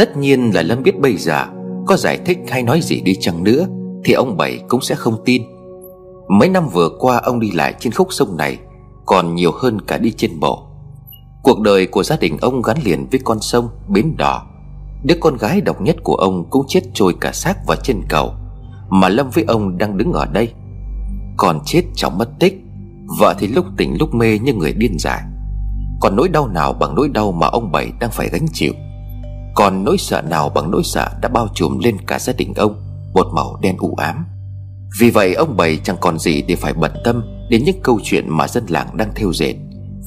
[0.00, 1.46] Tất nhiên là Lâm biết bây giờ
[1.86, 3.66] Có giải thích hay nói gì đi chăng nữa,
[4.04, 5.42] Thì ông Bảy cũng sẽ không tin.
[6.28, 8.58] Mấy năm vừa qua ông đi lại trên khúc sông này,
[9.06, 10.66] Còn nhiều hơn cả đi trên bộ.
[11.42, 14.46] Cuộc đời của gia đình ông gắn liền với con sông, Bến Đỏ.
[15.04, 18.34] Đứa con gái độc nhất của ông cũng chết trôi cả xác vào trên cầu,
[18.88, 20.52] Mà Lâm với ông đang đứng ở đây.
[21.36, 22.60] Còn chết chóng mất tích,
[23.18, 25.22] Vợ thì lúc tỉnh lúc mê như người điên dại.
[26.00, 28.72] Còn nỗi đau nào bằng nỗi đau mà ông Bảy đang phải gánh chịu?
[29.54, 32.74] Còn nỗi sợ nào bằng nỗi sợ đã bao trùm lên cả gia đình ông,
[33.14, 34.26] Một màu đen u ám.
[35.00, 38.28] Vì vậy ông Bảy chẳng còn gì để phải bận tâm Đến những câu chuyện
[38.28, 39.54] mà dân làng đang theo dệt,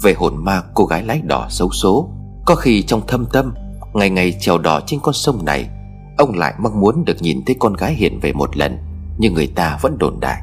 [0.03, 2.09] Về hồn ma cô gái lái đỏ xấu số.
[2.45, 3.53] Có khi trong thâm tâm,
[3.93, 5.69] Ngày ngày trèo đò trên con sông này,
[6.17, 8.77] Ông lại mong muốn được nhìn thấy con gái hiện về một lần
[9.17, 10.41] như người ta vẫn đồn đại.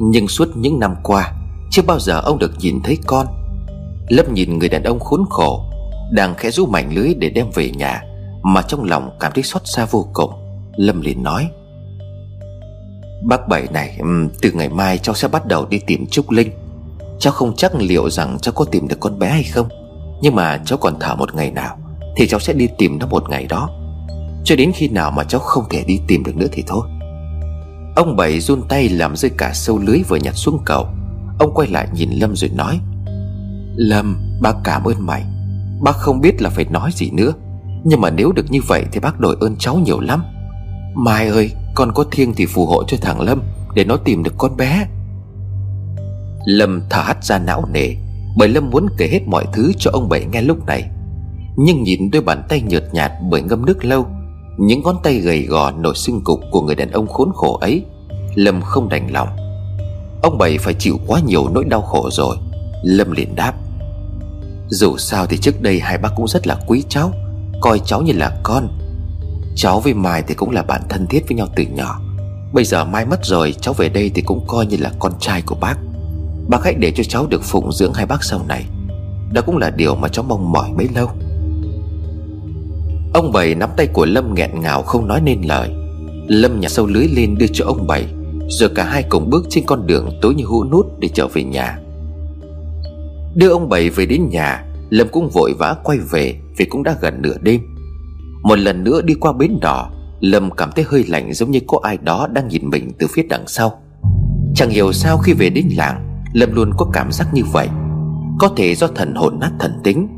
[0.00, 1.32] Nhưng suốt những năm qua,
[1.70, 3.26] Chưa bao giờ ông được nhìn thấy con.
[4.08, 5.73] Lâm nhìn người đàn ông khốn khổ
[6.12, 8.02] đang khẽ rú mảnh lưới để đem về nhà,
[8.42, 10.30] Mà trong lòng cảm thấy xót xa vô cùng.
[10.76, 11.48] Lâm liền nói,
[13.24, 13.98] Bác Bảy này
[14.42, 16.50] Từ ngày mai cháu sẽ bắt đầu đi tìm Trúc Linh.
[17.18, 19.68] Cháu không chắc liệu rằng cháu có tìm được con bé hay không,
[20.22, 21.76] Nhưng mà cháu còn thở một ngày nào
[22.16, 23.70] Thì cháu sẽ đi tìm nó một ngày đó.
[24.44, 26.88] Cho đến khi nào mà cháu không thể đi tìm được nữa thì thôi.
[27.96, 30.86] Ông Bảy run tay làm rơi cả sâu lưới vừa nhặt xuống cầu.
[31.38, 32.80] Ông quay lại nhìn Lâm rồi nói,
[33.76, 35.24] Lâm, bác cảm ơn mày.
[35.84, 37.32] Bác không biết là phải nói gì nữa.
[37.84, 40.22] Nhưng mà nếu được như vậy thì bác đổi ơn cháu nhiều lắm.
[40.94, 43.42] Mai ơi, Con có thiêng thì phù hộ cho thằng Lâm,
[43.74, 44.86] Để nó tìm được con bé.
[46.46, 47.94] Lâm thở hắt ra não nề,
[48.36, 50.84] Bởi Lâm muốn kể hết mọi thứ cho ông Bảy nghe lúc này.
[51.56, 54.06] Nhưng nhìn đôi bàn tay nhợt nhạt bởi ngâm nước lâu,
[54.58, 57.84] Những ngón tay gầy gò nổi sưng cục của người đàn ông khốn khổ ấy,
[58.34, 59.28] Lâm không đành lòng.
[60.22, 62.36] Ông Bảy phải chịu quá nhiều nỗi đau khổ rồi.
[62.82, 63.54] Lâm liền đáp.
[64.68, 67.12] Dù sao thì trước đây hai bác cũng rất là quý cháu,
[67.60, 68.68] Coi cháu như là con.
[69.56, 72.00] Cháu với Mai thì cũng là bạn thân thiết với nhau từ nhỏ.
[72.52, 75.42] Bây giờ Mai mất rồi, Cháu về đây thì cũng coi như là con trai
[75.42, 75.76] của bác.
[76.48, 78.64] Bác hãy để cho cháu được phụng dưỡng hai bác sau này.
[79.32, 81.10] Đó cũng là điều mà cháu mong mỏi bấy lâu.
[83.14, 85.70] Ông Bảy nắm tay của Lâm nghẹn ngào không nói nên lời.
[86.28, 88.06] Lâm nhặt sâu lưới lên đưa cho ông Bảy,
[88.48, 91.44] Rồi cả hai cùng bước trên con đường tối như hũ nút để trở về
[91.44, 91.78] nhà.
[93.34, 96.96] Đưa ông Bảy về đến nhà, Lâm cũng vội vã quay về Vì cũng đã
[97.00, 97.60] gần nửa đêm.
[98.42, 99.90] Một lần nữa đi qua bến đỏ,
[100.20, 103.22] Lâm cảm thấy hơi lạnh giống như có ai đó đang nhìn mình từ phía
[103.22, 103.82] đằng sau.
[104.54, 107.68] Chẳng hiểu sao khi về đến làng, Lâm luôn có cảm giác như vậy.
[108.38, 110.08] Có thể do thần hồn nát thần tính,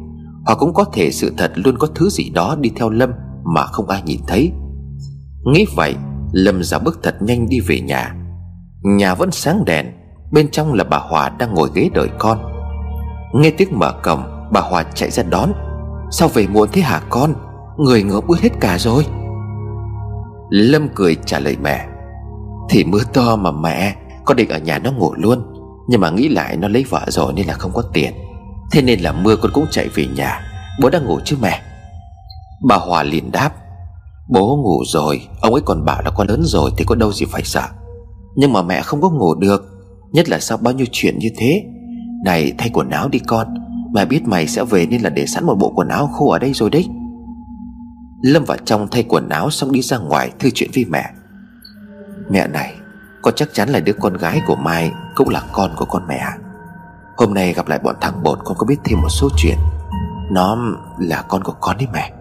[0.46, 3.10] Hoặc cũng có thể sự thật luôn có thứ gì đó đi theo Lâm
[3.54, 4.52] Mà không ai nhìn thấy.
[5.44, 5.94] Nghĩ vậy,
[6.32, 8.14] Lâm ra bước thật nhanh đi về nhà.
[8.82, 9.86] Nhà vẫn sáng đèn,
[10.32, 12.55] Bên trong là bà Hòa đang ngồi ghế đợi con.
[13.32, 14.22] Nghe tiếng mở cổng,
[14.52, 15.52] Bà Hòa chạy ra đón.
[16.10, 17.34] Sao về muộn thế hả con?
[17.78, 19.06] Người ngỡ ướt hết cả rồi.
[20.50, 21.86] Lâm cười trả lời mẹ.
[22.70, 25.52] Thì mưa to mà mẹ, Con định ở nhà nó ngủ luôn.
[25.88, 28.14] Nhưng mà nghĩ lại nó lấy vợ rồi nên là không có tiền.
[28.72, 30.40] Thế nên là mưa con cũng chạy về nhà.
[30.82, 31.62] Bố đang ngủ chứ mẹ?
[32.68, 33.50] Bà Hòa liền đáp.
[34.28, 37.26] Bố ngủ rồi, Ông ấy còn bảo là con lớn rồi Thì có đâu gì
[37.26, 37.68] phải sợ.
[38.36, 39.62] Nhưng mà mẹ không có ngủ được,
[40.12, 41.64] Nhất là sau bao nhiêu chuyện như thế.
[42.24, 43.54] Này, thay quần áo đi con.
[43.92, 46.38] Mẹ biết mày sẽ về nên là để sẵn một bộ quần áo khô ở
[46.38, 46.88] đây rồi đấy.
[48.22, 51.10] Lâm vào trong thay quần áo xong đi ra ngoài thư chuyện với mẹ.
[52.30, 52.74] Mẹ này,
[53.22, 56.24] Con chắc chắn là đứa con gái của Mai Cũng là con của con mẹ
[57.16, 59.56] Hôm nay gặp lại bọn thằng bột, con có biết thêm một số chuyện.
[60.30, 60.58] Nó
[60.98, 62.12] là con của con đấy mẹ.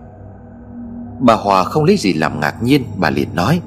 [1.20, 3.62] Bà Hòa không lấy gì làm ngạc nhiên, Bà liền nói.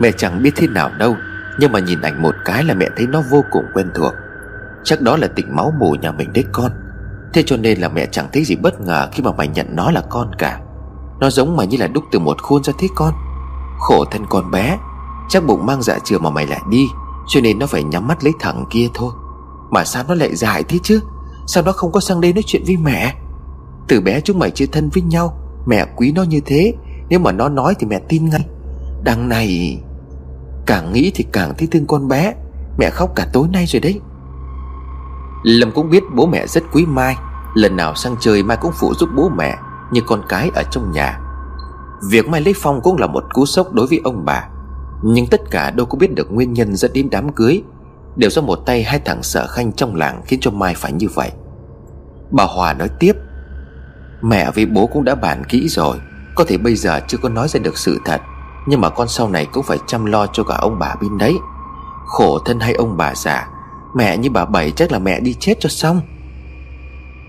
[0.00, 1.16] Mẹ chẳng biết thế nào đâu,
[1.58, 4.12] Nhưng mà nhìn ảnh một cái là mẹ thấy nó vô cùng quen thuộc.
[4.84, 6.72] Chắc đó là tình máu mù nhà mình đấy con.
[7.32, 9.90] Thế cho nên là mẹ chẳng thấy gì bất ngờ Khi mà mày nhận nó
[9.90, 10.60] là con cả.
[11.20, 13.14] Nó giống mày như là đúc từ một khuôn ra thế con.
[13.78, 14.78] Khổ thân con bé,
[15.28, 16.86] Chắc bụng mang dạ chừa mà mày lại đi,
[17.28, 19.12] Cho nên nó phải nhắm mắt lấy thằng kia thôi.
[19.70, 21.00] Mà sao nó lại dại thế chứ?
[21.46, 23.14] Sao nó không có sang đây nói chuyện với mẹ?
[23.88, 25.36] Từ bé chúng mày chưa thân với nhau,
[25.66, 26.74] Mẹ quý nó như thế,
[27.08, 28.46] Nếu mà nó nói thì mẹ tin ngay.
[29.04, 29.78] Đằng này,
[30.66, 32.34] Càng nghĩ thì càng thấy thương con bé.
[32.78, 34.00] Mẹ khóc cả tối nay rồi đấy.
[35.42, 37.16] Lâm cũng biết bố mẹ rất quý Mai.
[37.54, 39.58] Lần nào sang chơi Mai cũng phụ giúp bố mẹ
[39.90, 41.20] Như con cái ở trong nhà.
[42.10, 44.48] Việc Mai lấy Phong cũng là một cú sốc đối với ông bà.
[45.02, 47.62] Nhưng tất cả đâu có biết được nguyên nhân dẫn đến đám cưới.
[48.16, 51.08] Đều do một tay hai thằng sợ khanh trong làng Khiến cho Mai phải như
[51.14, 51.30] vậy.
[52.30, 53.12] Bà Hòa nói tiếp,
[54.22, 55.96] Mẹ với bố cũng đã bàn kỹ rồi.
[56.34, 58.20] Có thể bây giờ chưa có nói ra được sự thật,
[58.66, 61.34] Nhưng mà con sau này cũng phải chăm lo cho cả ông bà bên đấy.
[62.06, 63.48] Khổ thân hay ông bà già
[63.94, 66.00] Mẹ như bà Bảy chắc là mẹ đi chết cho xong.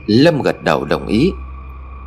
[0.08, 1.31] Lâm gật đầu đồng ý.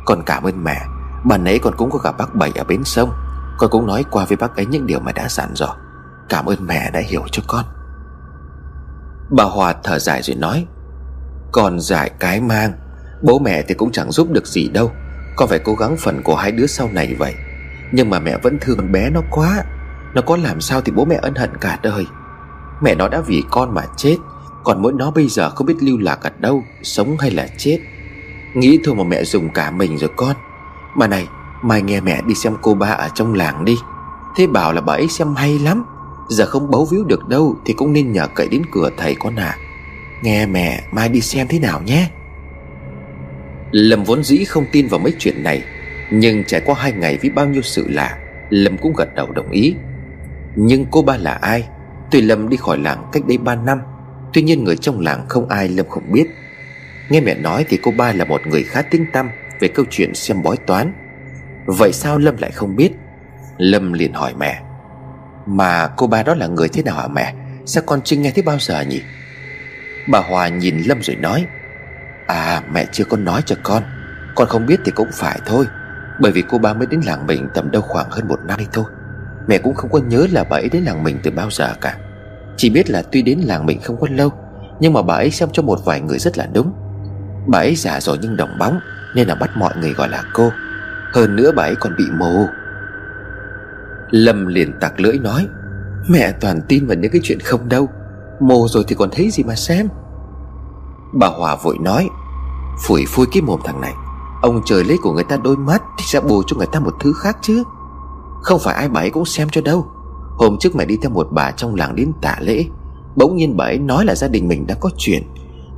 [0.05, 0.81] Con cảm ơn mẹ.
[1.23, 3.11] Bà nãy con cũng có gặp bác Bảy ở bến sông.
[3.57, 5.75] Con cũng nói qua với bác ấy những điều mà đã dặn dò.
[6.29, 7.65] Cảm ơn mẹ đã hiểu cho con.
[9.29, 10.65] Bà Hòa thở dài rồi nói,
[11.51, 12.73] Con giải cái mang.
[13.21, 14.91] Bố mẹ thì cũng chẳng giúp được gì đâu.
[15.35, 17.35] Con phải cố gắng phần của hai đứa sau này vậy.
[17.91, 19.63] Nhưng mà mẹ vẫn thương con bé nó quá.
[20.13, 22.05] Nó có làm sao thì bố mẹ ân hận cả đời.
[22.81, 24.17] Mẹ nó đã vì con mà chết.
[24.65, 27.79] Còn mỗi nó bây giờ không biết lưu lạc ở đâu, Sống hay là chết.
[28.53, 30.35] Nghĩ thôi mà mẹ dùng cả mình rồi con.
[30.95, 31.27] Mà này,
[31.61, 33.75] Mai nghe mẹ đi xem cô ba ở trong làng đi.
[34.35, 35.85] Thế bảo là bà ấy xem hay lắm.
[36.29, 39.35] Giờ không bấu víu được đâu Thì cũng nên nhờ cậy đến cửa thầy con
[39.35, 39.57] à
[40.21, 42.09] Nghe mẹ, mai đi xem thế nào nhé.
[43.71, 45.63] Lâm vốn dĩ không tin vào mấy chuyện này,
[46.11, 48.17] Nhưng trải qua hai ngày với bao nhiêu sự lạ,
[48.49, 49.75] Lâm cũng gật đầu đồng ý.
[50.55, 51.67] Nhưng cô ba là ai?
[52.11, 53.79] Tuy Lâm đi khỏi làng cách đây ba năm
[54.35, 56.27] Tuy nhiên người trong làng không ai Lâm không biết.
[57.09, 59.29] Nghe mẹ nói thì cô ba là một người khá tinh tâm
[59.59, 60.93] Về câu chuyện xem bói toán.
[61.65, 62.91] Vậy sao Lâm lại không biết?
[63.57, 64.61] Lâm liền hỏi mẹ.
[65.45, 67.33] Mà cô ba đó là người thế nào hả mẹ?
[67.65, 69.01] Sao con chưa nghe thấy bao giờ nhỉ?
[70.07, 71.45] Bà Hòa nhìn Lâm rồi nói.
[72.27, 73.83] À mẹ chưa có nói cho con.
[74.35, 75.65] Con không biết thì cũng phải thôi.
[76.19, 78.85] Bởi vì cô ba mới đến làng mình tầm đâu khoảng hơn một năm thôi.
[79.47, 81.97] Mẹ cũng không có nhớ là bà ấy đến làng mình từ bao giờ cả.
[82.57, 84.29] Chỉ biết là tuy đến làng mình không có lâu,
[84.79, 86.73] Nhưng mà bà ấy xem cho một vài người rất là đúng.
[87.47, 88.79] Bà ấy già rồi nhưng đồng bóng,
[89.15, 90.51] Nên là bắt mọi người gọi là cô.
[91.13, 92.45] Hơn nữa bà ấy còn bị mù.
[94.09, 95.47] Lâm liền tặc lưỡi nói,
[96.09, 97.89] Mẹ toàn tin vào những cái chuyện không đâu.
[98.39, 99.87] Mồ rồi thì còn thấy gì mà xem?
[101.13, 102.09] Bà Hòa vội nói,
[102.87, 103.93] Phủi phui cái mồm thằng này.
[104.41, 106.93] Ông trời lấy của người ta đôi mắt Thì sẽ bù cho người ta một
[106.99, 107.63] thứ khác chứ.
[108.41, 109.87] Không phải ai bà ấy cũng xem cho đâu.
[110.37, 112.65] Hôm trước mẹ đi theo một bà trong làng đến tả lễ,
[113.15, 115.23] Bỗng nhiên bà ấy nói là gia đình mình đã có chuyện,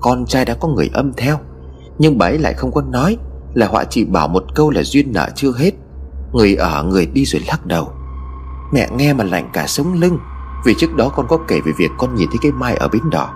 [0.01, 1.38] Con trai đã có người âm theo.
[2.00, 3.18] Nhưng bà ấy lại không có nói
[3.54, 5.71] Là họa chỉ bảo một câu là duyên nợ chưa hết,
[6.33, 7.92] Người ở người đi rồi lắc đầu.
[8.74, 10.19] Mẹ nghe mà lạnh cả sống lưng,
[10.65, 13.01] Vì trước đó con có kể về việc con nhìn thấy cái mai ở bến
[13.12, 13.33] đỏ.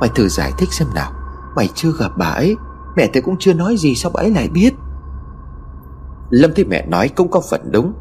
[0.00, 1.12] Mày thử giải thích xem nào,
[1.56, 2.56] Mày chưa gặp bà ấy,
[2.96, 4.74] Mẹ thì cũng chưa nói gì, sao bà ấy lại biết?
[6.30, 7.92] Lâm thấy mẹ nói cũng có phần đúng.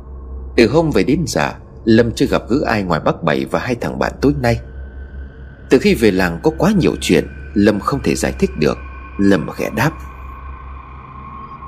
[0.55, 1.53] Từ hôm về đến giờ
[1.85, 4.59] Lâm chưa gặp gỡ ai ngoài bác Bảy và hai thằng bạn tối nay.
[5.69, 8.77] Từ khi về làng có quá nhiều chuyện, Lâm không thể giải thích được.
[9.17, 9.91] Lâm khẽ đáp.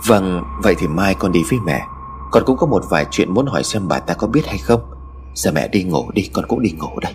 [0.08, 1.82] Vâng vậy thì mai con đi với mẹ.
[2.32, 4.82] Con cũng có một vài chuyện muốn hỏi xem bà ta có biết hay không.
[5.36, 7.14] Giờ mẹ đi ngủ đi, con cũng đi ngủ đây.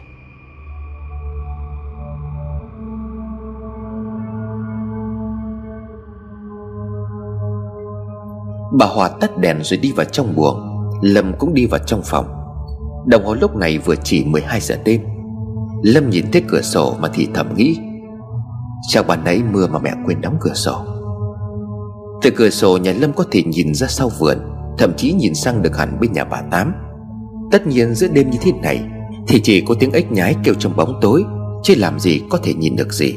[8.78, 10.90] Bà Hòa tắt đèn rồi đi vào trong buồng.
[11.02, 12.37] Lâm cũng đi vào trong phòng.
[13.08, 15.00] Đồng hồ lúc này vừa chỉ 12 giờ đêm.
[15.82, 17.78] Lâm nhìn thấy cửa sổ mà thì thầm nghĩ,
[18.92, 20.84] sao bà nãy mưa mà mẹ quên đóng cửa sổ?
[22.22, 24.38] Từ cửa sổ nhà Lâm có thể nhìn ra sau vườn,
[24.78, 26.72] Thậm chí nhìn sang được hẳn bên nhà bà Tám.
[27.50, 28.80] Tất nhiên giữa đêm như thế này
[29.28, 31.24] Thì chỉ có tiếng ếch nhái kêu trong bóng tối,
[31.62, 33.14] Chứ làm gì có thể nhìn được gì.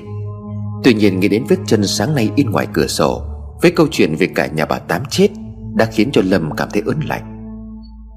[0.83, 3.21] Tuy nhiên nghĩ đến vết chân sáng nay in ngoài cửa sổ
[3.61, 5.27] Với câu chuyện về cả nhà bà Tám chết
[5.75, 7.30] đã khiến cho Lâm cảm thấy ớn lạnh.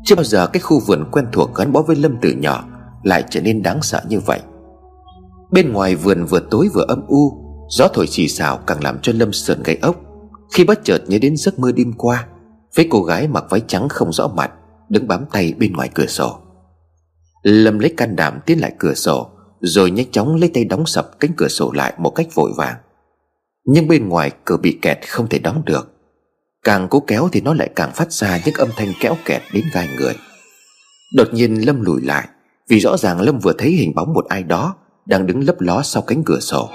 [0.04, 2.64] Chưa bao giờ cái khu vườn quen thuộc gắn bó với Lâm từ nhỏ
[3.02, 4.40] Lại trở nên đáng sợ như vậy.
[5.50, 9.12] Bên ngoài vườn vừa tối vừa âm u, Gió thổi xì xào càng làm cho
[9.16, 9.96] Lâm sờn gai ốc.
[10.52, 12.26] Khi bất chợt nhớ đến giấc mơ đêm qua,
[12.76, 14.50] Với cô gái mặc váy trắng không rõ mặt,
[14.88, 16.38] Đứng bám tay bên ngoài cửa sổ.
[17.42, 19.30] Lâm lấy can đảm tiến lại cửa sổ,
[19.60, 22.76] Rồi nhanh chóng lấy tay đóng sập cánh cửa sổ lại một cách vội vàng.
[23.64, 25.93] Nhưng bên ngoài cửa bị kẹt không thể đóng được.
[26.64, 29.64] Càng cố kéo thì nó lại càng phát ra những âm thanh kéo kẹt đến
[29.72, 30.14] gai người.
[31.14, 32.28] Đột nhiên Lâm lùi lại,
[32.68, 34.74] Vì rõ ràng Lâm vừa thấy hình bóng một ai đó
[35.06, 36.70] Đang đứng lấp ló sau cánh cửa sổ.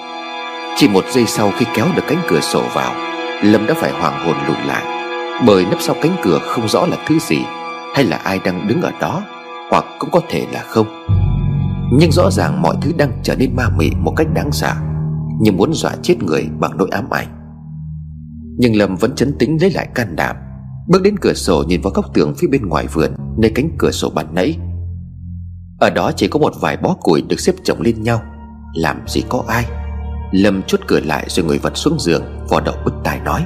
[0.78, 2.96] Chỉ một giây sau khi kéo được cánh cửa sổ vào,
[3.44, 4.84] Lâm đã phải hoàng hồn lùi lại,
[5.46, 7.40] Bởi nấp sau cánh cửa không rõ là thứ gì,
[7.94, 9.24] Hay là ai đang đứng ở đó,
[9.70, 11.06] Hoặc cũng có thể là không.
[11.94, 14.74] Nhưng rõ ràng mọi thứ đang trở nên ma mị một cách đáng sợ,
[15.42, 17.39] Như muốn dọa chết người bằng nỗi ám ảnh
[18.60, 20.36] nhưng Lâm vẫn chấn tĩnh lấy lại can đảm.
[20.88, 23.92] Bước đến cửa sổ nhìn vào góc tường phía bên ngoài vườn, Nơi cánh cửa
[23.92, 24.58] sổ ban nãy.
[25.80, 28.22] Ở đó chỉ có một vài bó củi được xếp chồng lên nhau.
[28.74, 29.66] Làm gì có ai.
[30.32, 33.46] Lâm chốt cửa lại rồi ngồi vật xuống giường, Vò đầu bứt tai nói.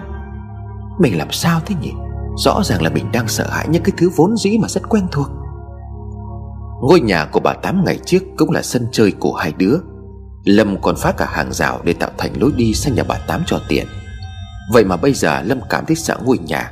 [1.00, 1.92] Mình làm sao thế nhỉ?
[2.38, 5.08] Rõ ràng là mình đang sợ hãi những cái thứ vốn dĩ mà rất quen
[5.12, 5.28] thuộc.
[6.82, 9.78] Ngôi nhà của bà Tám ngày trước cũng là sân chơi của hai đứa.
[10.44, 13.42] Lâm còn phá cả hàng rào để tạo thành lối đi sang nhà bà Tám
[13.46, 13.88] cho tiện.
[14.72, 16.72] Vậy mà bây giờ Lâm cảm thấy sợ ngôi nhà.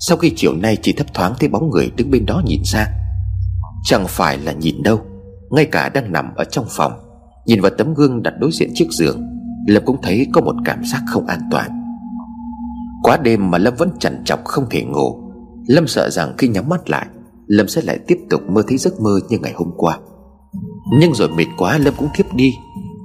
[0.00, 2.88] Sau khi chiều nay chỉ thấp thoáng thấy bóng người đứng bên đó nhìn sang
[3.84, 5.00] Chẳng phải là nhìn đâu,
[5.50, 6.92] Ngay cả đang nằm ở trong phòng,
[7.46, 9.22] Nhìn vào tấm gương đặt đối diện chiếc giường,
[9.66, 11.70] Lâm cũng thấy có một cảm giác không an toàn.
[13.02, 15.22] Quá đêm mà Lâm vẫn chằn chọc không thể ngủ,
[15.66, 17.06] Lâm sợ rằng khi nhắm mắt lại,
[17.46, 19.98] Lâm sẽ lại tiếp tục mơ thấy giấc mơ như ngày hôm qua.
[20.98, 22.54] Nhưng rồi mệt quá Lâm cũng thiếp đi,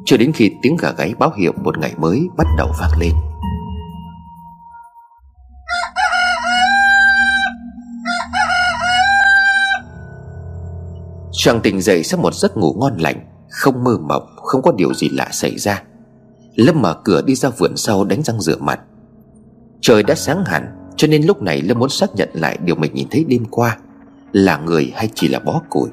[0.05, 3.11] Cho đến khi tiếng gà gáy báo hiệu một ngày mới bắt đầu vang lên.
[11.47, 14.93] Chàng tỉnh dậy sau một giấc ngủ ngon lành, Không mơ mộng, Không có điều
[14.93, 15.83] gì lạ xảy ra.
[16.55, 18.79] Lâm mở cửa đi ra vườn sau đánh răng rửa mặt.
[19.81, 22.93] Trời đã sáng hẳn, Cho nên lúc này Lâm muốn xác nhận lại Điều mình
[22.93, 23.77] nhìn thấy đêm qua,
[24.31, 25.89] Là người hay chỉ là bó củi.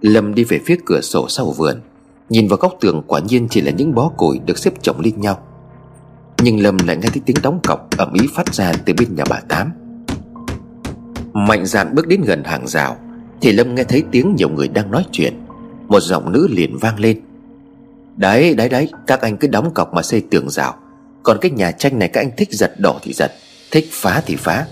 [0.00, 1.80] Lâm đi về phía cửa sổ sau vườn,
[2.28, 5.20] Nhìn vào góc tường quả nhiên chỉ là những bó củi Được xếp chồng lên
[5.20, 5.38] nhau.
[6.42, 9.24] Nhưng Lâm lại nghe thấy tiếng đóng cọc ầm ý phát ra từ bên nhà
[9.30, 9.72] bà Tám.
[11.32, 12.96] Mạnh dạn bước đến gần hàng rào
[13.44, 15.34] thì Lâm nghe thấy tiếng nhiều người đang nói chuyện,
[15.88, 17.20] Một giọng nữ liền vang lên.
[18.16, 20.74] Đấy đấy đấy, Các anh cứ đóng cọc mà xây tường rào.
[21.22, 23.32] Còn cái nhà tranh này các anh thích giật đổ thì giật,
[23.70, 24.66] Thích phá thì phá.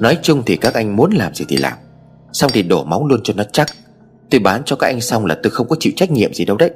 [0.00, 1.72] Nói chung thì các anh muốn làm gì thì làm.
[2.32, 3.68] Xong thì đổ máu luôn cho nó chắc.
[4.30, 6.56] Tôi bán cho các anh xong là tôi không có chịu trách nhiệm gì đâu
[6.56, 6.70] đấy.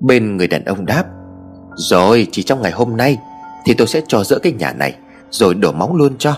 [0.00, 1.04] Bên người đàn ông đáp,
[1.76, 3.18] Rồi, chỉ trong ngày hôm nay
[3.66, 4.94] Thì tôi sẽ cho dỡ cái nhà này,
[5.30, 6.36] Rồi đổ máu luôn cho.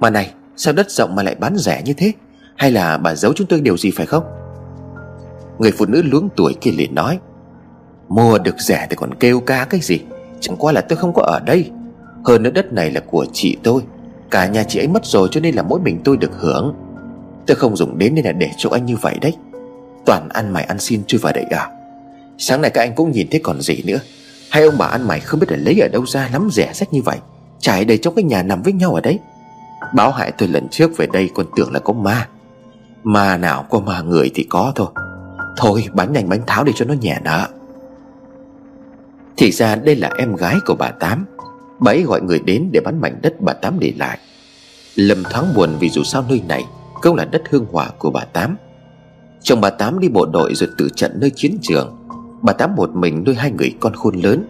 [0.00, 2.12] Mà này, sao đất rộng mà lại bán rẻ như thế?
[2.60, 4.24] Hay là bà giấu chúng tôi điều gì phải không?
[5.58, 7.18] Người phụ nữ luống tuổi kia liền nói,
[8.08, 10.00] Mua được rẻ thì còn kêu ca cái gì?
[10.40, 11.70] Chẳng qua là tôi không có ở đây.
[12.24, 13.82] Hơn nữa đất này là của chị tôi.
[14.30, 16.74] Cả nhà chị ấy mất rồi cho nên là mỗi mình tôi được hưởng.
[17.46, 19.34] Tôi không dùng đến nên là để cho anh như vậy đấy.
[20.06, 21.68] Toàn ăn mày ăn xin chui vào đấy à?
[22.38, 23.98] Sáng nay các anh cũng nhìn thấy còn gì nữa.
[24.50, 26.92] Hai ông bà ăn mày không biết là lấy ở đâu ra lắm rẻ rách
[26.92, 27.18] như vậy.
[27.58, 29.18] Trải đầy trong cái nhà nằm với nhau ở đấy.
[29.94, 32.28] Báo hại tôi lần trước về đây còn tưởng là có ma.
[33.04, 34.88] Ma nào có ma người thì có thôi.
[35.56, 37.48] Thôi bán nhanh bánh tháo để cho nó nhẹ nợ.
[39.36, 41.26] Thì ra đây là em gái của bà Tám.
[41.78, 44.18] Bà ấy gọi người đến để bán mảnh đất bà Tám để lại.
[44.94, 46.64] Lâm thoáng buồn vì dù sao nơi này
[47.02, 48.56] Cũng là đất hương hỏa của bà Tám.
[49.42, 51.96] Chồng bà Tám đi bộ đội rồi tự trận nơi chiến trường.
[52.42, 54.44] Bà Tám một mình nuôi hai người con khôn lớn.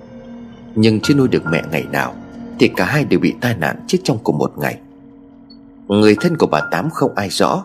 [0.75, 2.14] Nhưng chưa nuôi được mẹ ngày nào,
[2.59, 4.78] Thì cả hai đều bị tai nạn chết trong cùng một ngày.
[5.88, 7.64] Người thân của bà Tám không ai rõ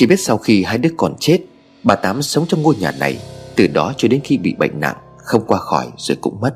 [0.00, 1.38] chỉ biết sau khi hai đứa còn chết,
[1.84, 3.18] Bà Tám sống trong ngôi nhà này,
[3.56, 6.54] Từ đó cho đến khi bị bệnh nặng, Không qua khỏi rồi cũng mất.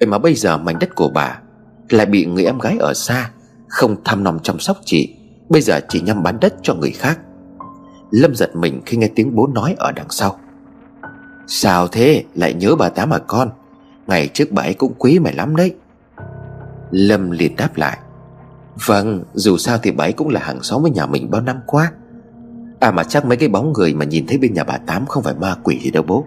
[0.00, 1.40] Vậy mà bây giờ mảnh đất của bà
[1.90, 3.30] Lại bị người em gái ở xa,
[3.68, 5.14] Không thăm nom chăm sóc chị,
[5.48, 7.18] Bây giờ chỉ nhằm bán đất cho người khác.
[8.10, 10.38] Lâm giật mình khi nghe tiếng bố nói ở đằng sau.
[11.46, 12.24] Sao thế?
[12.34, 13.50] Lại nhớ bà Tám à con?
[14.06, 15.74] Ngày trước bà ấy cũng quý mày lắm đấy.
[16.90, 17.98] Lâm liền đáp lại.
[18.86, 21.60] Vâng dù sao thì bà ấy cũng là hàng xóm với nhà mình bao năm
[21.66, 21.92] qua.
[22.80, 25.22] À mà chắc mấy cái bóng người mà nhìn thấy bên nhà bà Tám không
[25.22, 26.24] phải ma quỷ gì đâu bố.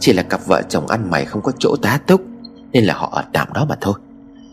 [0.00, 2.20] Chỉ là cặp vợ chồng ăn mày không có chỗ tá túc,
[2.72, 3.94] Nên là họ ở tạm đó mà thôi.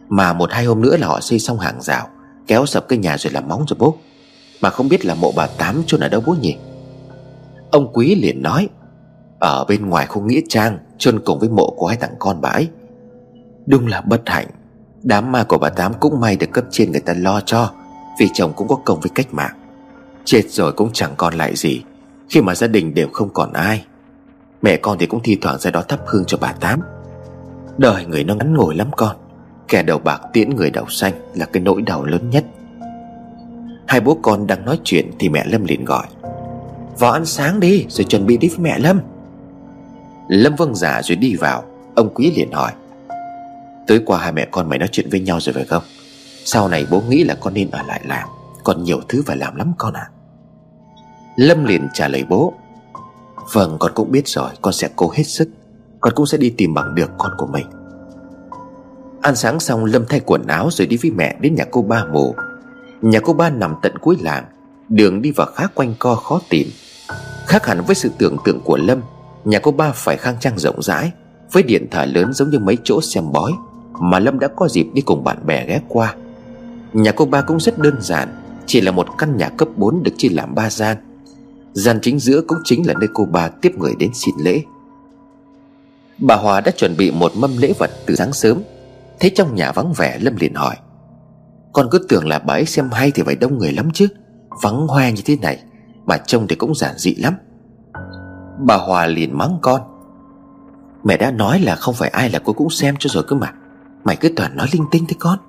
[0.10, 2.08] Mà một hai hôm nữa là họ xây xong hàng rào,
[2.48, 3.98] Kéo sập cái nhà rồi làm móng rồi bố.
[4.62, 6.58] Mà không biết là mộ bà Tám chôn ở đâu bố nhỉ?
[7.72, 8.70] Ông Quý liền nói,
[9.40, 12.50] Ở bên ngoài khu nghĩa trang, chôn cùng với mộ của hai thằng con bà
[12.50, 12.68] ấy.
[13.66, 14.48] Đúng là bất hạnh,
[15.04, 17.72] Đám ma của bà Tám cũng may được cấp trên người ta lo cho,
[18.20, 19.59] Vì chồng cũng có công với cách mạng.
[20.30, 21.84] Chết rồi cũng chẳng còn lại gì.
[22.30, 23.86] Khi mà gia đình đều không còn ai,
[24.62, 26.80] Mẹ con thì cũng thi thoảng ra đó thắp hương cho bà Tám.
[27.78, 29.16] Đời người nó ngắn ngồi lắm con.
[29.68, 32.46] Kẻ đầu bạc tiễn người đầu xanh Là cái nỗi đau lớn nhất.
[33.88, 36.08] Hai bố con đang nói chuyện Thì mẹ Lâm liền gọi,
[37.00, 39.00] Vào ăn sáng đi, rồi chuẩn bị đi với mẹ Lâm.
[40.28, 41.64] Lâm vâng giả dạ rồi đi vào.
[41.96, 42.72] Ông Quý liền hỏi,
[43.88, 45.84] Tối qua hai mẹ con mày nói chuyện với nhau rồi phải không?
[46.46, 48.30] Sau này bố nghĩ là con nên ở lại làm,
[48.64, 50.10] Còn nhiều thứ phải làm lắm con ạ.
[50.14, 50.19] à.
[51.40, 52.54] Lâm liền trả lời bố.
[53.54, 55.50] Vâng con cũng biết rồi, Con sẽ cố hết sức.
[56.00, 57.66] Con cũng sẽ đi tìm bằng được con của mình.
[59.22, 62.06] Ăn sáng xong, Lâm thay quần áo rồi đi với mẹ đến nhà cô ba
[62.06, 62.36] mù.
[63.02, 64.46] Nhà cô ba nằm tận cuối làng,
[64.90, 66.68] Đường đi vào khá quanh co khó tìm.
[67.48, 69.02] Khác hẳn với sự tưởng tượng của Lâm,
[69.46, 71.12] Nhà cô ba phải khang trang rộng rãi,
[71.52, 73.52] Với điện thờ lớn giống như mấy chỗ xem bói,
[74.00, 76.16] Mà Lâm đã có dịp đi cùng bạn bè ghé qua.
[76.94, 78.30] Nhà cô ba cũng rất đơn giản,
[78.66, 80.98] Chỉ là một căn nhà cấp 4 được chia làm ba gian.
[81.74, 84.62] Gian chính giữa cũng chính là nơi cô ba tiếp người đến xin lễ.
[86.18, 88.62] Bà Hòa đã chuẩn bị một mâm lễ vật từ sáng sớm
[89.20, 90.76] Thấy trong nhà vắng vẻ Lâm liền hỏi,
[91.74, 94.08] Con cứ tưởng là bà ấy xem hay thì phải đông người lắm chứ,
[94.64, 95.60] Vắng hoe như thế này
[96.06, 97.34] Mà trông thì cũng giản dị lắm.
[98.60, 99.82] Bà Hòa liền mắng con,
[101.04, 103.54] Mẹ đã nói là không phải ai là cô cũng xem cho rồi cơ mà,
[104.04, 105.40] Mày cứ toàn nói linh tinh thế con.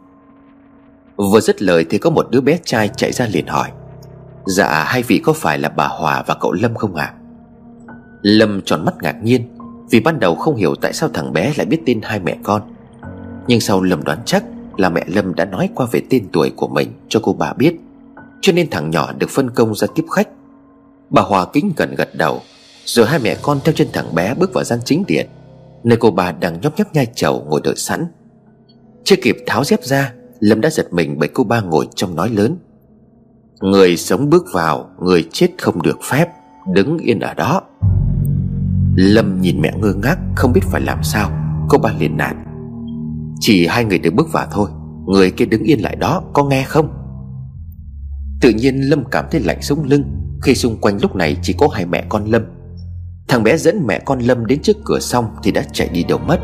[1.16, 3.70] Vừa dứt lời thì có một đứa bé trai chạy ra liền hỏi
[4.50, 7.14] Dạ hai vị có phải là bà Hòa và cậu Lâm không ạ?
[7.14, 7.16] À?
[8.22, 9.56] Lâm tròn mắt ngạc nhiên,
[9.90, 12.62] Vì ban đầu không hiểu tại sao thằng bé lại biết tin hai mẹ con.
[13.46, 14.44] Nhưng sau Lâm đoán chắc
[14.76, 17.74] là mẹ Lâm đã nói qua về tên tuổi của mình cho cô bà biết,
[18.40, 20.28] Cho nên thằng nhỏ được phân công ra tiếp khách.
[21.10, 22.40] Bà Hòa kính gần gật đầu,
[22.84, 25.28] Rồi hai mẹ con theo chân thằng bé bước vào gian chính điện,
[25.84, 28.06] Nơi cô bà đang nhóc nhóc nhai chầu ngồi đợi sẵn.
[29.04, 32.28] Chưa kịp tháo dép ra, Lâm đã giật mình bởi cô ba ngồi trong nói
[32.28, 32.56] lớn.
[33.60, 36.28] Người sống bước vào, Người chết không được phép,
[36.72, 37.62] Đứng yên ở đó.
[38.96, 41.30] Lâm nhìn mẹ ngơ ngác, Không biết phải làm sao.
[41.68, 42.36] Cô ba liền nạt
[43.40, 44.70] Chỉ hai người được bước vào thôi,
[45.06, 46.88] Người kia đứng yên lại đó, có nghe không?
[48.40, 50.04] Tự nhiên Lâm cảm thấy lạnh sống lưng.
[50.42, 52.42] Khi xung quanh lúc này chỉ có hai mẹ con Lâm.
[53.28, 56.18] Thằng bé dẫn mẹ con Lâm đến trước cửa xong Thì đã chạy đi đâu
[56.18, 56.38] mất.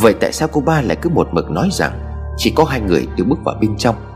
[0.00, 2.00] Vậy tại sao cô ba lại cứ một mực nói rằng
[2.36, 4.07] Chỉ có hai người được bước vào bên trong?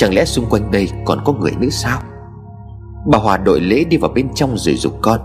[0.00, 2.02] Chẳng lẽ xung quanh đây còn có người nữa sao?
[3.06, 5.20] Bà Hòa đội lễ đi vào bên trong rồi dục con.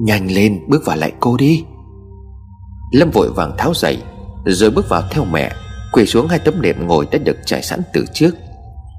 [0.00, 1.64] Nhanh lên, bước vào lại cô đi.
[2.92, 4.02] Lâm vội vàng tháo giày,
[4.46, 5.52] Rồi bước vào theo mẹ,
[5.92, 8.30] Quỳ xuống hai tấm nệm ngồi đã được trải sẵn từ trước.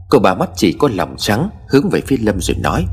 [0.09, 2.85] Cô bà mắt chỉ có lòng trắng, Hướng về phía Lâm rồi nói,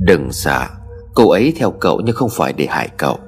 [0.00, 0.66] Đừng sợ
[1.14, 3.18] Cô ấy theo cậu nhưng không phải để hại cậu,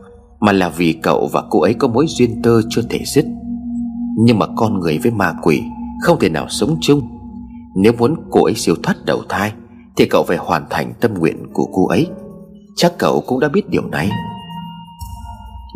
[0.40, 3.24] Mà là vì cậu và cô ấy có mối duyên tơ chưa thể dứt.
[4.18, 5.62] Nhưng mà con người với ma quỷ
[6.02, 7.17] Không thể nào sống chung.
[7.80, 9.52] Nếu muốn cô ấy siêu thoát đầu thai,
[9.96, 12.06] Thì cậu phải hoàn thành tâm nguyện của cô ấy.
[12.76, 14.10] Chắc cậu cũng đã biết điều này.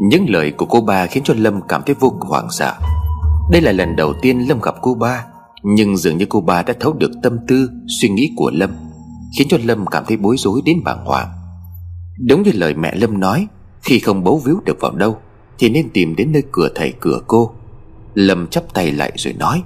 [0.09, 2.75] Những lời của cô ba khiến cho Lâm cảm thấy vô cùng hoảng sợ.
[3.51, 5.25] Đây là lần đầu tiên Lâm gặp cô ba,
[5.63, 8.71] Nhưng dường như cô ba đã thấu được tâm tư, Suy nghĩ của Lâm,
[9.39, 11.29] Khiến cho Lâm cảm thấy bối rối đến bàng hoàng.
[12.29, 13.47] Đúng như lời mẹ Lâm nói,
[13.83, 15.17] Khi không bấu víu được vào đâu,
[15.59, 17.51] Thì nên tìm đến nơi cửa thầy, cửa cô.
[18.15, 19.63] Lâm chắp tay lại rồi nói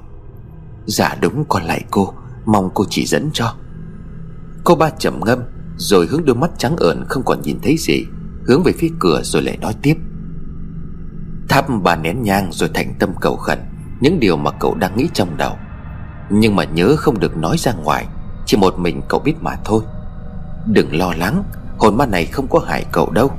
[0.87, 2.13] Dạ đúng con lại cô.
[2.47, 3.55] Mong cô chỉ dẫn cho.
[4.65, 5.39] Cô ba trầm ngâm,
[5.77, 8.05] Rồi hướng đôi mắt trắng ợn không còn nhìn thấy gì,
[8.47, 9.95] Hướng về phía cửa rồi lại nói tiếp.
[11.49, 13.59] Thắp bà nén nhang rồi thành tâm cầu khẩn,
[14.01, 15.57] Những điều mà cậu đang nghĩ trong đầu.
[16.31, 18.07] Nhưng mà nhớ không được nói ra ngoài,
[18.47, 19.83] Chỉ một mình cậu biết mà thôi.
[20.67, 21.45] Đừng lo lắng,
[21.79, 23.31] Hồn ma này không có hại cậu đâu.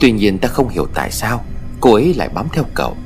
[0.00, 1.44] Tuy nhiên ta không hiểu tại sao,
[1.80, 2.96] Cô ấy lại bám theo cậu.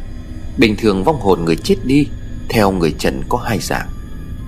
[0.59, 2.09] Bình thường vong hồn người chết đi,
[2.49, 3.89] Theo người trần có hai dạng.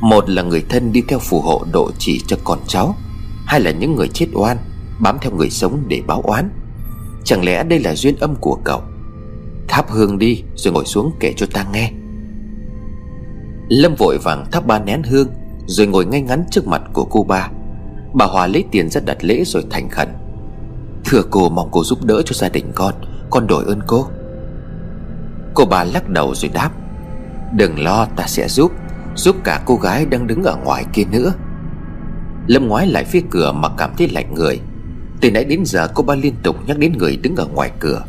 [0.00, 2.94] Một là người thân đi theo phù hộ độ chỉ cho con cháu,
[3.46, 4.56] Hai là những người chết oan,
[4.98, 6.50] Bám theo người sống để báo oán.
[7.24, 8.82] Chẳng lẽ đây là duyên âm của cậu?
[9.68, 11.90] Thắp hương đi rồi ngồi xuống kể cho ta nghe.
[13.68, 15.28] Lâm vội vàng thắp ba nén hương
[15.66, 17.50] Rồi ngồi ngay ngắn trước mặt của cô ba.
[18.14, 20.08] Bà Hòa lấy tiền ra đặt lễ rồi thành khẩn.
[21.04, 22.94] Thưa cô, mong cô giúp đỡ cho gia đình con
[23.30, 24.06] Con đổi ơn cô.
[25.54, 26.70] Cô bà lắc đầu rồi đáp,
[27.52, 28.72] Đừng lo, ta sẽ giúp.
[29.18, 31.32] Giúp cả cô gái đang đứng ở ngoài kia nữa.
[32.46, 34.60] Lâm ngoái lại phía cửa mà cảm thấy lạnh người.
[35.20, 38.04] Từ nãy đến giờ cô ba liên tục nhắc đến người đứng ở ngoài cửa.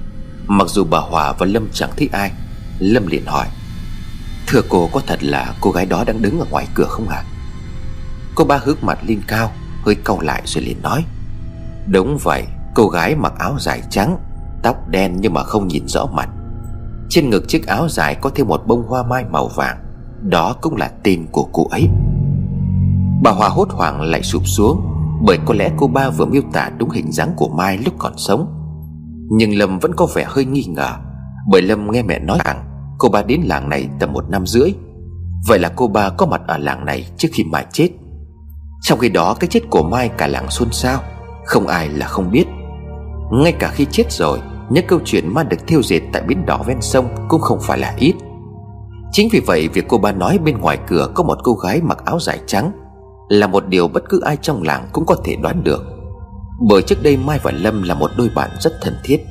[0.48, 2.32] Mặc dù bà Hòa và Lâm chẳng thấy ai,
[2.80, 3.48] Lâm liền hỏi,
[4.48, 7.24] Thưa cô, có thật là cô gái đó đang đứng ở ngoài cửa không ạ?
[7.26, 7.30] À?
[8.36, 9.52] Cô ba hước mặt lên cao,
[9.86, 11.06] Hơi cau lại rồi liền nói,
[11.88, 12.44] Đúng vậy,
[12.76, 14.18] Cô gái mặc áo dài trắng,
[14.64, 16.30] Tóc đen nhưng mà không nhìn rõ mặt.
[17.10, 19.89] Trên ngực chiếc áo dài có thêm một bông hoa mai màu vàng.
[20.22, 21.90] Đó cũng là tên của cô ấy.
[23.24, 24.82] Bà Hòa hốt hoảng lại sụp xuống,
[25.22, 28.14] Bởi có lẽ cô ba vừa miêu tả đúng hình dáng của Mai lúc còn
[28.18, 28.56] sống.
[29.30, 30.94] Nhưng Lâm vẫn có vẻ hơi nghi ngờ,
[31.52, 32.66] Bởi Lâm nghe mẹ nói rằng
[32.98, 34.74] Cô ba đến làng này tầm một năm rưỡi.
[35.48, 37.90] Vậy là cô ba có mặt ở làng này trước khi Mai chết.
[38.82, 41.02] Trong khi đó, cái chết của Mai cả làng xôn xao,
[41.46, 42.46] Không ai là không biết.
[43.32, 46.64] Ngay cả khi chết rồi, Những câu chuyện ma được thiêu diệt tại bến đỏ
[46.68, 48.14] ven sông Cũng không phải là ít.
[49.12, 52.06] Chính vì vậy, việc cô ba nói bên ngoài cửa Có một cô gái mặc
[52.06, 52.72] áo dài trắng
[53.30, 55.86] Là một điều bất cứ ai trong làng cũng có thể đoán được.
[56.70, 59.26] Bởi trước đây Mai và Lâm là một đôi bạn rất thân thiết.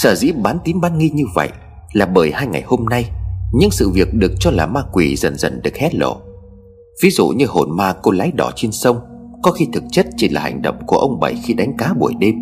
[0.00, 1.48] Sở dĩ bán tín bán nghi như vậy
[1.92, 3.10] Là bởi hai ngày hôm nay,
[3.52, 6.16] Những sự việc được cho là ma quỷ dần dần được hé lộ.
[7.02, 9.00] Ví dụ như hồn ma cô lái đỏ trên sông,
[9.42, 12.14] Có khi thực chất chỉ là hành động của ông Bảy khi đánh cá buổi
[12.18, 12.34] đêm.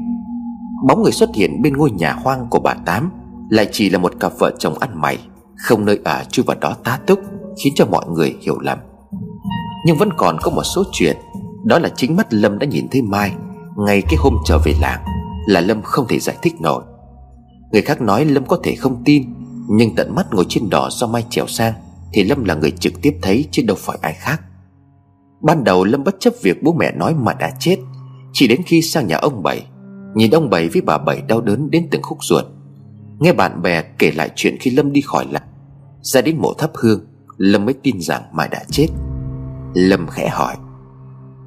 [0.88, 3.10] Bóng người xuất hiện bên ngôi nhà hoang của bà Tám
[3.50, 5.18] Lại chỉ là một cặp vợ chồng ăn mày.
[5.58, 7.20] Không nơi ở chui vào đó tá túc,
[7.64, 8.78] Khiến cho mọi người hiểu lầm.
[9.86, 11.16] Nhưng vẫn còn có một số chuyện,
[11.64, 13.32] Đó là chính mắt Lâm đã nhìn thấy Mai,
[13.76, 15.04] Ngay cái hôm trở về làng,
[15.46, 16.82] Là Lâm không thể giải thích nổi.
[17.72, 19.22] Người khác nói Lâm có thể không tin,
[19.68, 21.74] Nhưng tận mắt ngồi trên đỏ do Mai trèo sang,
[22.12, 24.40] Thì Lâm là người trực tiếp thấy chứ đâu phải ai khác.
[25.42, 27.76] Ban đầu Lâm bất chấp việc bố mẹ nói mà đã chết,
[28.32, 29.66] Chỉ đến khi sang nhà ông Bảy,
[30.14, 32.44] Nhìn ông Bảy với bà Bảy đau đớn đến từng khúc ruột.
[33.18, 35.42] Nghe bạn bè kể lại chuyện khi Lâm đi khỏi làng,
[36.02, 37.00] Ra đến mộ thắp hương,
[37.36, 38.86] Lâm mới tin rằng Mai đã chết.
[39.74, 40.56] Lâm khẽ hỏi,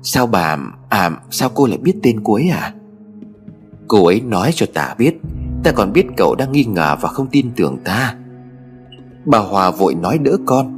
[0.03, 0.57] Sao bà
[0.89, 2.73] À sao cô lại biết tên cô ấy à?
[3.87, 5.15] Cô ấy nói cho ta biết,
[5.63, 8.15] Ta còn biết cậu đang nghi ngờ và không tin tưởng ta.
[9.25, 10.77] Bà Hòa vội nói đỡ con,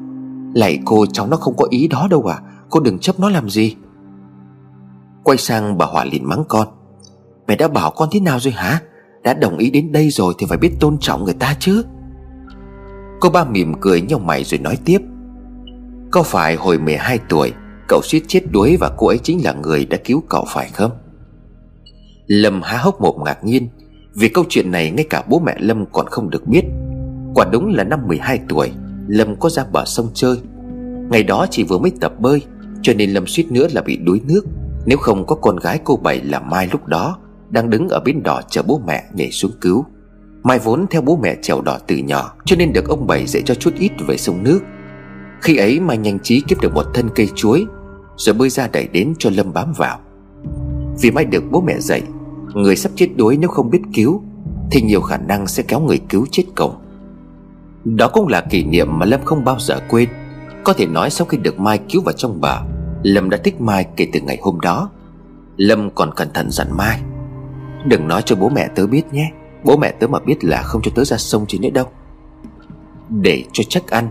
[0.55, 3.49] Lạy cô, cháu nó không có ý đó đâu à Cô đừng chấp nó làm
[3.49, 3.75] gì.
[5.23, 6.67] Quay sang bà Hòa liền mắng con,
[7.47, 8.81] Mẹ đã bảo con thế nào rồi hả?
[9.23, 11.83] Đã đồng ý đến đây rồi thì phải biết tôn trọng người ta chứ.
[13.19, 14.99] Cô ba mỉm cười nhau mày rồi nói tiếp.
[16.11, 17.53] Có phải hồi 12 tuổi,
[17.87, 20.91] Cậu suýt chết đuối và cô ấy chính là người đã cứu cậu phải không?
[22.27, 23.69] Lâm há hốc mồm ngạc nhiên,
[24.15, 26.63] Vì câu chuyện này ngay cả bố mẹ Lâm còn không được biết.
[27.35, 28.71] Quả đúng là năm 12 tuổi,
[29.07, 30.37] Lâm có ra bờ sông chơi.
[31.09, 32.41] Ngày đó chỉ vừa mới tập bơi,
[32.81, 34.41] Cho nên Lâm suýt nữa là bị đuối nước.
[34.85, 37.17] Nếu không có con gái cô Bảy là Mai lúc đó.
[37.53, 39.85] Đang đứng ở bến đỏ chờ bố mẹ nhảy xuống cứu.
[40.43, 43.43] Mai vốn theo bố mẹ trèo đỏ từ nhỏ, Cho nên được ông Bảy dạy
[43.45, 44.59] cho chút ít về sông nước.
[45.41, 47.65] Khi ấy, Mai nhanh trí kiếm được một thân cây chuối,
[48.15, 49.99] Rồi bơi ra đẩy đến cho Lâm bám vào.
[51.01, 52.01] Vì Mai được bố mẹ dạy,
[52.53, 54.23] Người sắp chết đuối nếu không biết cứu,
[54.71, 56.75] Thì nhiều khả năng sẽ kéo người cứu chết cổng.
[57.83, 60.09] Đó cũng là kỷ niệm mà Lâm không bao giờ quên.
[60.63, 62.61] Có thể nói sau khi được Mai cứu vào trong bờ,
[63.03, 64.89] Lâm đã thích Mai kể từ ngày hôm đó.
[65.57, 67.01] Lâm còn cẩn thận dặn Mai.
[67.85, 69.31] Đừng nói cho bố mẹ tớ biết nhé.
[69.63, 71.85] Bố mẹ tớ mà biết là không cho tớ ra sông chứ nữa đâu.
[73.09, 74.09] Để cho chắc ăn,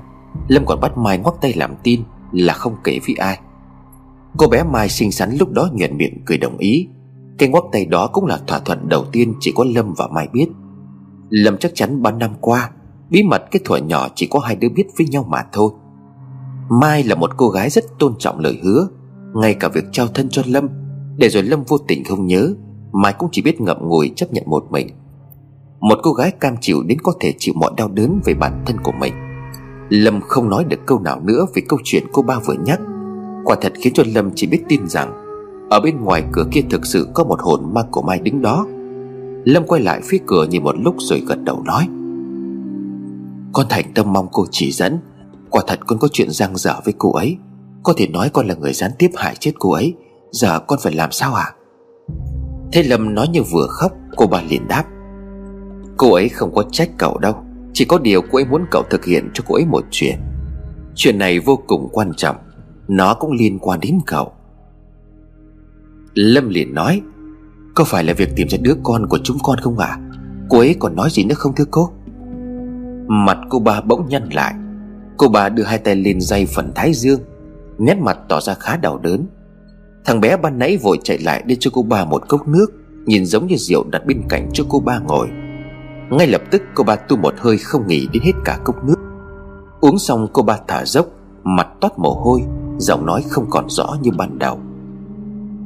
[0.49, 3.39] Lâm còn bắt Mai ngoắc tay làm tin Là không kể với ai.
[4.37, 6.89] Cô bé Mai xinh xắn lúc đó nhuận miệng cười đồng ý.
[7.39, 10.29] Cái ngoắc tay đó cũng là thỏa thuận đầu tiên Chỉ có Lâm và Mai
[10.33, 10.47] biết.
[11.31, 12.71] Lâm chắc chắn 3 năm qua,
[13.11, 15.73] Bí mật cái thuở nhỏ chỉ có hai đứa biết với nhau mà thôi.
[16.69, 18.89] Mai là một cô gái rất tôn trọng lời hứa,
[19.35, 20.69] Ngay cả việc trao thân cho Lâm,
[21.17, 22.55] Để rồi Lâm vô tình không nhớ.
[22.93, 24.89] Mai cũng chỉ biết ngậm ngùi chấp nhận một mình.
[25.81, 28.77] Một cô gái cam chịu đến có thể chịu mọi đau đớn về bản thân
[28.83, 29.15] của mình.
[29.89, 32.81] Lâm không nói được câu nào nữa về câu chuyện cô ba vừa nhắc.
[33.45, 35.13] Quả thật khiến cho Lâm chỉ biết tin rằng,
[35.71, 38.67] Ở bên ngoài cửa kia thực sự có một hồn ma của Mai đứng đó.
[39.45, 41.89] Lâm quay lại phía cửa nhìn một lúc rồi gật đầu nói,
[43.53, 44.99] Con thành tâm mong cô chỉ dẫn.
[45.51, 47.37] Quả thật con có chuyện giang dở với cô ấy.
[47.83, 49.95] Có thể nói con là người gián tiếp hại chết cô ấy.
[50.31, 51.55] Giờ con phải làm sao à?
[52.73, 54.85] Thế Lâm nói như vừa khóc, Cô ba liền đáp.
[55.97, 57.35] Cô ấy không có trách cậu đâu,
[57.73, 60.19] Chỉ có điều cô ấy muốn cậu thực hiện cho cô ấy một chuyện.
[60.95, 62.37] Chuyện này vô cùng quan trọng,
[62.89, 64.33] Nó cũng liên quan đến cậu.
[66.15, 67.03] Lâm liền nói,
[67.75, 69.87] Có phải là việc tìm ra đứa con của chúng con không ạ?
[69.87, 70.01] À?
[70.49, 71.91] Cô ấy còn nói gì nữa không thưa cô?
[73.07, 74.55] Mặt cô ba bỗng nhăn lại.
[75.17, 77.21] Cô ba đưa hai tay lên dây phần thái dương,
[77.79, 79.27] Nét mặt tỏ ra khá đau đớn.
[80.05, 82.67] Thằng bé ban nãy vội chạy lại đưa cho cô ba một cốc nước,
[83.07, 85.29] Nhìn giống như rượu đặt bên cạnh cho cô ba ngồi.
[86.11, 88.97] Ngay lập tức cô ba tu một hơi không nghỉ đến hết cả cốc nước.
[89.81, 91.07] Uống xong cô ba thả dốc,
[91.45, 92.43] Mặt toát mồ hôi,
[92.79, 94.59] Giọng nói không còn rõ như ban đầu.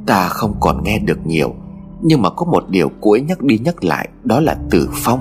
[0.07, 1.55] Ta không còn nghe được nhiều,
[2.01, 5.19] Nhưng mà có một điều cô ấy nhắc đi nhắc lại, Đó là Tử Phong.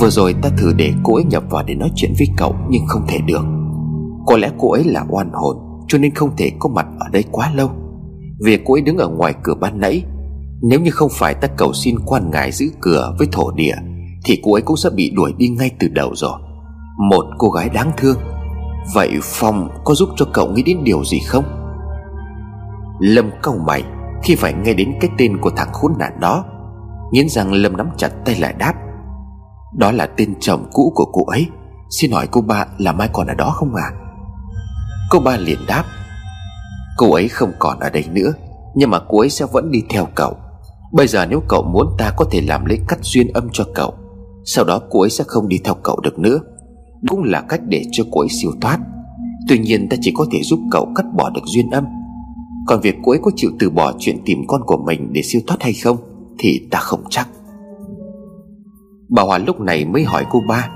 [0.00, 2.86] Vừa rồi ta thử để cô ấy nhập vào để nói chuyện với cậu, Nhưng
[2.86, 3.44] không thể được.
[4.26, 5.56] Có lẽ cô ấy là oan hồn,
[5.88, 7.70] Cho nên không thể có mặt ở đây quá lâu.
[8.44, 10.04] Việc cô ấy đứng ở ngoài cửa ban nãy,
[10.62, 13.74] Nếu như không phải ta cầu xin quan ngài giữ cửa với thổ địa,
[14.24, 16.40] thì cô ấy cũng sẽ bị đuổi đi ngay từ đầu rồi.
[17.10, 18.16] Một cô gái đáng thương.
[18.94, 21.44] Vậy Phong có giúp cho cậu nghĩ đến điều gì không?
[23.00, 23.84] Lâm cau mày
[24.22, 26.44] Khi phải nghe đến cái tên của thằng khốn nạn đó,
[27.12, 28.74] Nghiến rằng Lâm nắm chặt tay lại đáp.
[29.74, 31.46] Đó là tên chồng cũ của cô ấy.
[31.90, 33.90] Xin hỏi cô ba là mai còn ở đó không à
[35.10, 35.84] Cô ba liền đáp.
[36.96, 38.32] Cô ấy không còn ở đây nữa,
[38.74, 40.36] Nhưng mà cô ấy sẽ vẫn đi theo cậu.
[40.92, 43.94] Bây giờ nếu cậu muốn, ta có thể làm lấy cắt duyên âm cho cậu.
[44.44, 46.38] Sau đó cô ấy sẽ không đi theo cậu được nữa.
[47.08, 48.78] Cũng là cách để cho cô ấy siêu thoát.
[49.48, 51.84] Tuy nhiên ta chỉ có thể giúp cậu cắt bỏ được duyên âm.
[52.66, 55.40] Còn việc cô ấy có chịu từ bỏ chuyện tìm con của mình để siêu
[55.46, 55.96] thoát hay không,
[56.38, 57.28] Thì ta không chắc.
[59.08, 60.68] Bà Hòa lúc này mới hỏi cô ba,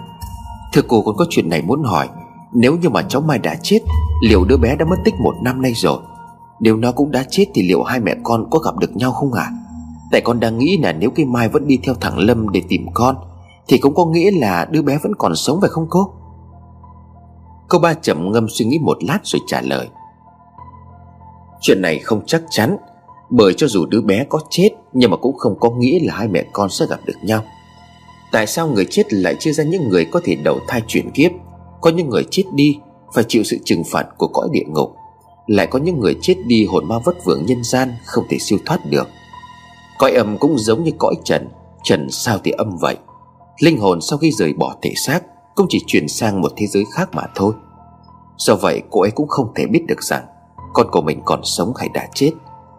[0.72, 2.09] Thưa cô còn có chuyện này muốn hỏi.
[2.54, 3.78] Nếu như mà cháu Mai đã chết,
[4.28, 5.98] Liệu đứa bé đã mất tích một năm nay rồi
[6.61, 9.33] nếu nó cũng đã chết thì liệu hai mẹ con có gặp được nhau không
[9.33, 9.51] à
[10.11, 12.87] Tại con đang nghĩ là nếu cái Mai vẫn đi theo thằng Lâm để tìm
[12.94, 13.16] con,
[13.68, 16.12] thì cũng có nghĩa là đứa bé vẫn còn sống phải không cô?
[17.68, 19.88] Cô ba chậm ngâm suy nghĩ một lát rồi trả lời.
[21.61, 22.77] Chuyện này không chắc chắn,
[23.31, 26.29] Bởi cho dù đứa bé có chết Nhưng mà cũng không có nghĩa là hai
[26.29, 27.42] mẹ con sẽ gặp được nhau.
[28.33, 31.31] Tại sao người chết lại chia ra những người có thể đầu thai chuyển kiếp,
[31.81, 32.79] Có những người chết đi
[33.14, 34.99] Phải chịu sự trừng phạt của cõi địa ngục?
[35.50, 38.58] Lại có những người chết đi hồn ma vất vưởng nhân gian Không thể siêu
[38.66, 39.08] thoát được.
[39.98, 41.48] Cõi âm cũng giống như cõi trần
[41.82, 42.96] Trần sao thì âm vậy.
[43.58, 45.20] Linh hồn sau khi rời bỏ thể xác
[45.54, 47.52] Cũng chỉ chuyển sang một thế giới khác mà thôi.
[48.36, 50.24] Do vậy, cô ấy cũng không thể biết được rằng
[50.72, 52.32] Con của mình còn sống hay đã chết,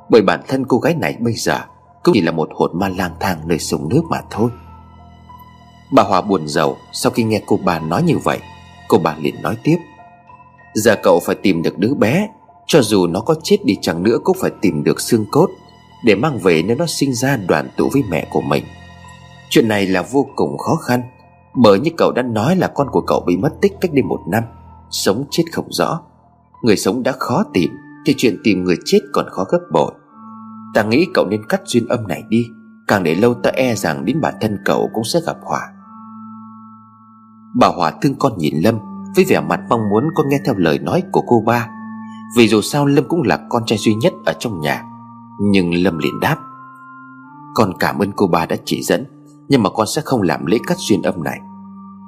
[0.10, 1.60] Bởi bản thân cô gái này bây giờ
[2.04, 4.52] Cũng chỉ là một hồn ma lang thang nơi sông nước mà thôi.
[5.94, 8.40] Bà Hòa buồn giàu Sau khi nghe cô bà nói như vậy,
[8.88, 9.78] Cô bà liền nói tiếp.
[10.74, 12.28] Giờ cậu phải tìm được đứa bé
[12.72, 15.48] cho dù nó có chết đi chẳng nữa Cũng phải tìm được xương cốt
[16.06, 18.64] Để mang về nếu nó sinh ra đoàn tụ với mẹ của mình.
[19.50, 21.02] Chuyện này là vô cùng khó khăn,
[21.56, 24.20] Bởi như cậu đã nói là con của cậu bị mất tích cách đây một
[24.28, 24.44] năm,
[24.90, 26.02] Sống chết không rõ.
[26.64, 27.72] Người sống đã khó tìm,
[28.06, 29.92] Thì chuyện tìm người chết còn khó gấp bội.
[30.74, 32.46] Ta nghĩ cậu nên cắt duyên âm này đi,
[32.88, 35.62] Càng để lâu ta e rằng đến bản thân cậu cũng sẽ gặp họa.
[37.60, 38.76] Bà Hòa thương con nhìn Lâm
[39.16, 41.68] Với vẻ mặt mong muốn con nghe theo lời nói của cô ba.
[42.36, 44.84] Vì dù sao Lâm cũng là con trai duy nhất ở trong nhà.
[45.40, 46.38] Nhưng Lâm liền đáp,
[47.54, 49.06] Con cảm ơn cô ba đã chỉ dẫn,
[49.50, 51.40] Nhưng mà con sẽ không làm lễ cắt duyên âm này.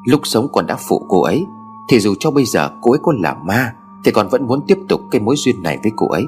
[0.06, 1.46] Lúc sống con đã phụ cô ấy,
[1.90, 4.78] Thì dù cho bây giờ cô ấy có là ma, Thì con vẫn muốn tiếp
[4.90, 6.26] tục cái mối duyên này với cô ấy.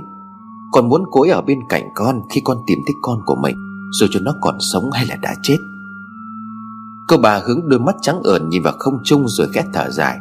[0.72, 3.56] Con muốn cô ấy ở bên cạnh con Khi con tìm thấy con của mình
[3.92, 5.58] Dù cho nó còn sống hay là đã chết.
[7.08, 10.20] Cô bà hướng đôi mắt trắng ợn nhìn vào không trung rồi khẽ thở dài.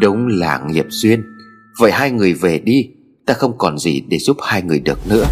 [0.00, 1.39] Đúng là nghiệp duyên.
[1.78, 2.90] Vậy hai người về đi,
[3.30, 5.24] Ta không còn gì để giúp hai người được nữa.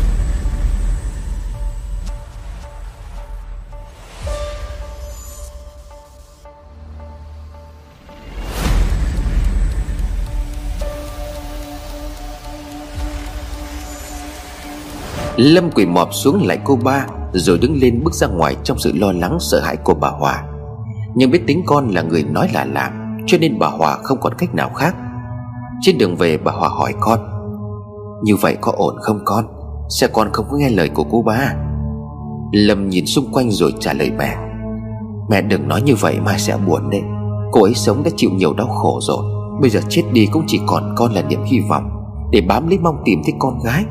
[15.36, 18.92] Lâm quỳ mọp xuống lại cô ba, Rồi đứng lên bước ra ngoài trong sự
[18.94, 20.44] lo lắng, sợ hãi của bà Hòa.
[21.14, 24.34] Nhưng biết tính con là người nói là làm Cho nên bà Hòa không còn
[24.38, 24.94] cách nào khác.
[25.80, 27.18] Trên đường về bà Hòa hỏi con,
[28.22, 29.44] Như vậy có ổn không con?
[29.88, 31.54] Xe con không có nghe lời của cô ba.
[32.52, 34.36] Lâm nhìn xung quanh rồi trả lời mẹ
[35.30, 37.02] Mẹ đừng nói như vậy, mai sẽ buồn đấy.
[37.52, 39.24] Cô ấy sống đã chịu nhiều đau khổ rồi,
[39.60, 41.90] Bây giờ chết đi cũng chỉ còn con là niềm hy vọng,
[42.32, 43.84] Để bám lấy mong tìm thấy con gái.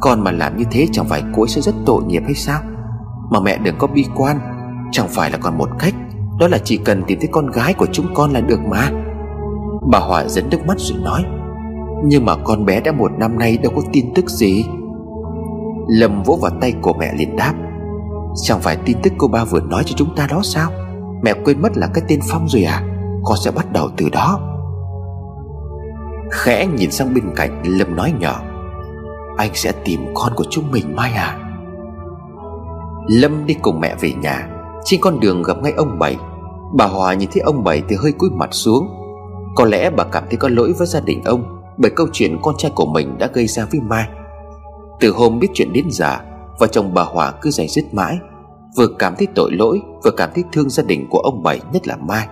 [0.00, 2.60] Con mà làm như thế chẳng phải cô ấy sẽ rất tội nghiệp hay sao?
[3.30, 4.38] Mà mẹ đừng có bi quan,
[4.92, 5.94] Chẳng phải là còn một cách,
[6.38, 8.90] Đó là chỉ cần tìm thấy con gái của chúng con là được mà.
[9.90, 11.24] Bà Hòa dẫn nước mắt rồi nói,
[12.04, 14.64] Nhưng mà con bé đã một năm nay đâu có tin tức gì.
[15.88, 17.54] Lâm vỗ vào tay của mẹ liền đáp,
[18.42, 20.70] Chẳng phải tin tức cô ba vừa nói cho chúng ta đó sao?
[21.22, 22.82] Mẹ quên mất là cái tên Phong rồi à?
[23.24, 24.40] Con sẽ bắt đầu từ đó.
[26.30, 28.42] Khẽ nhìn sang bên cạnh, Lâm nói nhỏ,
[29.36, 31.38] anh sẽ tìm con của chúng mình mai à?
[33.08, 34.48] Lâm đi cùng mẹ về nhà.
[34.84, 36.16] Trên con đường gặp ngay ông Bảy,
[36.76, 39.05] Bà Hòa nhìn thấy ông Bảy thì hơi cúi mặt xuống
[39.56, 42.54] có lẽ bà cảm thấy có lỗi với gia đình ông Bởi câu chuyện con
[42.58, 44.08] trai của mình đã gây ra với Mai.
[45.00, 46.16] Từ hôm biết chuyện đến giờ
[46.58, 48.18] Vợ chồng bà Hòa cứ dày dứt mãi,
[48.76, 51.86] Vừa cảm thấy tội lỗi, Vừa cảm thấy thương gia đình của ông Bảy nhất
[51.86, 52.28] là Mai.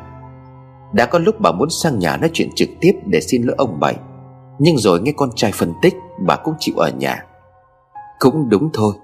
[0.92, 3.80] Đã có lúc bà muốn sang nhà nói chuyện trực tiếp Để xin lỗi ông
[3.80, 3.96] Bảy,
[4.58, 5.94] Nhưng rồi nghe con trai phân tích,
[6.26, 7.24] bà cũng chịu ở nhà.
[8.18, 8.94] Cũng đúng thôi,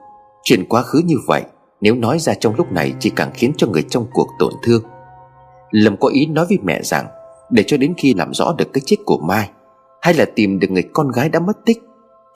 [0.42, 1.42] Chuyện quá khứ như vậy,
[1.80, 4.82] Nếu nói ra trong lúc này chỉ càng khiến cho người trong cuộc tổn thương.
[5.70, 7.06] Lâm có ý nói với mẹ rằng
[7.50, 9.50] để cho đến khi làm rõ được cái chết của Mai,
[10.02, 11.82] Hay là tìm được người con gái đã mất tích,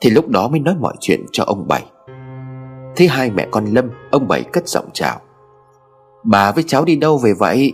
[0.01, 1.83] Thì lúc đó mới nói mọi chuyện cho ông Bảy.
[2.95, 5.21] Thế hai mẹ con Lâm, Ông Bảy cất giọng chào.
[6.23, 7.73] Bà với cháu đi đâu về vậy?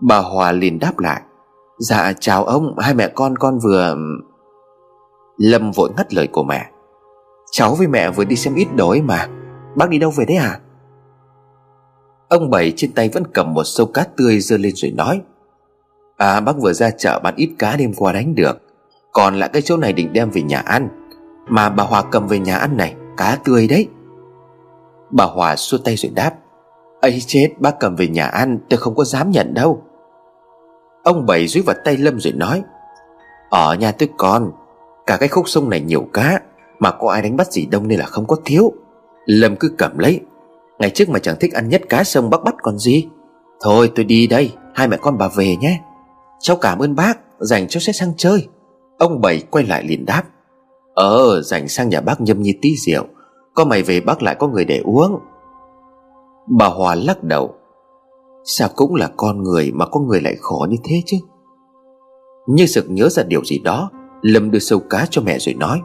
[0.00, 1.22] Bà Hòa liền đáp lại.
[1.78, 3.96] Dạ chào ông, Hai mẹ con con vừa
[5.36, 6.70] Lâm vội ngắt lời của mẹ.
[7.52, 9.28] Cháu với mẹ vừa đi xem ít đói mà,
[9.76, 10.60] Bác đi đâu về đấy à
[12.28, 15.20] Ông Bảy trên tay vẫn cầm một sâu cá tươi dơ lên rồi nói.
[16.18, 18.62] À bác vừa ra chợ bán ít cá đêm qua đánh được.
[19.12, 20.88] Còn lại cái chỗ này định đem về nhà ăn.
[21.48, 23.88] Mà bà Hòa cầm về nhà ăn này, Cá tươi đấy.
[25.10, 26.32] Bà Hòa xua tay rồi đáp,
[27.00, 29.82] ấy chết, bác cầm về nhà ăn, Tôi không có dám nhận đâu.
[31.02, 32.62] Ông Bảy dúi vào tay Lâm rồi nói,
[33.50, 34.52] Ở nhà tôi còn,
[35.06, 36.40] Cả cái khúc sông này nhiều cá,
[36.78, 38.72] Mà có ai đánh bắt gì đông nên là không có thiếu.
[39.26, 40.20] Lâm cứ cầm lấy,
[40.78, 43.08] Ngày trước mà chẳng thích ăn nhất cá sông bác bắt còn gì.
[43.60, 45.80] Thôi, tôi đi đây, Hai mẹ con bà về nhé.
[46.40, 48.48] Cháu cảm ơn bác, Dành cháu sẽ sang chơi.
[48.98, 50.22] Ông Bảy quay lại liền đáp.
[50.94, 53.04] Ờ dành sang nhà bác nhâm nhi tí rượu.
[53.54, 55.18] Có mày về bác lại có người để uống.
[56.58, 57.54] Bà Hòa lắc đầu.
[58.44, 61.16] Sao cũng là con người Mà con người lại khó như thế chứ?
[62.46, 63.90] Như sực nhớ ra điều gì đó,
[64.22, 65.80] Lâm đưa sâu cá cho mẹ rồi nói.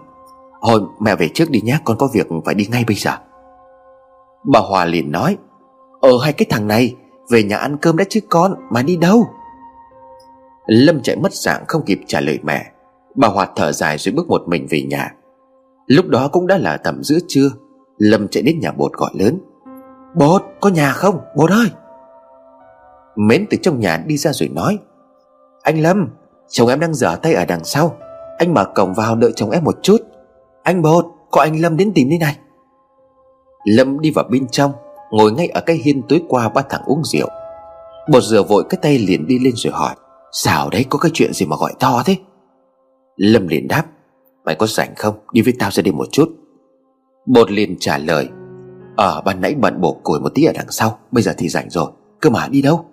[0.68, 3.12] Thôi, mẹ về trước đi nhé Con có việc phải đi ngay bây giờ.
[4.44, 5.38] Bà Hòa liền nói.
[6.02, 6.96] Ờ hai cái thằng này,
[7.32, 9.26] Về nhà ăn cơm đã chứ con, Mà đi đâu?
[10.68, 12.72] Lâm chạy mất dạng không kịp trả lời mẹ.
[13.16, 15.14] Bà Hoạt thở dài rồi bước một mình về nhà.
[15.88, 17.50] Lúc đó cũng đã là tầm giữa trưa,
[17.98, 19.40] Lâm chạy đến nhà bột gọi lớn.
[20.16, 21.20] Bột, có nhà không?
[21.38, 21.68] Bột ơi!
[23.16, 24.78] Mến từ trong nhà đi ra rồi nói.
[25.62, 26.10] Anh Lâm,
[26.50, 27.96] Chồng em đang dở tay ở đằng sau.
[28.38, 29.98] Anh mở cổng vào đợi chồng em một chút.
[30.64, 32.38] Anh bột, Có anh Lâm đến tìm đi này.
[33.66, 34.72] Lâm đi vào bên trong,
[35.12, 37.28] Ngồi ngay ở cái hiên tối qua ba thằng uống rượu.
[38.12, 39.96] Bột rửa vội cái tay liền đi lên rồi hỏi.
[40.34, 42.16] Sao đấy, có cái chuyện gì mà gọi to thế?
[43.16, 43.86] Lâm liền đáp,
[44.46, 45.16] Mày có rảnh không?
[45.34, 46.30] Đi với tao ra đi một chút.
[47.26, 48.30] Bột liền trả lời
[48.96, 51.70] Ờ ban nãy bận bổ củi một tí ở đằng sau, Bây giờ thì rảnh
[51.70, 51.92] rồi,
[52.22, 52.86] Cơ mà đi đâu?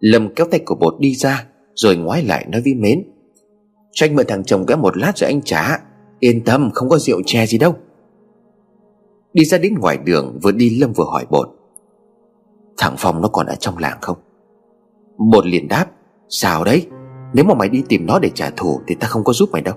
[0.00, 3.02] Lâm kéo tay của bột đi ra, Rồi ngoái lại nói với mến
[3.92, 5.78] Cho anh mượn thằng chồng cái một lát rồi anh trả,
[6.20, 7.74] Yên tâm, không có rượu chè gì đâu.
[9.32, 11.48] Đi ra đến ngoài đường, Vừa đi Lâm vừa hỏi bột,
[12.78, 14.16] Thằng Phong nó còn ở trong làng không?
[15.32, 15.86] Bột liền đáp
[16.34, 16.86] Sao đấy?
[17.32, 19.62] Nếu mà mày đi tìm nó để trả thù Thì ta không có giúp mày
[19.62, 19.74] đâu.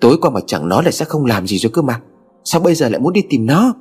[0.00, 2.00] Tối qua mà chẳng nó lại sẽ không làm gì rồi cơ mà.
[2.44, 3.74] Sao bây giờ lại muốn đi tìm nó?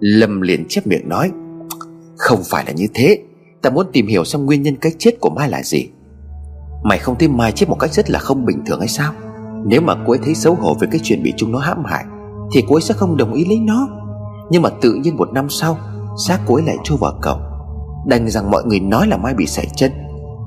[0.00, 1.30] Lâm liền chép miệng nói,
[2.16, 3.18] Không phải là như thế.
[3.62, 5.88] Ta muốn tìm hiểu xem nguyên nhân cái chết của Mai là gì.
[6.84, 9.12] Mày không thấy Mai chết một cách rất là không bình thường hay sao?
[9.66, 12.04] Nếu mà cô ấy thấy xấu hổ về cái chuyện bị chúng nó hãm hại,
[12.52, 13.88] Thì cô ấy sẽ không đồng ý lấy nó.
[14.50, 15.78] Nhưng mà tự nhiên một năm sau,
[16.26, 17.40] Xác cô ấy lại trôi vào cổng.
[18.06, 19.92] Đành rằng mọi người nói là Mai bị sảy chân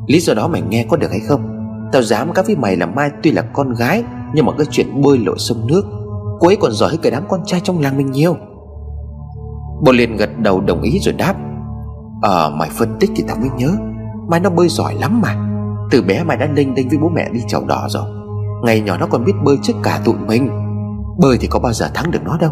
[0.07, 1.69] Lý do đó mày nghe có được hay không?
[1.91, 5.01] Tao dám cá với mày là Mai tuy là con gái, Nhưng mà cái chuyện
[5.01, 5.85] bơi lội sông nước,
[6.39, 8.35] Cô ấy còn giỏi hơn cả đám con trai trong làng mình nhiều.
[9.85, 11.35] Bồ liền gật đầu đồng ý rồi đáp
[12.21, 13.71] Ờ mày phân tích thì tao mới nhớ.
[14.29, 15.35] Mai nó bơi giỏi lắm mà.
[15.91, 18.03] Từ bé mày đã linh đinh với bố mẹ đi chầu đỏ rồi.
[18.63, 20.49] Ngày nhỏ nó còn biết bơi trước cả tụi mình.
[21.19, 22.51] Bơi thì có bao giờ thắng được nó đâu.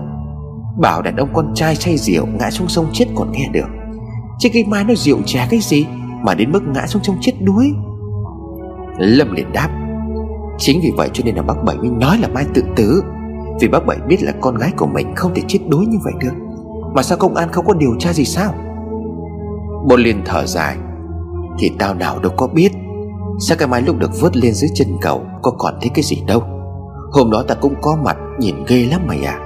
[0.82, 3.68] Bảo đàn ông con trai say rượu Ngã xuống sông chết còn nghe được.
[4.39, 5.86] Chứ cái mai nó rượu chè cái gì.
[6.26, 7.74] Mà đến mức ngã xuống trong chết đuối.
[8.98, 9.70] Lâm liền đáp,
[10.58, 13.04] Chính vì vậy cho nên là bác Bảy mới nói là Mai tự tử,
[13.62, 16.14] Vì bác Bảy biết là con gái của mình không thể chết đuối như vậy
[16.20, 16.34] được.
[16.94, 18.54] Mà sao công an không có điều tra gì sao?
[19.88, 20.78] Bôn liền thở dài,
[21.60, 22.72] Thì tao nào đâu có biết.
[23.40, 26.24] Sao cái Mai lúc được vớt lên dưới chân cầu Có còn thấy cái gì
[26.28, 26.44] đâu?
[27.12, 29.40] Hôm đó ta cũng có mặt, nhìn ghê lắm mày à.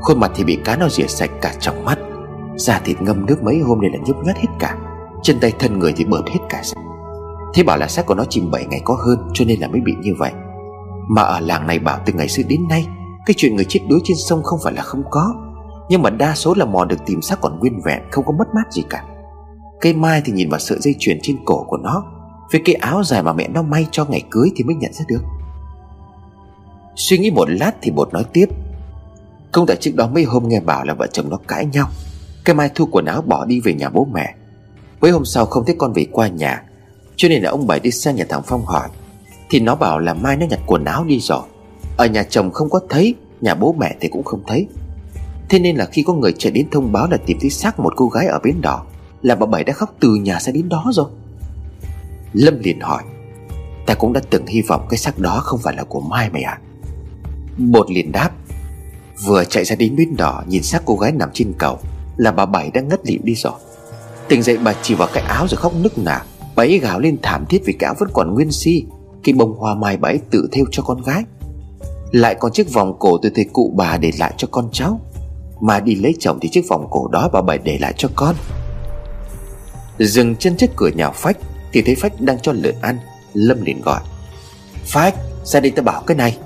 [0.00, 1.98] Khuôn mặt thì bị cá nó rỉa sạch cả trong mắt.
[2.56, 4.76] Da thịt ngâm nước mấy hôm nay là nhúc nhát hết cả.
[5.22, 6.62] Chân tay thân người thì bợt hết cả
[7.54, 9.80] Thế bảo là xác của nó chìm 7 ngày có hơn, Cho nên là mới
[9.80, 10.32] bị như vậy.
[11.08, 12.86] Mà ở làng này bảo từ ngày xưa đến nay,
[13.26, 15.34] Cái chuyện người chết đuối trên sông không phải là không có.
[15.88, 18.44] Nhưng mà đa số là mò được tìm xác còn nguyên vẹn, Không có mất
[18.54, 19.04] mát gì cả.
[19.80, 22.04] Cây mai thì nhìn vào sợi dây chuyền trên cổ của nó,
[22.52, 25.04] Với cái áo dài mà mẹ nó may cho ngày cưới Thì mới nhận ra
[25.08, 25.22] được.
[26.96, 28.46] Suy nghĩ một lát thì bột nói tiếp.
[29.52, 31.88] Không tại trước đó mấy hôm nghe bảo là vợ chồng nó cãi nhau.
[32.44, 34.34] Cây mai thu quần áo bỏ đi về nhà bố mẹ.
[35.02, 36.62] Mấy hôm sau không thấy con về qua nhà,
[37.16, 38.88] cho nên là ông bảy đi sang nhà thằng Phong hỏi.
[39.50, 41.42] Thì nó bảo là mai nó nhặt quần áo đi rồi.
[41.96, 44.66] Ở nhà chồng không có thấy, Nhà bố mẹ thì cũng không thấy.
[45.48, 47.92] Thế nên là khi có người chạy đến thông báo là tìm thấy xác một
[47.96, 48.86] cô gái ở bến đỏ,
[49.22, 51.06] Là bà Bảy đã khóc từ nhà ra đến đó rồi.
[52.32, 53.02] Lâm liền hỏi,
[53.86, 56.42] Ta cũng đã từng hy vọng cái xác đó không phải là của Mai mày
[56.42, 56.58] à
[57.58, 58.30] Bột liền đáp,
[59.24, 61.78] Vừa chạy ra đến bến đỏ, Nhìn xác cô gái nằm trên cầu,
[62.16, 63.52] Là bà Bảy đã ngất lịm đi rồi.
[64.32, 66.18] Tỉnh dậy, bà chỉ vào cái áo rồi khóc nức nở.
[66.56, 68.84] Bà ấy gào lên thảm thiết vì cả vẫn còn nguyên si.
[69.24, 71.24] Khi bông hoa mai bà ấy tự theo cho con gái.
[72.10, 75.00] Lại còn chiếc vòng cổ từ thầy cụ bà để lại cho con cháu.
[75.60, 78.34] Mà đi lấy chồng thì chiếc vòng cổ đó bà bảy để lại cho con.
[79.98, 81.36] Dừng chân trước cửa nhà Phách
[81.72, 82.98] Thì thấy Phách đang cho lợn ăn.
[83.34, 84.00] Lâm liền gọi,
[84.84, 85.14] Phách,
[85.44, 86.38] ra đây ta bảo cái này.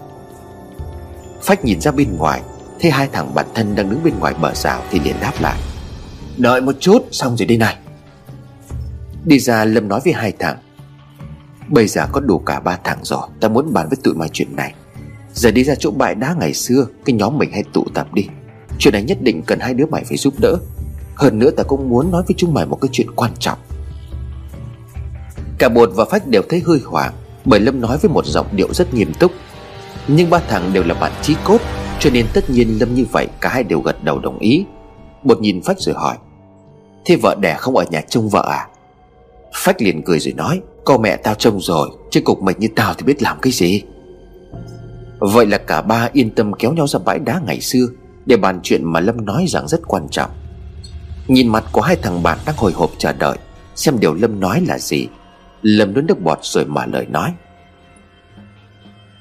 [1.43, 2.41] Phách nhìn ra bên ngoài,
[2.81, 5.57] Thấy hai thằng bạn thân đang đứng bên ngoài bờ rào Thì liền đáp lại
[6.37, 7.77] Đợi một chút, xong rồi đây này.
[9.25, 10.57] Đi ra Lâm nói với hai thằng.
[11.69, 14.57] Bây giờ có đủ cả ba thằng rồi, Ta muốn bàn với tụi mày chuyện
[14.57, 14.75] này.
[15.33, 18.27] Giờ đi ra chỗ bãi đá ngày xưa, Cái nhóm mình hay tụ tập đi.
[18.79, 20.57] Chuyện này nhất định cần hai đứa mày phải giúp đỡ.
[21.15, 23.59] Hơn nữa ta cũng muốn nói với chúng mày một cái chuyện quan trọng.
[25.59, 27.13] Cả bột và phách đều thấy hơi hoảng,
[27.45, 29.33] Bởi Lâm nói với một giọng điệu rất nghiêm túc.
[30.09, 31.61] Nhưng ba thằng đều là bạn trí cốt,
[32.01, 34.65] Cho nên tất nhiên Lâm như vậy, Cả hai đều gật đầu đồng ý.
[35.23, 36.17] Bột nhìn phách rồi hỏi
[37.07, 38.67] Thế vợ đẻ không ở nhà trông vợ à?
[39.55, 42.95] Phách liền cười rồi nói Cô mẹ tao trông rồi Chứ cục mịch như tao
[42.95, 43.83] thì biết làm cái gì?
[45.19, 47.87] Vậy là cả ba yên tâm kéo nhau ra bãi đá ngày xưa,
[48.27, 50.31] Để bàn chuyện mà Lâm nói rằng rất quan trọng.
[51.27, 53.39] Nhìn mặt của hai thằng bạn đang hồi hộp chờ đợi,
[53.75, 55.09] Xem điều Lâm nói là gì.
[55.63, 57.33] Lâm nuốt nước bọt rồi mở lời nói,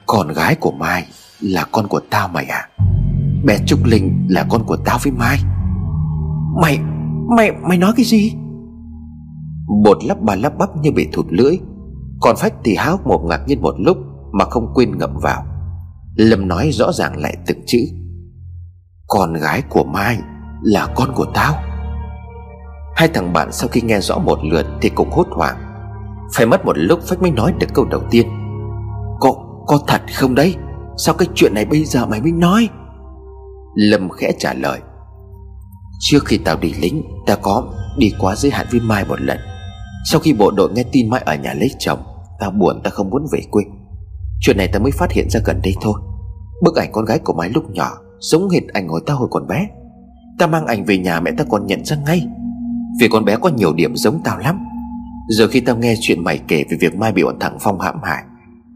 [0.05, 1.07] Con gái của Mai
[1.39, 2.69] Là con của tao mày à?
[3.43, 5.38] Bé Trúc Linh là con của tao với Mai.
[6.61, 6.79] Mày
[7.30, 8.34] Mày Mày nói cái gì?
[9.84, 11.57] Bột lắp bà lắp bắp như bị thụt lưỡi
[12.21, 13.97] Còn phách thì háo một ngạc nhiên một lúc
[14.32, 15.43] Mà không quên ngậm vào.
[16.15, 17.80] Lâm nói rõ ràng lại từng chữ.
[19.07, 20.19] Con gái của Mai
[20.63, 21.53] Là con của tao.
[22.95, 25.57] Hai thằng bạn sau khi nghe rõ một lượt Thì cũng hốt hoảng.
[26.36, 28.28] Phải mất một lúc Phách mới nói được câu đầu tiên.
[29.19, 29.34] Có,
[29.67, 30.55] có thật không đấy?
[30.97, 32.69] Sao cái chuyện này bây giờ mày mới nói?
[33.76, 34.80] Lâm khẽ trả lời.
[35.99, 39.37] Trước khi tao đi lính Ta có đi quá giới hạn với Mai một lần,
[40.11, 41.99] sau khi bộ đội nghe tin Mai ở nhà lấy chồng
[42.39, 43.63] Tao buồn tao không muốn về quê.
[44.39, 45.93] Chuyện này tao mới phát hiện ra gần đây thôi.
[46.63, 49.47] Bức ảnh con gái của Mai lúc nhỏ Giống hệt ảnh hồi tao hồi còn
[49.47, 49.67] bé.
[50.39, 52.27] Tao mang ảnh về nhà mẹ tao còn nhận ra ngay.
[52.99, 54.59] Vì con bé có nhiều điểm giống tao lắm.
[55.29, 57.95] Giờ khi tao nghe chuyện mày kể Về việc Mai bị bọn thằng Phong hãm
[58.03, 58.23] hại,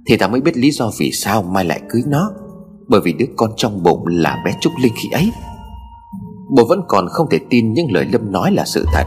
[0.06, 2.32] Thì tao mới biết lý do vì sao Mai lại cưới nó.
[2.88, 5.32] Bởi vì đứa con trong bụng là bé Trúc Linh khi ấy.
[6.50, 9.04] Bố vẫn còn không thể tin những lời Lâm nói là sự thật.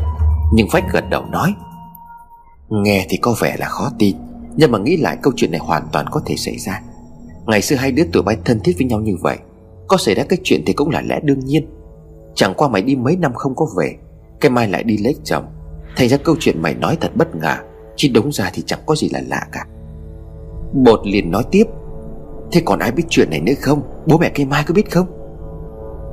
[0.52, 1.54] Nhưng Phách gật đầu nói,
[2.68, 4.16] Nghe thì có vẻ là khó tin,
[4.56, 6.82] Nhưng mà nghĩ lại câu chuyện này hoàn toàn có thể xảy ra.
[7.46, 9.38] Ngày xưa hai đứa tuổi bay thân thiết với nhau như vậy,
[9.88, 11.66] Có xảy ra cái chuyện thì cũng là lẽ đương nhiên.
[12.34, 13.94] Chẳng qua mày đi mấy năm không có về,
[14.40, 15.44] Cái mai lại đi lấy chồng.
[15.96, 17.56] Thành ra câu chuyện mày nói thật bất ngờ,
[17.96, 19.66] Chứ đúng ra thì chẳng có gì là lạ cả.
[20.72, 21.64] Bột liền nói tiếp,
[22.52, 23.82] Thế còn ai biết chuyện này nữa không?
[24.06, 25.06] Bố mẹ cây mai có biết không?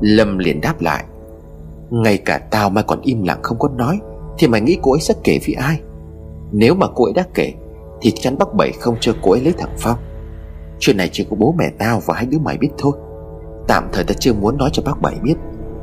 [0.02, 1.06] Lâm liền đáp lại
[1.90, 4.00] ngay cả tao mà còn im lặng không có nói,
[4.38, 5.80] Thì mày nghĩ cô ấy sẽ kể với ai?
[6.52, 7.54] Nếu mà cô ấy đã kể,
[8.02, 9.98] Thì chắn bác Bảy không cho cô ấy lấy thằng Phong.
[10.80, 12.92] Chuyện này chỉ có bố mẹ tao và hai đứa mày biết thôi.
[13.68, 15.36] Tạm thời ta chưa muốn nói cho bác Bảy biết,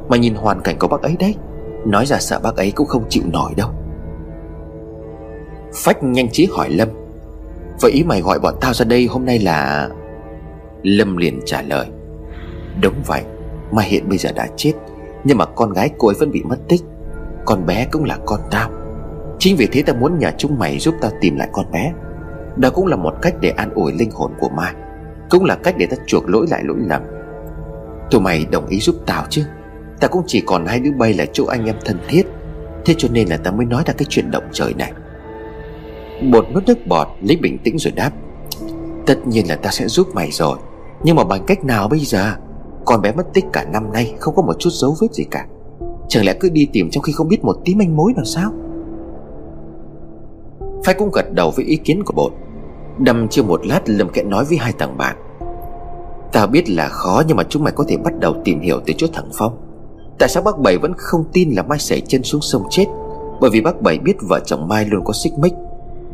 [0.08, 1.34] Mà nhìn hoàn cảnh của bác ấy đấy,
[1.86, 3.68] Nói ra sợ bác ấy cũng không chịu nổi đâu.
[5.74, 6.88] Phách nhanh trí hỏi Lâm.
[7.80, 9.88] Vậy ý mày gọi bọn tao ra đây hôm nay là?
[10.82, 11.86] Lâm liền trả lời.
[12.82, 13.22] Đúng vậy,
[13.70, 14.72] Mà hiện bây giờ đã chết.
[15.26, 16.80] Nhưng mà con gái cô ấy vẫn bị mất tích.
[17.44, 18.70] Con bé cũng là con tao.
[19.38, 21.92] Chính vì thế tao muốn nhờ chúng mày giúp tao tìm lại con bé.
[22.56, 24.74] Đó cũng là một cách để an ủi linh hồn của Mai.
[25.30, 27.02] Cũng là cách để ta chuộc lỗi lại lỗi lầm.
[28.10, 29.44] Tụi mày đồng ý giúp tao chứ?
[30.00, 32.22] Ta cũng chỉ còn hai đứa bay là chỗ anh em thân thiết.
[32.84, 34.92] Thế cho nên là ta mới nói ra cái chuyện động trời này.
[36.32, 38.10] Bột nuốt nước bọt lấy bình tĩnh rồi đáp.
[39.06, 40.58] Tất nhiên là ta sẽ giúp mày rồi.
[41.02, 42.36] Nhưng mà bằng cách nào bây giờ?
[42.86, 45.46] Con bé mất tích cả năm nay, Không có một chút dấu vết gì cả.
[46.08, 48.50] Chẳng lẽ cứ đi tìm trong khi không biết một tí manh mối nào sao?
[50.84, 52.32] Phái cũng gật đầu với ý kiến của bột.
[52.98, 55.16] Đâm chưa một lát, Lâm kẽ nói với hai thằng bạn.
[56.32, 58.94] Ta biết là khó, nhưng mà chúng mày có thể bắt đầu tìm hiểu từ
[58.96, 59.58] chỗ thằng Phong.
[60.18, 62.86] Tại sao bác Bảy vẫn không tin là Mai xảy chân xuống sông chết?
[63.40, 65.54] Bởi vì bác Bảy biết vợ chồng Mai luôn có xích mích.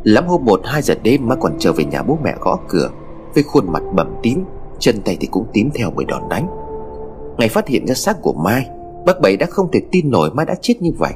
[0.03, 2.89] Lắm hôm một, hai giờ đêm Mai còn trở về nhà bố mẹ gõ cửa,
[3.33, 4.45] Với khuôn mặt bầm tím,
[4.79, 6.62] Chân tay thì cũng tím theo bởi đòn đánh.
[7.37, 8.69] Ngày phát hiện ra xác của Mai,
[9.05, 11.13] Bác Bảy đã không thể tin nổi Mai đã chết như vậy.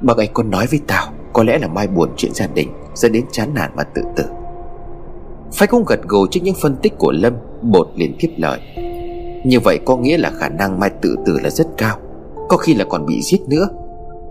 [0.00, 3.12] Bác ấy còn nói với tao Có lẽ là Mai buồn chuyện gia đình, Dẫn
[3.12, 4.24] đến chán nản mà tự tử.
[5.52, 7.32] Phải cũng gật gù trước những phân tích của Lâm,
[7.62, 8.60] Bột liền tiếp lời.
[9.44, 11.98] Như vậy có nghĩa là khả năng Mai tự tử là rất cao.
[12.48, 13.68] Có khi là còn bị giết nữa.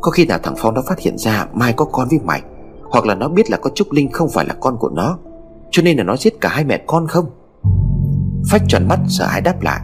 [0.01, 2.41] Có khi nào thằng Phong nó phát hiện ra Mai có con với mày,
[2.84, 5.17] Hoặc là nó biết là có Trúc Linh không phải là con của nó,
[5.71, 7.25] Cho nên là nó giết cả hai mẹ con không?
[8.51, 9.82] Phách tròn mắt, sợ hãi đáp lại.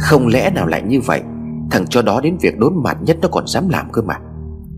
[0.00, 1.22] Không lẽ nào lại như vậy?
[1.70, 4.14] Thằng cho đó đến việc đốn mặt nhất nó còn dám làm cơ mà.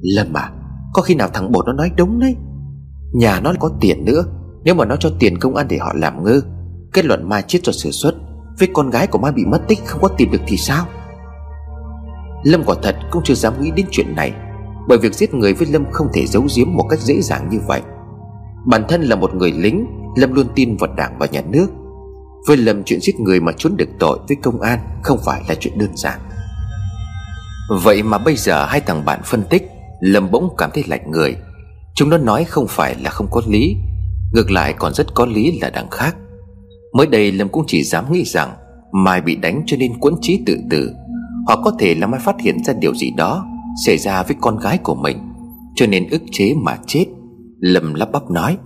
[0.01, 0.51] Lâm à
[0.93, 2.37] Có khi nào thằng bột nó nói đúng đấy?
[3.12, 4.25] Nhà nó có tiền nữa,
[4.65, 6.41] Nếu mà nó cho tiền công an để họ làm ngơ.
[6.93, 8.15] Kết luận Mai chết do sửa xuất,
[8.59, 10.87] Với con gái của Mai bị mất tích không có tìm được thì sao?
[12.45, 14.33] Lâm quả thật cũng chưa dám nghĩ đến chuyện này,
[14.89, 17.59] Bởi việc giết người với Lâm không thể giấu giếm một cách dễ dàng như
[17.67, 17.83] vậy.
[18.67, 19.87] Bản thân là một người lính,
[20.17, 21.67] Lâm luôn tin vào đảng và nhà nước.
[22.47, 25.55] Với lầm chuyện giết người mà trốn được tội với công an Không phải là
[25.55, 26.21] chuyện đơn giản.
[27.83, 29.71] Vậy mà bây giờ hai thằng bạn phân tích,
[30.01, 31.37] Lâm bỗng cảm thấy lạnh người.
[31.95, 33.77] Chúng nó nói không phải là không có lý,
[34.33, 36.17] Ngược lại còn rất có lý là đằng khác.
[36.93, 38.53] Mới đây Lâm cũng chỉ dám nghĩ rằng
[38.93, 40.93] Mai bị đánh cho nên quẫn trí tự tử,
[41.47, 43.47] Hoặc có thể là Mai phát hiện ra điều gì đó
[43.87, 45.19] Xảy ra với con gái của mình,
[45.75, 47.07] Cho nên ức chế mà chết,
[47.61, 48.57] Lâm lắp bắp nói.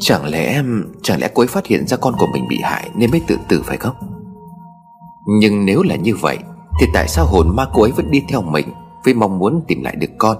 [0.00, 0.62] Chẳng lẽ
[1.02, 3.38] Chẳng lẽ cô ấy phát hiện ra con của mình bị hại Nên mới tự
[3.48, 3.96] tử phải không?
[5.40, 6.38] Nhưng nếu là như vậy,
[6.80, 8.66] Thì tại sao hồn ma cô ấy vẫn đi theo mình
[9.04, 10.36] Với mong muốn tìm lại được con?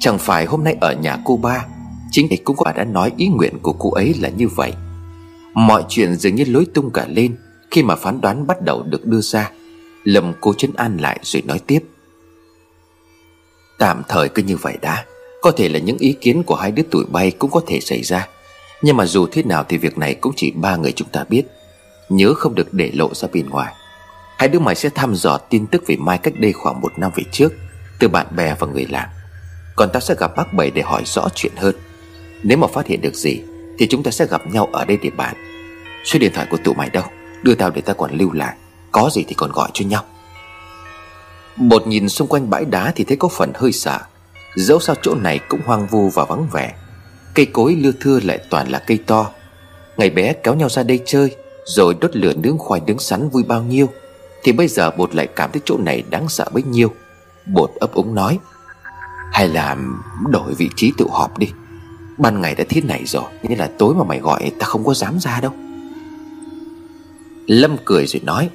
[0.00, 1.66] Chẳng phải hôm nay ở nhà cô ba
[2.12, 4.72] Chính thầy cũng có đã nói ý nguyện của cô ấy là như vậy.
[5.54, 7.36] Mọi chuyện dường như lối tung cả lên
[7.70, 9.50] Khi mà phán đoán bắt đầu được đưa ra.
[10.04, 11.80] Lâm cô chấn an lại rồi nói tiếp.
[13.78, 15.04] Tạm thời cứ như vậy đã,
[15.42, 18.02] Có thể là những ý kiến của hai đứa tuổi bay cũng có thể xảy
[18.02, 18.28] ra.
[18.82, 21.42] Nhưng mà dù thế nào thì việc này cũng chỉ ba người chúng ta biết.
[22.08, 23.74] Nhớ không được để lộ ra bên ngoài.
[24.38, 27.10] Hai đứa mày sẽ thăm dò tin tức về Mai cách đây khoảng một năm
[27.14, 27.52] về trước,
[27.98, 29.08] Từ bạn bè và người làng.
[29.76, 31.74] Còn ta sẽ gặp bác Bảy để hỏi rõ chuyện hơn.
[32.42, 33.40] Nếu mà phát hiện được gì,
[33.78, 35.34] Thì chúng ta sẽ gặp nhau ở đây để bàn.
[36.04, 37.04] Số điện thoại của tụi mày đâu?
[37.42, 38.56] Đưa tao để ta còn lưu lại.
[38.92, 40.04] Có gì thì còn gọi cho nhau.
[41.56, 43.98] Bột nhìn xung quanh bãi đá thì thấy có phần hơi sợ.
[44.56, 46.74] Dẫu sao chỗ này cũng hoang vu và vắng vẻ
[47.34, 49.30] Cây cối lưa thưa lại toàn là cây to.
[49.96, 53.42] Ngày bé kéo nhau ra đây chơi, Rồi đốt lửa nướng khoai nướng sắn vui
[53.42, 53.88] bao nhiêu,
[54.42, 56.92] Thì bây giờ bột lại cảm thấy chỗ này đáng sợ bấy nhiêu.
[57.46, 58.38] Bột ấp úng nói,
[59.32, 59.76] Hay là
[60.28, 61.50] đổi vị trí tụ họp đi.
[62.18, 64.94] Ban ngày đã thiết này rồi Nên là tối mà mày gọi ta không có
[64.94, 65.52] dám ra đâu.
[67.46, 68.50] Lâm cười rồi nói,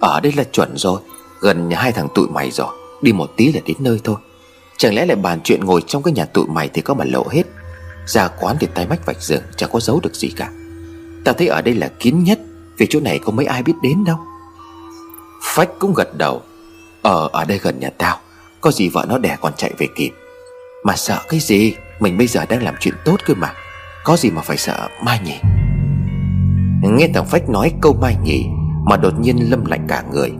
[0.00, 1.00] Ở đây là chuẩn rồi,
[1.40, 2.68] Gần nhà hai thằng tụi mày rồi,
[3.02, 4.16] Đi một tí là đến nơi thôi.
[4.76, 7.26] Chẳng lẽ lại bàn chuyện ngồi trong cái nhà tụi mày thì có mà lộ
[7.30, 7.42] hết?
[8.06, 10.50] Ra quán thì tay mách vạch giường, Chẳng có giấu được gì cả.
[11.24, 12.38] Tao thấy ở đây là kín nhất,
[12.78, 14.18] Vì chỗ này có mấy ai biết đến đâu.
[15.42, 16.42] Phách cũng gật đầu.
[17.02, 18.18] Ờ ở đây gần nhà tao,
[18.60, 20.10] Có gì vợ nó đẻ còn chạy về kịp.
[20.84, 21.74] Mà sợ cái gì?
[22.00, 23.52] Mình bây giờ đang làm chuyện tốt cơ mà.
[24.04, 25.38] Có gì mà phải sợ Mai nhỉ?
[26.82, 28.46] Nghe thằng Phách nói câu Mai nhỉ,
[28.86, 30.32] Mà đột nhiên Lâm lạnh cả người.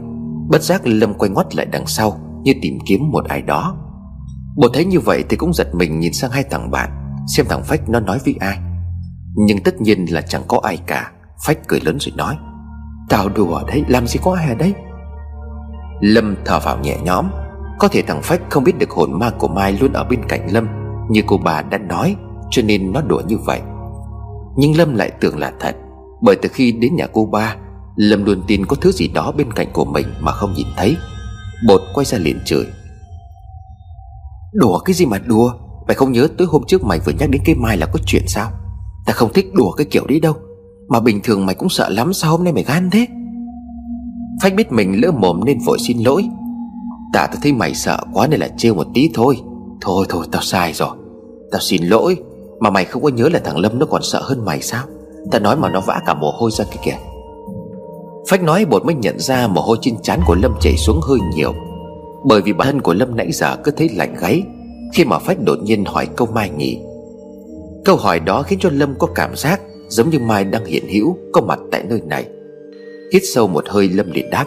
[0.49, 3.77] Bất giác Lâm quay ngoắt lại đằng sau, Như tìm kiếm một ai đó.
[4.57, 7.04] Bố thấy như vậy thì cũng giật mình nhìn sang hai thằng bạn.
[7.27, 8.57] Xem thằng Phách nó nói với ai.
[9.35, 11.11] Nhưng tất nhiên là chẳng có ai cả.
[11.45, 12.37] Phách cười lớn rồi nói,
[13.09, 14.73] Tao đùa đấy, làm gì có ai ở đây?
[16.01, 17.29] Lâm thở vào nhẹ nhõm.
[17.79, 20.53] Có thể thằng Phách không biết được hồn ma của Mai luôn ở bên cạnh
[20.53, 20.67] Lâm,
[21.09, 22.15] Như cô bà đã nói,
[22.51, 23.61] Cho nên nó đùa như vậy.
[24.57, 25.75] Nhưng Lâm lại tưởng là thật,
[26.21, 27.55] Bởi từ khi đến nhà cô ba,
[27.95, 30.97] Lâm luôn tin có thứ gì đó bên cạnh của mình mà không nhìn thấy.
[31.67, 32.65] Bột quay ra liền chửi,
[34.53, 35.53] Đùa cái gì mà đùa?
[35.87, 38.23] Mày không nhớ tối hôm trước mày vừa nhắc đến cái mai là có chuyện
[38.27, 38.51] sao?
[39.05, 40.33] Ta không thích đùa cái kiểu đi đâu.
[40.87, 43.07] Mà bình thường mày cũng sợ lắm, sao hôm nay mày gan thế?
[44.41, 46.27] Phách biết mình lỡ mồm nên vội xin lỗi.
[47.13, 49.41] Ta tao thấy mày sợ quá nên là trêu một tí thôi.
[49.81, 50.89] Thôi thôi, tao sai rồi.
[51.51, 52.17] Tao xin lỗi,
[52.59, 54.83] Mà mày không có nhớ là thằng Lâm nó còn sợ hơn mày sao?
[55.31, 56.97] Ta nói mà nó vã cả mồ hôi ra kìa kìa.
[58.29, 61.19] Phách nói bột mới nhận ra mồ hôi trên trán của Lâm chảy xuống hơi
[61.35, 61.53] nhiều.
[62.25, 64.43] Bởi vì bản thân của Lâm nãy giờ cứ thấy lạnh gáy
[64.95, 66.79] khi mà Phách đột nhiên hỏi câu Mai nghỉ
[67.85, 71.17] Câu hỏi đó khiến cho Lâm có cảm giác Giống như Mai đang hiện hữu
[71.31, 72.25] Có mặt tại nơi này.
[73.13, 74.45] Hít sâu một hơi, Lâm liền đáp,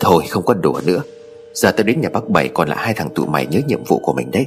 [0.00, 1.02] Thôi, không có đùa nữa.
[1.54, 3.98] Giờ tao đến nhà bác Bảy còn là hai thằng tụi mày nhớ nhiệm vụ
[4.02, 4.46] của mình đấy.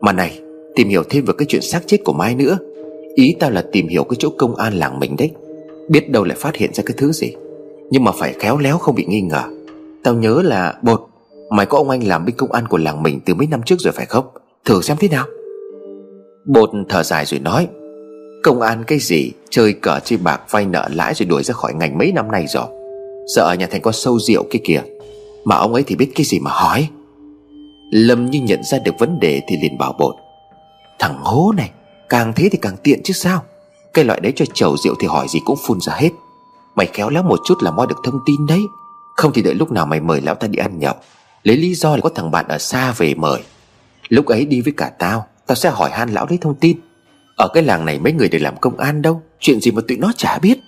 [0.00, 0.40] Mà này,
[0.74, 2.58] Tìm hiểu thêm về cái chuyện xác chết của Mai nữa.
[3.14, 5.30] Ý tao là tìm hiểu cái chỗ công an làng mình đấy.
[5.88, 7.34] Biết đâu lại phát hiện ra cái thứ gì.
[7.90, 9.42] Nhưng mà phải khéo léo không bị nghi ngờ.
[10.04, 11.00] Tao nhớ là, Bột,
[11.50, 13.76] Mày có ông anh làm bên công an của làng mình từ mấy năm trước
[13.78, 14.24] rồi phải không?
[14.66, 15.26] Thử xem thế nào?
[16.44, 17.68] Bột thở dài rồi nói,
[18.42, 21.74] Công an cái gì Chơi cờ chơi bạc vay nợ lãi rồi đuổi ra khỏi
[21.74, 22.66] ngành mấy năm nay rồi?
[23.34, 24.82] Sợ ở nhà thành có sâu rượu kia kìa.
[25.44, 26.88] Mà ông ấy thì biết cái gì mà hỏi?
[27.92, 30.14] Lâm như nhận ra được vấn đề thì liền bảo bột,
[30.98, 31.70] Thằng hố này,
[32.08, 33.42] Càng thế thì càng tiện chứ sao?
[33.94, 36.10] Cái loại đấy cho chầu rượu thì hỏi gì cũng phun ra hết.
[36.74, 38.60] Mày khéo léo một chút là moi được thông tin đấy.
[39.16, 40.94] Không thì đợi lúc nào mày mời lão ta đi ăn nhậu.
[41.42, 43.40] Lấy lý do là có thằng bạn ở xa về mời.
[44.08, 46.76] Lúc ấy đi với cả tao Tao sẽ hỏi han lão lấy thông tin.
[47.36, 49.98] Ở cái làng này mấy người để làm công an đâu, Chuyện gì mà tụi
[49.98, 50.58] nó chả biết.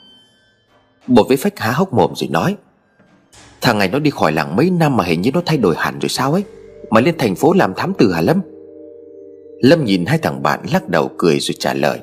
[1.07, 2.57] Bột với phách há hốc mồm rồi nói,
[3.61, 5.99] Thằng này nó đi khỏi làng mấy năm mà hình như nó thay đổi hẳn
[5.99, 6.45] rồi sao ấy,
[6.91, 8.41] Mà lên thành phố làm thám tử hả Lâm?
[9.61, 11.99] Lâm nhìn hai thằng bạn lắc đầu cười rồi trả lời,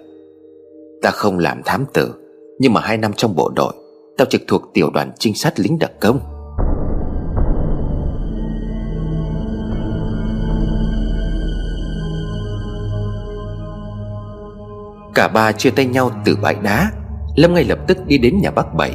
[1.01, 2.13] Ta không làm thám tử,
[2.59, 3.73] Nhưng mà hai năm trong bộ đội,
[4.17, 6.34] Tao trực thuộc tiểu đoàn trinh sát lính đặc công.
[15.15, 16.91] Cả ba chia tay nhau từ bãi đá.
[17.35, 18.91] Lâm ngay lập tức đi đến nhà bác Bảy.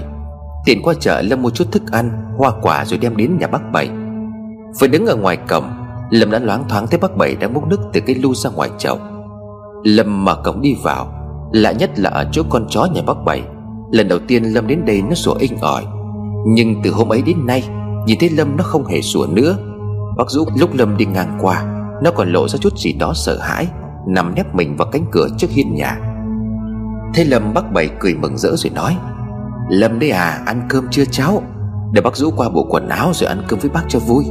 [0.64, 3.72] Tiện qua chợ, Lâm mua chút thức ăn, Hoa quả rồi đem đến nhà bác
[3.72, 3.90] Bảy.
[4.80, 5.64] Vừa đứng ở ngoài cổng,
[6.10, 8.70] Lâm đã loáng thoáng thấy bác Bảy đang múc nước từ cái lu ra ngoài
[8.78, 8.98] chậu.
[9.84, 11.12] Lâm mở cổng đi vào,
[11.52, 13.42] Lạ nhất là ở chỗ con chó nhà bác Bảy.
[13.92, 15.84] Lần đầu tiên Lâm đến đây nó sủa inh ỏi.
[16.46, 17.64] Nhưng từ hôm ấy đến nay,
[18.06, 19.56] Nhìn thấy Lâm nó không hề sủa nữa.
[20.16, 21.64] Bác Dũ lúc Lâm đi ngang qua,
[22.02, 23.66] Nó còn lộ ra chút gì đó sợ hãi,
[24.06, 26.09] Nằm nép mình vào cánh cửa trước hiên nhà
[27.14, 28.96] thế Lâm bác Bảy cười mừng rỡ rồi nói,
[29.68, 31.42] Lâm đấy à ăn cơm chưa cháu?
[31.92, 34.24] Để bác rũ qua bộ quần áo rồi ăn cơm với bác cho vui.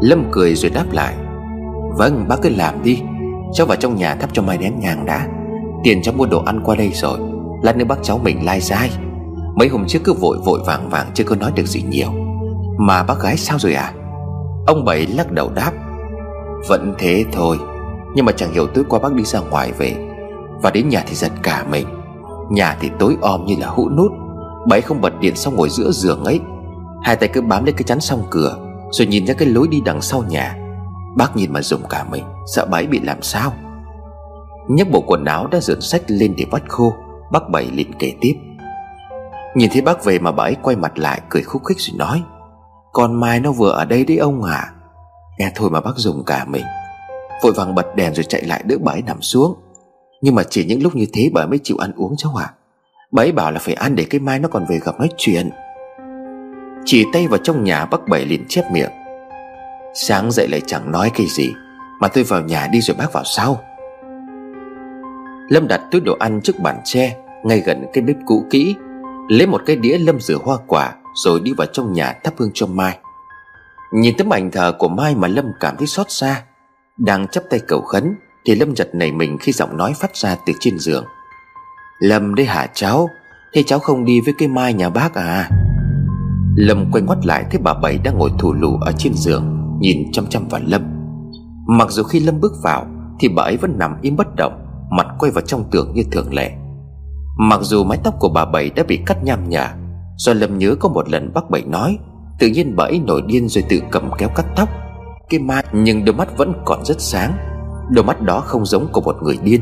[0.00, 1.14] Lâm cười rồi đáp lại
[1.98, 3.02] Vâng bác cứ làm đi.
[3.52, 5.26] Cháu vào trong nhà thắp cho mai nén nhàng đã.
[5.84, 7.18] Tiền cháu mua đồ ăn qua đây rồi,
[7.62, 8.90] Lát nữa bác cháu mình lai dai.
[9.56, 12.10] Mấy hôm trước cứ vội vội vàng vàng, Chưa có nói được gì nhiều.
[12.78, 13.92] Mà bác gái sao rồi à?
[14.66, 15.72] Ông Bảy lắc đầu đáp,
[16.68, 17.58] Vẫn thế thôi,
[18.14, 20.09] Nhưng mà chẳng hiểu tối qua bác đi ra ngoài về
[20.62, 21.86] và đến nhà thì giật cả mình.
[22.50, 24.12] Nhà thì tối om như là hũ nút.
[24.68, 26.40] Bảy không bật điện xong ngồi giữa giường ấy.
[27.02, 28.56] Hai tay cứ bám lên cái chắn song cửa,
[28.90, 30.56] Rồi nhìn ra cái lối đi đằng sau nhà.
[31.16, 33.52] Bác nhìn mà dùng cả mình, Sợ bái bị làm sao?
[34.68, 36.92] Nhấc bộ quần áo đã dựng sách lên để vắt khô,
[37.32, 38.34] Bác Bảy liền kể tiếp.
[39.54, 42.22] Nhìn thấy bác về mà bà ấy quay mặt lại, Cười khúc khích rồi nói,
[42.92, 44.72] Con Mai nó vừa ở đây đấy ông à
[45.38, 46.64] Nghe thôi mà bác dùng cả mình.
[47.42, 49.54] Vội vàng bật đèn rồi chạy lại đỡ bà ấy nằm xuống.
[50.20, 52.50] Nhưng mà chỉ những lúc như thế bà mới chịu ăn uống cháu à
[53.12, 55.50] Bà ấy bảo là phải ăn để cái Mai nó còn về gặp nói chuyện.
[56.84, 58.90] Chỉ tay vào trong nhà bác Bảy liền chép miệng.
[59.94, 61.52] Sáng dậy lại chẳng nói cái gì,
[62.00, 63.60] Mà tôi vào nhà đi rồi bác vào sau
[65.48, 68.74] Lâm đặt túi đồ ăn trước bàn tre, Ngay gần cái bếp cũ kỹ,
[69.28, 72.50] Lấy một cái đĩa Lâm rửa hoa quả, Rồi đi vào trong nhà thắp hương
[72.54, 72.98] cho Mai.
[73.92, 76.42] Nhìn tấm ảnh thờ của Mai mà Lâm cảm thấy xót xa,
[76.98, 78.14] Đang chắp tay cầu khấn
[78.44, 81.04] thì Lâm giật nảy mình khi giọng nói phát ra từ trên giường.
[82.00, 83.08] Lâm đây hả cháu?
[83.52, 85.50] Thế cháu không đi với cái Mai nhà bác à?
[86.56, 90.12] Lâm quay ngoắt lại thấy bà Bảy đang ngồi thù lù ở trên giường, Nhìn
[90.12, 90.82] chăm chăm vào Lâm.
[91.68, 92.86] Mặc dù khi Lâm bước vào,
[93.20, 96.34] Thì bà ấy vẫn nằm im bất động, Mặt quay vào trong tường như thường
[96.34, 96.50] lệ.
[97.38, 99.74] Mặc dù mái tóc của bà Bảy đã bị cắt nham nhả,
[100.16, 101.98] Do Lâm nhớ có một lần bác Bảy nói,
[102.38, 104.68] Tự nhiên bà ấy nổi điên rồi tự cầm kéo cắt tóc.
[105.28, 107.49] Cái mai, nhưng đôi mắt vẫn còn rất sáng.
[107.90, 109.60] Đôi mắt đó không giống của một người điên.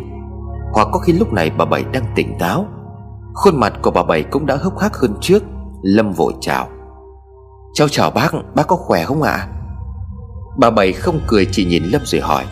[0.72, 2.66] Hoặc có khi lúc này bà Bảy đang tỉnh táo.
[3.34, 5.42] Khuôn mặt của bà Bảy cũng đã hốc hác hơn trước.
[5.82, 6.68] Lâm vội chào.
[7.74, 9.32] Cháu chào bác Bác có khỏe không ạ?
[9.32, 9.48] À?
[10.58, 12.44] Bà Bảy không cười, chỉ nhìn Lâm rồi hỏi.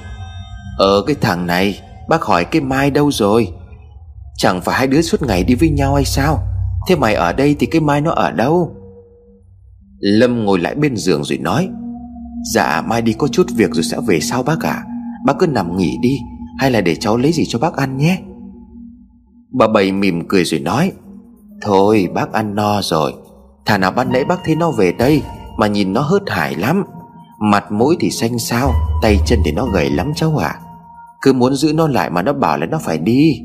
[0.79, 3.53] Ờ cái thằng này, Bác hỏi cái Mai đâu rồi?
[4.37, 6.39] Chẳng phải hai đứa suốt ngày đi với nhau hay sao?
[6.89, 8.77] Thế mày ở đây thì cái Mai nó ở đâu?
[9.99, 11.69] Lâm ngồi lại bên giường rồi nói.
[12.55, 14.85] Dạ Mai đi có chút việc rồi sẽ về sau bác ạ.
[14.87, 14.96] à?
[15.27, 16.19] Bác cứ nằm nghỉ đi,
[16.59, 18.19] Hay là để cháu lấy gì cho bác ăn nhé.
[19.51, 20.93] Bà Bảy mỉm cười rồi nói,
[21.63, 23.15] Thôi, bác ăn no rồi.
[23.65, 25.23] Thà nào ban nãy bác thấy nó về đây
[25.59, 26.85] Mà nhìn nó hớt hải lắm.
[27.41, 28.73] Mặt mũi thì xanh xao,
[29.03, 30.49] Tay chân thì nó gầy lắm cháu ạ.
[30.49, 30.61] À.
[31.23, 33.41] Cứ muốn giữ nó lại mà nó bảo là nó phải đi.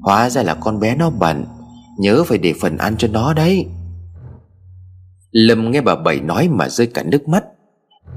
[0.00, 1.44] Hóa ra là con bé nó bẩn
[1.98, 3.66] Nhớ phải để phần ăn cho nó đấy.
[5.30, 7.44] Lâm nghe bà Bảy nói mà rơi cả nước mắt.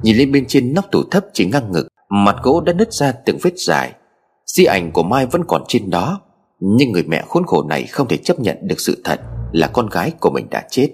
[0.04, 3.12] Nhìn lên bên trên nóc tủ thấp chỉ ngang ngực Mặt gỗ đã nứt ra
[3.12, 3.94] từng vết dài.
[4.46, 6.22] Di ảnh của Mai vẫn còn trên đó.
[6.60, 9.90] Nhưng người mẹ khốn khổ này không thể chấp nhận được sự thật Là con
[9.90, 10.90] gái của mình đã chết.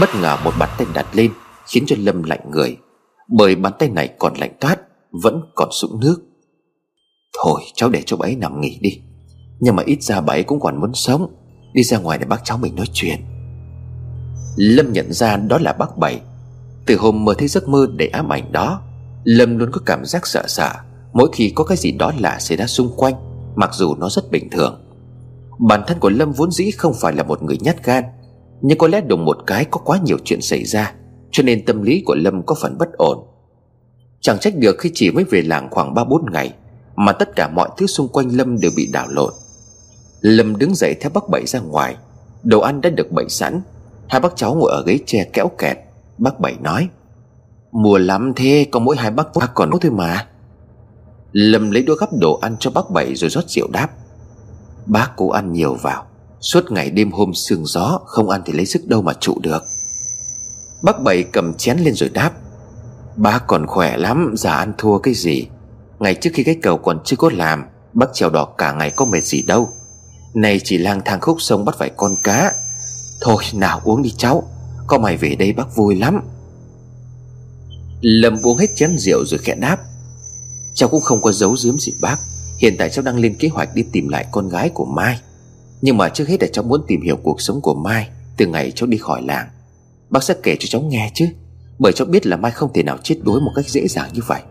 [0.00, 1.30] Bất ngờ một bàn tay đặt lên
[1.66, 2.76] Khiến cho Lâm lạnh người,
[3.28, 4.76] Bởi bàn tay này còn lạnh toát,
[5.22, 6.16] Vẫn còn sũng nước.
[7.42, 9.00] Thôi, cháu để cho bà ấy nằm nghỉ đi.
[9.60, 11.34] Nhưng mà ít ra bà ấy cũng còn muốn sống.
[11.72, 13.20] Đi ra ngoài để bác cháu mình nói chuyện.
[14.56, 16.20] Lâm nhận ra đó là bác Bảy.
[16.86, 18.82] Từ hôm mơ thấy giấc mơ để ám ảnh đó
[19.26, 20.72] Lâm luôn có cảm giác sợ sợ.
[21.12, 23.14] Mỗi khi có cái gì đó lạ xảy ra xung quanh,
[23.54, 24.80] Mặc dù nó rất bình thường.
[25.58, 28.04] Bản thân của Lâm vốn dĩ không phải là một người nhát gan,
[28.60, 30.94] Nhưng có lẽ đùng một cái có quá nhiều chuyện xảy ra,
[31.30, 33.18] Cho nên tâm lý của Lâm có phần bất ổn.
[34.20, 36.54] Chẳng trách được khi chỉ mới về làng khoảng 3-4 ngày,
[36.96, 39.32] Mà tất cả mọi thứ xung quanh Lâm đều bị đảo lộn.
[40.20, 41.96] Lâm đứng dậy theo bác Bảy ra ngoài,
[42.42, 43.60] Đồ ăn đã được bày sẵn.
[44.08, 45.76] Hai bác cháu ngồi ở ghế tre kéo kẹt,
[46.18, 46.88] Bác Bảy nói
[47.82, 50.26] Mùa lắm thế, có mỗi hai bác ta còn thôi mà.
[51.32, 53.88] Lâm lấy đũa gắp đồ ăn cho bác Bảy rồi rót rượu đáp.
[54.86, 56.04] Bác cố ăn nhiều vào,
[56.40, 59.62] Suốt ngày đêm hôm sương gió, Không ăn thì lấy sức đâu mà trụ được.
[60.84, 62.32] Bác Bảy cầm chén lên rồi đáp.
[63.16, 65.46] Bác còn khỏe lắm, già ăn thua cái gì.
[65.98, 69.04] Ngày trước khi cái cầu còn chưa có làm, Bác trèo đỏ cả ngày có
[69.04, 69.68] mệt gì đâu.
[70.34, 72.52] Này chỉ lang thang khúc sông bắt phải con cá.
[73.20, 74.42] Thôi, nào uống đi cháu,
[74.86, 76.20] Có mày về đây bác vui lắm.
[78.00, 79.78] Lâm uống hết chén rượu rồi khẽ đáp.
[80.74, 82.16] Cháu cũng không có giấu giếm gì, bác.
[82.58, 85.20] Hiện tại cháu đang lên kế hoạch đi tìm lại con gái của Mai.
[85.82, 88.72] Nhưng mà trước hết là cháu muốn tìm hiểu cuộc sống của Mai Từ ngày
[88.74, 89.48] cháu đi khỏi làng.
[90.10, 91.26] Bác sẽ kể cho cháu nghe chứ,
[91.78, 94.20] Bởi cháu biết là Mai không thể nào chết đuối một cách dễ dàng như
[94.26, 94.42] vậy.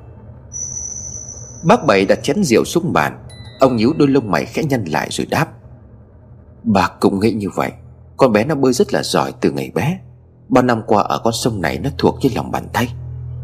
[1.63, 3.27] Bác Bảy đặt chén rượu xuống bàn.
[3.59, 5.47] Ông nhíu đôi lông mày khẽ nhăn lại rồi đáp.
[6.63, 7.71] Bác cũng nghĩ như vậy.
[8.17, 9.99] Con bé nó bơi rất là giỏi từ ngày bé.
[10.49, 12.89] Bao năm qua ở con sông này nó thuộc như lòng bàn tay.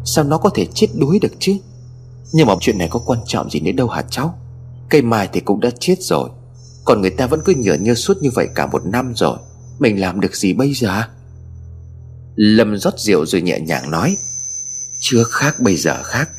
[0.04, 1.56] Sao nó có thể chết đuối được chứ?
[2.32, 4.38] Nhưng mà chuyện này có quan trọng gì nữa đâu hả cháu?
[4.90, 6.28] Cây mai thì cũng đã chết rồi,
[6.84, 9.38] Còn người ta vẫn cứ nhở nhơ suốt như vậy cả một năm rồi.
[9.78, 11.02] Mình làm được gì bây giờ?
[12.36, 14.16] Lâm rót rượu rồi nhẹ nhàng nói,
[15.00, 16.30] Trước khác, bây giờ khác.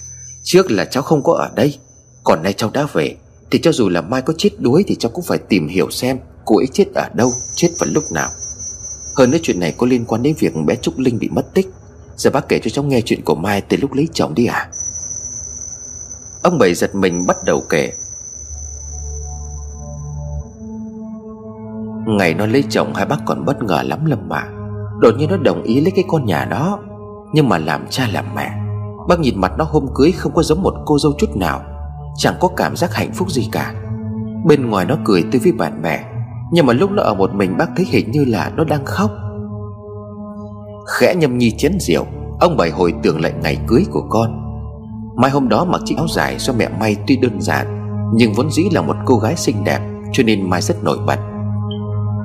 [0.43, 1.77] Trước là cháu không có ở đây,
[2.23, 3.15] Còn nay cháu đã về,
[3.51, 6.19] Thì cho dù là mai có chết đuối Thì cháu cũng phải tìm hiểu xem
[6.45, 8.29] Cô ấy chết ở đâu, Chết vào lúc nào.
[9.15, 11.67] Hơn nữa chuyện này có liên quan đến việc bé Trúc Linh bị mất tích.
[12.15, 14.69] Giờ bác kể cho cháu nghe chuyện của Mai Từ lúc lấy chồng đi à
[16.43, 17.91] Ông Bảy giật mình bắt đầu kể.
[22.07, 24.43] Ngày nó lấy chồng, hai bác còn bất ngờ lắm Lâm mà.
[24.99, 26.79] Đột nhiên nó đồng ý lấy cái con nhà đó,
[27.33, 28.51] Nhưng mà làm cha làm mẹ.
[29.07, 31.61] Bác nhìn mặt nó hôm cưới không có giống một cô dâu chút nào,
[32.17, 33.73] Chẳng có cảm giác hạnh phúc gì cả.
[34.45, 36.03] Bên ngoài nó cười tươi với bạn bè,
[36.51, 39.11] Nhưng mà lúc nó ở một mình bác thấy hình như là nó đang khóc.
[40.85, 42.05] Khẽ nhâm nhi chén rượu.
[42.39, 44.43] Ông bảy hồi tưởng lại ngày cưới của con.
[45.15, 47.67] Mai hôm đó mặc chiếc áo dài do mẹ may tuy đơn giản,
[48.13, 49.79] Nhưng vốn dĩ là một cô gái xinh đẹp,
[50.13, 51.19] Cho nên Mai rất nổi bật.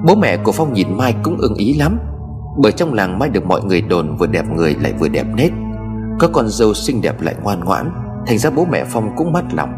[0.07, 1.99] Bố mẹ của Phong nhìn Mai cũng ưng ý lắm,
[2.63, 5.51] Bởi trong làng Mai được mọi người đồn vừa đẹp người lại vừa đẹp nết.
[6.19, 7.91] Có con dâu xinh đẹp lại ngoan ngoãn,
[8.27, 9.71] Thành ra bố mẹ Phong cũng mắt lòng.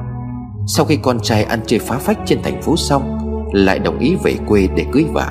[0.66, 3.18] Sau khi con trai ăn chơi phá phách trên thành phố xong,
[3.52, 5.26] Lại đồng ý về quê để cưới vợ.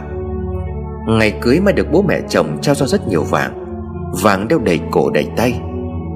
[1.09, 3.65] Ngày cưới mai được bố mẹ chồng trao cho rất nhiều vàng.
[4.23, 5.61] Vàng đeo đầy cổ đầy tay.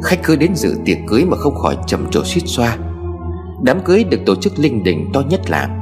[0.03, 2.77] Khách cứ đến dự tiệc cưới mà không khỏi trầm trồ suýt xoa.
[3.63, 5.79] Đám cưới được tổ chức linh đình to nhất làng.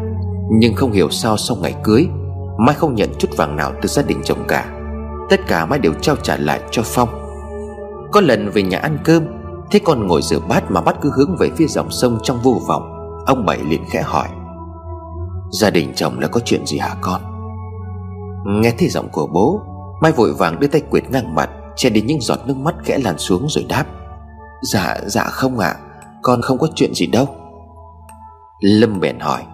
[0.60, 2.08] Nhưng không hiểu sao sau ngày cưới,
[2.58, 4.66] Mai không nhận chút vàng nào từ gia đình chồng cả.
[5.30, 7.10] Tất cả Mai đều trao trả lại cho Phong.
[8.12, 9.24] Có lần về nhà ăn cơm
[9.72, 12.62] Thế con ngồi rửa bát mà bát cứ hướng về phía dòng sông trong vô
[12.68, 12.84] vọng.
[13.26, 14.28] Ông Bảy liền khẽ hỏi,
[15.52, 17.31] Gia đình chồng là có chuyện gì hả con?
[18.46, 19.62] Nghe thấy giọng của bố
[20.02, 22.98] Mai vội vàng đưa tay quệt ngang mặt Che đi những giọt nước mắt khẽ
[22.98, 23.86] làn xuống rồi đáp.
[24.62, 25.80] Dạ dạ không ạ à,
[26.22, 27.36] Con không có chuyện gì đâu.
[28.60, 29.46] Lâm bèn hỏi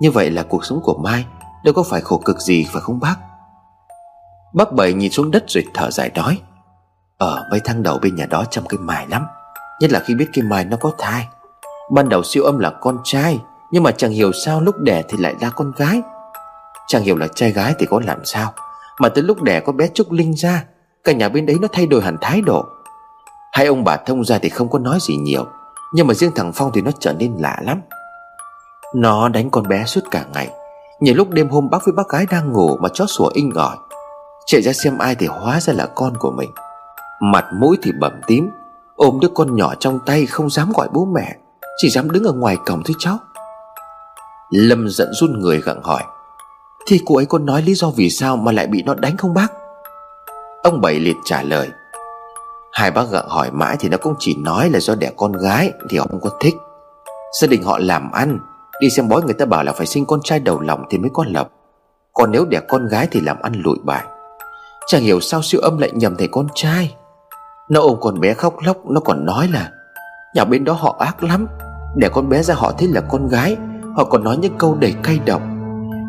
[0.00, 1.24] Như vậy là cuộc sống của Mai
[1.64, 3.16] Đâu có phải khổ cực gì phải không bác?
[4.54, 6.40] Bác Bảy nhìn xuống đất rồi thở dài nói
[7.18, 9.26] Ở mấy tháng đầu bên nhà đó chăm cái mài lắm
[9.80, 11.28] Nhất là khi biết cái mài nó có thai.
[11.92, 13.40] Ban đầu siêu âm là con trai
[13.72, 16.02] Nhưng mà chẳng hiểu sao lúc đẻ thì lại ra con gái.
[16.86, 18.52] Chẳng hiểu là trai gái thì có làm sao.
[19.00, 20.64] Mà tới lúc đẻ có bé Trúc Linh ra,
[21.04, 22.64] Cả nhà bên đấy nó thay đổi hẳn thái độ.
[23.52, 25.44] Hai ông bà thông ra thì không có nói gì nhiều,
[25.92, 27.80] Nhưng mà riêng thằng Phong thì nó trở nên lạ lắm.
[28.94, 30.50] Nó đánh con bé suốt cả ngày.
[31.00, 33.76] Nhiều lúc đêm hôm bác với bác gái đang ngủ Mà chó sủa inh ỏi.
[34.46, 36.50] Chạy ra xem ai thì hóa ra là con của mình.
[37.20, 38.50] Mặt mũi thì bầm tím,
[38.96, 41.36] Ôm đứa con nhỏ trong tay không dám gọi bố mẹ,
[41.76, 43.18] Chỉ dám đứng ở ngoài cổng thôi cháu.
[44.50, 46.02] Lâm giận run người gặng hỏi
[46.86, 49.34] thì cô ấy có nói lý do vì sao mà lại bị nó đánh không
[49.34, 49.52] bác?
[50.62, 51.70] Ông Bảy liệt trả lời.
[52.72, 55.72] Hai bác gặng hỏi mãi thì nó cũng chỉ nói là do đẻ con gái
[55.88, 56.54] Thì họ không có thích.
[57.40, 58.38] Gia đình họ làm ăn,
[58.80, 61.10] Đi xem bói người ta bảo là phải sinh con trai đầu lòng thì mới
[61.14, 61.50] có lộc
[62.12, 64.04] Còn nếu đẻ con gái thì làm ăn lụi bại.
[64.86, 66.94] Chẳng hiểu sao siêu âm lại nhầm thầy con trai.
[67.68, 69.70] Nó ôm con bé khóc lóc, Nó còn nói là,
[70.34, 71.46] Nhà bên đó họ ác lắm.
[71.96, 73.56] Đẻ con bé ra họ thấy là con gái,
[73.96, 75.42] Họ còn nói những câu đầy cay độc.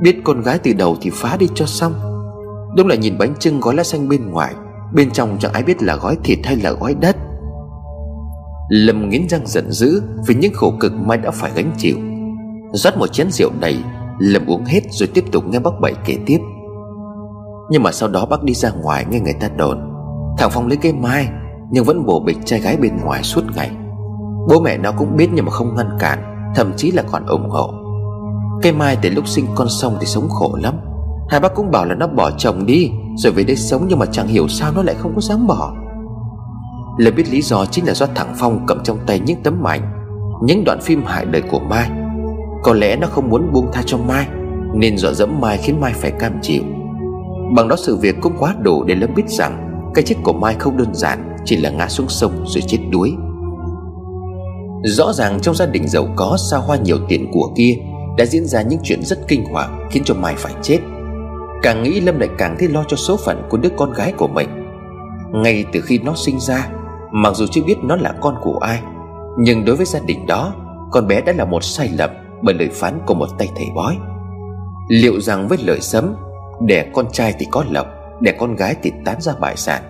[0.02, 1.94] Biết con gái từ đầu thì phá đi cho xong.
[2.78, 4.54] Đúng là nhìn bánh trưng gói lá xanh bên ngoài,
[4.94, 7.16] Bên trong chẳng ai biết là gói thịt hay là gói đất.
[8.70, 11.98] Lâm nghiến răng giận dữ Vì những khổ cực Mai đã phải gánh chịu.
[12.74, 13.78] Rót một chén rượu đầy,
[14.20, 16.40] Lâm uống hết rồi tiếp tục nghe bác Bảy kể tiếp.
[17.70, 19.92] Nhưng mà sau đó bác đi ra ngoài nghe người ta đồn,
[20.38, 21.30] Thằng Phong lấy cây mai,
[21.72, 23.72] Nhưng vẫn bổ bịch trai gái bên ngoài suốt ngày.
[24.50, 27.50] Bố mẹ nó cũng biết nhưng mà không ngăn cản, Thậm chí là còn ủng
[27.50, 27.74] hộ.
[28.62, 30.74] Cây mai từ lúc sinh con xong thì sống khổ lắm.
[31.30, 34.06] Hai bác cũng bảo là nó bỏ chồng đi, Rồi về đây sống nhưng mà
[34.06, 35.74] chẳng hiểu sao nó lại không có dám bỏ.
[36.98, 39.82] Lời biết lý do chính là do thằng Phong cầm trong tay những tấm ảnh,
[40.44, 41.90] Những đoạn phim hại đời của Mai.
[42.64, 44.28] Có lẽ nó không muốn buông tha cho Mai,
[44.74, 46.64] Nên dọa dẫm Mai khiến Mai phải cam chịu.
[47.56, 50.56] Bằng đó sự việc cũng quá đủ để Lâm biết rằng Cái chết của Mai
[50.60, 53.14] không đơn giản Chỉ là ngã xuống sông rồi chết đuối.
[54.84, 57.78] Rõ ràng trong gia đình giàu có xa hoa nhiều tiền của kia
[58.18, 60.80] đã diễn ra những chuyện rất kinh hoàng, Khiến cho Mai phải chết.
[61.62, 64.28] Càng nghĩ Lâm lại càng thấy lo cho số phận của đứa con gái của
[64.28, 64.50] mình.
[65.32, 66.68] Ngay từ khi nó sinh ra,
[67.12, 68.82] Mặc dù chưa biết nó là con của ai,
[69.38, 70.54] Nhưng đối với gia đình đó,
[70.92, 72.10] Con bé đã là một sai lầm
[72.42, 73.98] Bởi lời phán của một tay thầy bói.
[74.90, 76.16] Liệu rằng với lời sấm,
[76.62, 77.88] Đẻ con trai thì có lộc,
[78.20, 79.84] Đẻ con gái thì tán ra bại sản,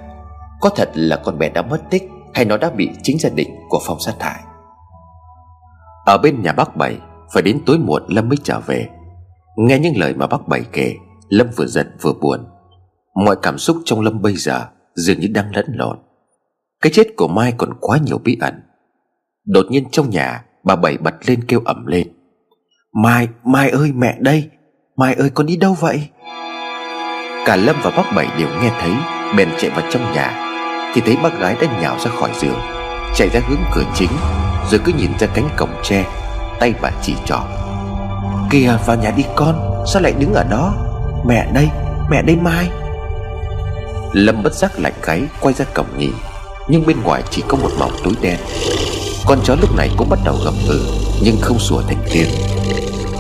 [0.62, 3.50] Có thật là con bé đã mất tích Hay nó đã bị chính gia đình
[3.70, 4.40] của Phong sát hại?
[6.06, 6.98] Ở bên nhà bác Bảy
[7.34, 8.90] phải đến tối muộn Lâm mới trở về.
[9.58, 10.96] Nghe những lời mà bác Bảy kể
[11.30, 12.40] Lâm vừa giận vừa buồn.
[13.26, 14.66] Mọi cảm xúc trong Lâm bây giờ
[14.96, 15.98] Dường như đang lẫn lộn.
[16.82, 18.62] Cái chết của Mai còn quá nhiều bí ẩn.
[19.46, 22.08] Đột nhiên trong nhà Bà Bảy bật lên kêu ẩm lên.
[23.04, 24.50] Mai, Mai ơi mẹ đây!
[24.98, 26.10] Mai ơi con đi đâu vậy?
[27.46, 28.92] Cả Lâm và bác Bảy đều nghe thấy
[29.38, 30.42] Bèn chạy vào trong nhà.
[30.94, 32.60] Thì thấy bác gái đã nhào ra khỏi giường
[33.16, 34.10] Chạy ra hướng cửa chính
[34.72, 36.25] Rồi cứ nhìn ra cánh cổng tre.
[36.60, 37.40] Tay bà chỉ trỏ.
[38.50, 40.74] Kìa, vào nhà đi con, Sao lại đứng ở đó?
[41.26, 41.70] Mẹ đây
[42.10, 42.70] Mẹ đây Mai.
[44.14, 46.12] Lâm bất giác lạnh gáy, Quay ra cổng nhìn
[46.68, 48.38] Nhưng bên ngoài chỉ có một mỏng túi đen.
[49.26, 50.80] Con chó lúc này cũng bắt đầu gầm gừ
[51.24, 52.30] Nhưng không sủa thành tiếng.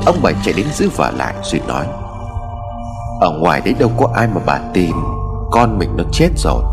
[0.05, 1.85] Ông bảy chạy đến giữ vợ lại, rồi nói,
[3.21, 4.91] Ở ngoài đấy đâu có ai mà bà tìm
[5.51, 6.63] Con mình nó chết rồi.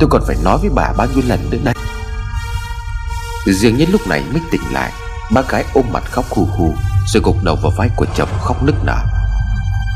[0.00, 1.74] Tôi còn phải nói với bà bao nhiêu lần nữa đây
[3.46, 4.92] Dường như lúc này mới tỉnh lại.
[5.30, 6.74] Bác gái ôm mặt khóc hù hù,
[7.06, 8.98] Rồi gục đầu vào vai của chồng khóc nức nở.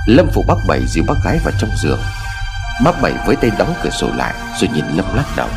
[0.06, 2.00] Lâm phụ bác Bảy dìu bác gái vào trong giường.
[2.84, 5.48] Bác Bảy với tay đóng cửa sổ lại, Rồi nhìn Lâm lắc đầu.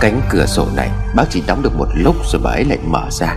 [0.00, 3.02] Cánh cửa sổ này, Bác chỉ đóng được một lúc rồi bà ấy lại mở
[3.10, 3.36] ra.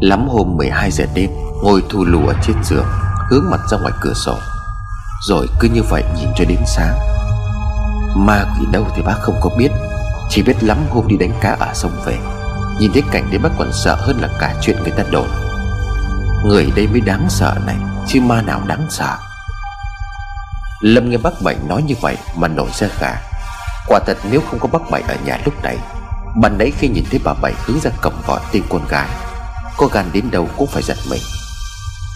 [0.00, 1.30] Lắm hôm 12 giờ đêm,
[1.62, 2.86] Ngồi thu lù ở trên giường,
[3.30, 4.38] Hướng mặt ra ngoài cửa sổ.
[5.28, 6.98] Rồi cứ như vậy nhìn cho đến sáng.
[8.16, 9.70] Ma quỷ đâu thì bác không có biết,
[10.28, 12.18] Chỉ biết lắm hôm đi đánh cá ở sông về.
[12.78, 15.28] Nhìn thấy cảnh đấy bác còn sợ hơn là cả chuyện người ta đồn.
[16.44, 17.76] Người đây mới đáng sợ này,
[18.06, 19.18] Chứ ma nào đáng sợ?
[20.80, 23.20] Lâm nghe bác Bảy nói như vậy Mà nổi ra gà.
[23.86, 25.78] Quả thật nếu không có bác Bảy ở nhà lúc này,
[26.42, 29.08] Ban nãy khi nhìn thấy bà Bảy hướng ra cổng gọi tên con gái,
[29.76, 31.22] Có gan đến đâu cũng phải giật mình.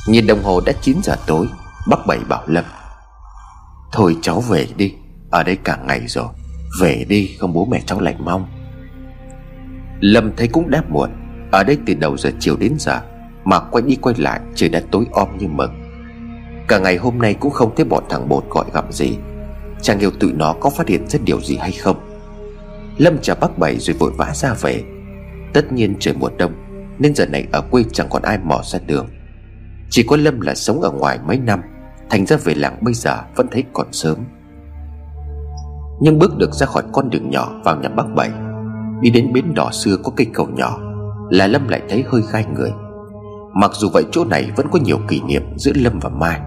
[0.06, 1.46] Nhìn đồng hồ đã 9 giờ tối,
[1.86, 2.64] Bác Bảy bảo Lâm,
[3.92, 4.94] Thôi cháu về đi,
[5.30, 6.28] Ở đây cả ngày rồi,
[6.80, 8.61] Về đi không bố mẹ cháu lạnh mong.
[10.02, 11.10] Lâm thấy cũng đáp muộn.
[11.50, 13.00] Ở đây từ đầu giờ chiều đến giờ,
[13.44, 15.70] Mà quay đi quay lại trời đã tối om như mực.
[16.68, 19.16] Cả ngày hôm nay cũng không thấy bọn thằng bột gọi gặp gì.
[19.82, 21.96] Chẳng hiểu tụi nó có phát hiện ra điều gì hay không?
[22.98, 24.82] Lâm chào bác Bảy rồi vội vã ra về.
[25.52, 26.52] Tất nhiên trời mùa đông,
[26.98, 29.08] Nên giờ này ở quê chẳng còn ai mò ra đường.
[29.90, 31.60] Chỉ có Lâm là sống ở ngoài mấy năm,
[32.10, 34.18] Thành ra về làng bây giờ vẫn thấy còn sớm.
[36.00, 38.30] Nhưng bước được ra khỏi con đường nhỏ vào nhà bác Bảy
[39.02, 40.78] Đi đến bến đỏ xưa có cây cầu nhỏ
[41.30, 42.72] Là Lâm lại thấy hơi gai người.
[43.54, 46.40] Mặc dù vậy, chỗ này vẫn có nhiều kỷ niệm giữa Lâm và Mai.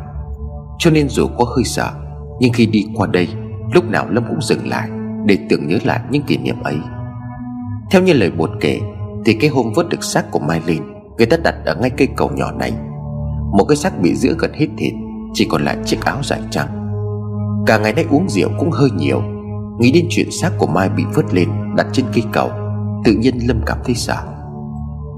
[0.79, 1.91] Cho nên dù có hơi sợ,
[2.39, 3.27] Nhưng khi đi qua đây,
[3.73, 4.89] Lúc nào Lâm cũng dừng lại
[5.25, 6.77] Để tưởng nhớ lại những kỷ niệm ấy.
[7.91, 8.79] Theo như lời buồn kể,
[9.25, 10.81] Thì cái hôm vớt được xác của Mai Linh
[11.17, 12.73] Người ta đặt ở ngay cây cầu nhỏ này.
[13.57, 14.93] Một cái xác bị giữa gần hết thịt,
[15.33, 16.67] Chỉ còn lại chiếc áo dài trắng.
[17.65, 19.21] Cả ngày nay uống rượu cũng hơi nhiều.
[19.79, 22.51] Nghĩ đến chuyện xác của Mai bị vớt lên, Đặt trên cây cầu,
[23.05, 24.23] Tự nhiên Lâm cảm thấy sợ.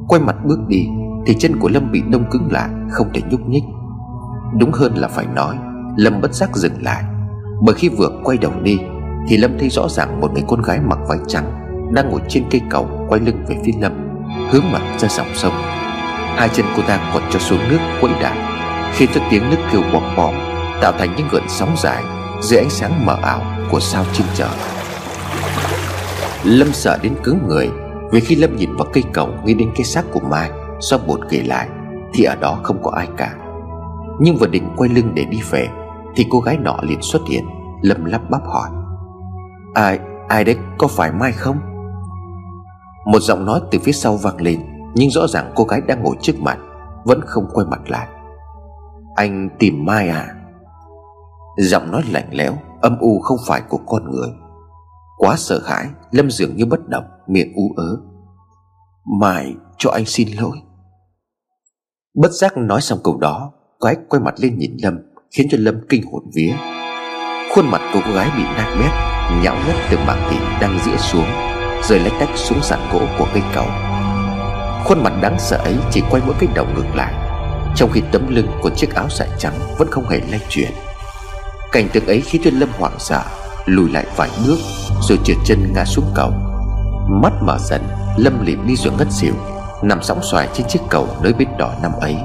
[0.08, 0.88] Quay mặt bước đi,
[1.26, 3.64] Thì chân của Lâm bị đông cứng lại, Không thể nhúc nhích.
[4.60, 5.58] Đúng hơn là phải nói,
[5.96, 7.04] Lâm bất giác dừng lại.
[7.62, 8.78] Bởi khi vừa quay đầu đi,
[9.28, 11.52] Thì Lâm thấy rõ ràng một người con gái mặc váy trắng
[11.94, 13.92] Đang ngồi trên cây cầu Quay lưng về phía Lâm,
[14.52, 15.54] Hướng mặt ra dòng sông.
[16.36, 18.36] Hai chân cô ta còn cho xuống nước quẫy đạp
[18.94, 20.34] Khiến cho tiếng nước kêu bọt bọt
[20.82, 22.04] Tạo thành những gợn sóng dài,
[22.42, 24.50] Dưới ánh sáng mờ ảo của sao trên trời
[26.44, 27.70] Lâm sợ đến cứng người
[28.12, 31.20] Vì khi Lâm nhìn vào cây cầu Nghĩ đến cái xác của Mai Do bột
[31.30, 31.70] kể lại
[32.14, 33.36] Thì ở đó không có ai cả.
[34.20, 35.68] Nhưng vừa định quay lưng để đi về
[36.16, 37.46] Thì cô gái nọ liền xuất hiện
[37.82, 38.70] Lâm lắp bắp hỏi.
[39.74, 41.58] Ai, ai đấy có phải Mai không?
[43.06, 44.60] Một giọng nói từ phía sau vang lên
[44.96, 46.58] Nhưng rõ ràng cô gái đang ngồi trước mặt
[47.06, 48.08] Vẫn không quay mặt lại.
[49.16, 50.28] Anh tìm Mai à?
[51.58, 52.54] Giọng nói lạnh lẽo
[52.88, 54.30] Âm u không phải của con người.
[55.18, 57.98] Quá sợ hãi, Lâm dường như bất động, Miệng ú ớ.
[59.20, 60.58] Mai cho anh xin lỗi.
[62.16, 64.98] Bất giác nói xong câu đó, Cô ấy quay mặt lên nhìn Lâm,
[65.32, 66.54] Khiến cho Lâm kinh hồn vía.
[67.56, 68.92] Khuôn mặt của cô gái bị nát bét
[69.44, 71.28] Nhão nhét từ mảng thịt đang giữa xuống,
[71.84, 73.66] Rơi lách tách xuống sàn gỗ của cây cầu.
[74.86, 77.14] Khuôn mặt đáng sợ ấy chỉ quay mỗi cái đầu ngược lại.
[77.76, 80.72] Trong khi tấm lưng của chiếc áo sải trắng Vẫn không hề lay chuyển.
[81.78, 83.24] Cảnh tượng ấy khiến cho Lâm hoảng sợ,
[83.66, 84.58] Lùi lại vài bước,
[85.02, 86.32] Rồi trượt chân ngã xuống cầu.
[87.10, 87.82] Mắt mở dần,
[88.18, 89.34] Lâm liệm đi rồi ngất xỉu,
[89.84, 92.16] Nằm sóng xoài trên chiếc cầu nơi bến đỏ năm ấy.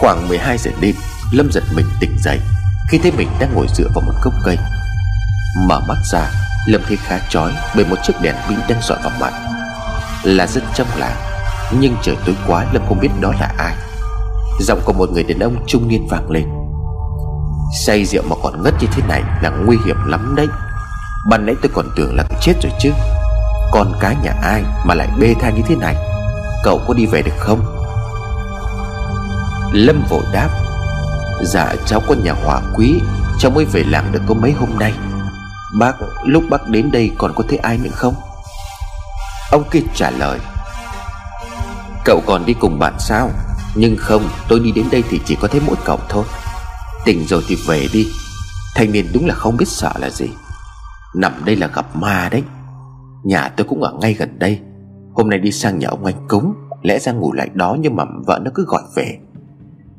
[0.00, 0.94] Khoảng 12 giờ đêm,
[1.32, 2.40] Lâm giật mình tỉnh dậy,
[2.90, 4.56] Khi thấy mình đang ngồi dựa vào một gốc cây.
[5.68, 6.30] Mở mắt ra,
[6.66, 9.32] Lâm thấy khá chói Bởi một chiếc đèn pin đang dọi vào mặt.
[10.24, 11.16] Là dân trong làng.
[11.80, 13.74] Nhưng trời tối quá Lâm không biết đó là ai.
[14.60, 16.48] Giọng của một người đàn ông trung niên vang lên.
[17.84, 20.46] Say rượu mà còn ngất như thế này Là nguy hiểm lắm đấy.
[21.30, 22.90] Ban nãy tôi còn tưởng là chết rồi chứ.
[23.72, 25.96] Con cái nhà ai mà lại bê tha như thế này?
[26.64, 27.60] Cậu có đi về được không?
[29.72, 30.48] Lâm vội đáp.
[31.42, 33.00] Dạ cháu có nhà hỏa quý.
[33.38, 34.92] Cháu mới về làng được có mấy hôm nay.
[35.78, 35.94] Bác,
[36.24, 38.14] lúc bác đến đây còn có thấy ai nữa không?
[39.50, 40.38] Ông kia trả lời,
[42.04, 43.30] Cậu còn đi cùng bạn sao?
[43.76, 46.24] Nhưng không, tôi đi đến đây thì chỉ có thấy mỗi cậu thôi.
[47.04, 48.06] Tỉnh rồi thì về đi.
[48.74, 50.28] Thanh niên đúng là không biết sợ là gì.
[51.14, 52.42] Nằm đây là gặp ma đấy.
[53.24, 54.60] Nhà tôi cũng ở ngay gần đây.
[55.14, 58.04] Hôm nay đi sang nhà ông anh cúng, Lẽ ra ngủ lại đó nhưng mà
[58.26, 59.18] vợ nó cứ gọi về.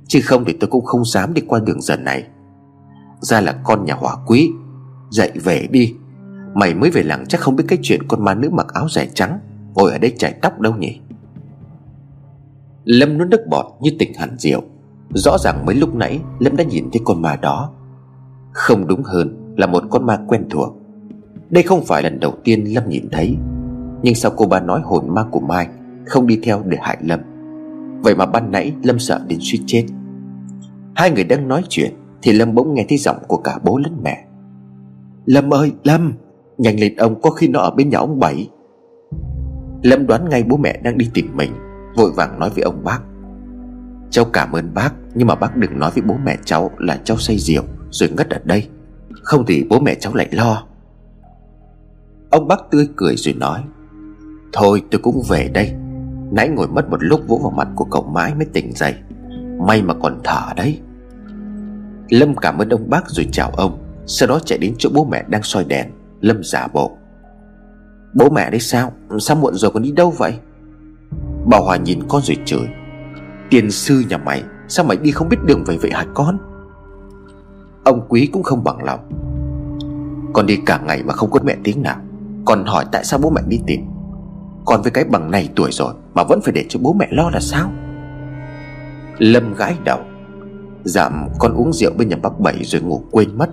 [0.08, 2.24] Chứ không thì tôi cũng không dám đi qua đường dần này.
[3.22, 4.52] Ra là con nhà hỏa quý,
[5.10, 5.95] Dậy về đi.
[6.54, 9.10] Mày mới về làng chắc không biết cái chuyện con ma nữ mặc áo dài
[9.14, 9.39] trắng,
[9.74, 11.00] Ngồi ở đây chải tóc đâu nhỉ?
[12.84, 14.62] Lâm nuốt nước bọt như tỉnh hẳn rượu.
[15.14, 17.72] Rõ ràng mấy lúc nãy, Lâm đã nhìn thấy con ma đó.
[18.52, 20.76] Không đúng hơn là một con ma quen thuộc.
[21.50, 23.38] Đây không phải lần đầu tiên Lâm nhìn thấy.
[24.04, 25.68] Nhưng sao cô ba nói hồn ma của Mai
[26.06, 27.20] Không đi theo để hại Lâm?
[28.04, 29.86] Vậy mà ban nãy Lâm sợ đến suýt chết.
[30.95, 33.97] Hai người đang nói chuyện Thì Lâm bỗng nghe thấy giọng của cả bố lẫn
[34.04, 34.26] mẹ.
[35.26, 36.14] Lâm ơi, Lâm!
[36.60, 38.49] Nhanh lên, ông, có khi nó ở bên nhà ông Bảy.
[39.84, 41.51] Lâm đoán ngay bố mẹ đang đi tìm mình,
[41.95, 42.99] Vội vàng nói với ông bác.
[44.10, 47.18] Cháu cảm ơn bác, Nhưng mà bác đừng nói với bố mẹ cháu là cháu
[47.18, 48.68] say rượu, Rồi ngất ở đây.
[49.24, 50.64] Không thì bố mẹ cháu lại lo.
[52.30, 53.64] Ông bác tươi cười rồi nói,
[54.53, 55.74] Thôi, tôi cũng về đây.
[56.32, 58.93] Nãy ngồi mất một lúc vỗ vào mặt của cậu mãi mới tỉnh dậy.
[59.68, 60.80] May mà còn thở đấy.
[62.10, 65.24] Lâm cảm ơn ông bác rồi chào ông, Sau đó chạy đến chỗ bố mẹ
[65.28, 65.89] đang soi đèn.
[66.22, 66.97] Lâm giả bộ.
[68.13, 68.91] Bố mẹ đấy sao?
[69.20, 70.34] Sao muộn rồi còn đi đâu vậy?
[71.45, 72.67] Bà Hòa nhìn con rồi chửi.
[73.49, 76.38] Tiền sư nhà mày, Sao mày đi không biết đường về vậy hả con?
[77.84, 78.99] Ông quý cũng không bằng lòng.
[80.34, 81.97] Con đi cả ngày mà không có mẹ tiếng nào.
[82.45, 83.82] Còn hỏi tại sao bố mẹ đi tìm?
[84.65, 87.30] Con với cái bằng này tuổi rồi Mà vẫn phải để cho bố mẹ lo
[87.30, 87.72] là sao?
[89.17, 89.99] Lâm gãi đầu.
[90.84, 93.49] Dặm con uống rượu bên nhà bác Bảy rồi ngủ quên mất.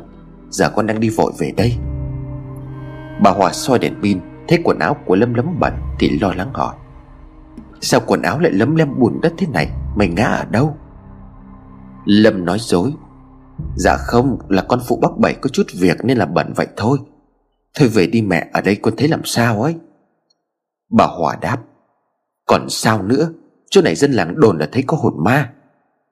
[0.50, 1.76] Giờ con đang đi vội về đây.
[3.22, 6.50] Bà Hòa soi đèn pin, Thấy quần áo của Lâm lấm bẩn Thì lo lắng
[6.54, 6.74] hỏi.
[7.80, 9.70] Sao quần áo lại lấm lem bùn đất thế này?
[9.96, 10.76] Mày ngã ở đâu?
[12.04, 12.92] Lâm nói dối.
[13.76, 16.98] Dạ không, là con phụ bác Bảy có chút việc Nên là bẩn vậy thôi.
[17.78, 19.74] Thôi về đi mẹ, ở đây con thấy làm sao ấy?
[20.90, 21.58] Bà Hòa đáp.
[22.46, 23.28] Còn sao nữa?
[23.70, 25.52] Chỗ này dân làng đồn là thấy có hồn ma.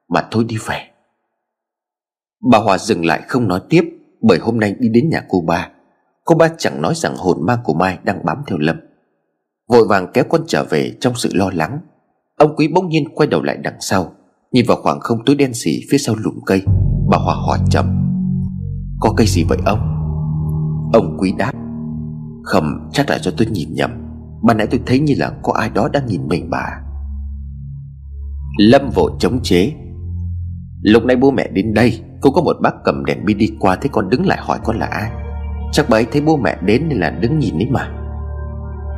[0.09, 0.89] Mà thôi đi về.
[2.51, 3.83] Bà Hòa dừng lại không nói tiếp,
[4.21, 5.69] Bởi hôm nay đi đến nhà cô ba.
[6.25, 8.75] Cô ba chẳng nói rằng hồn ma của Mai đang bám theo Lâm.
[9.69, 11.79] Vội vàng kéo con trở về trong sự lo lắng.
[12.37, 14.11] Ông Quý bỗng nhiên quay đầu lại đằng sau,
[14.51, 16.61] Nhìn vào khoảng không tối đen xỉ phía sau lùm cây
[17.09, 17.85] Bà Hòa hỏi chậm.
[18.99, 19.79] Có cây gì vậy ông?
[20.93, 21.51] Ông Quý đáp.
[22.43, 23.91] Không chắc là do tôi nhìn nhầm.
[24.43, 26.81] Ban nãy tôi thấy như là có ai đó đang nhìn mình bà.
[28.57, 29.73] Lâm vội chống chế.
[30.81, 33.75] Lúc nãy bố mẹ đến đây, Cô có một bác cầm đèn pin đi qua
[33.75, 35.24] Thế con đứng lại hỏi con là ai?
[35.75, 37.89] Chắc bà ấy thấy bố mẹ đến nên là đứng nhìn ấy mà.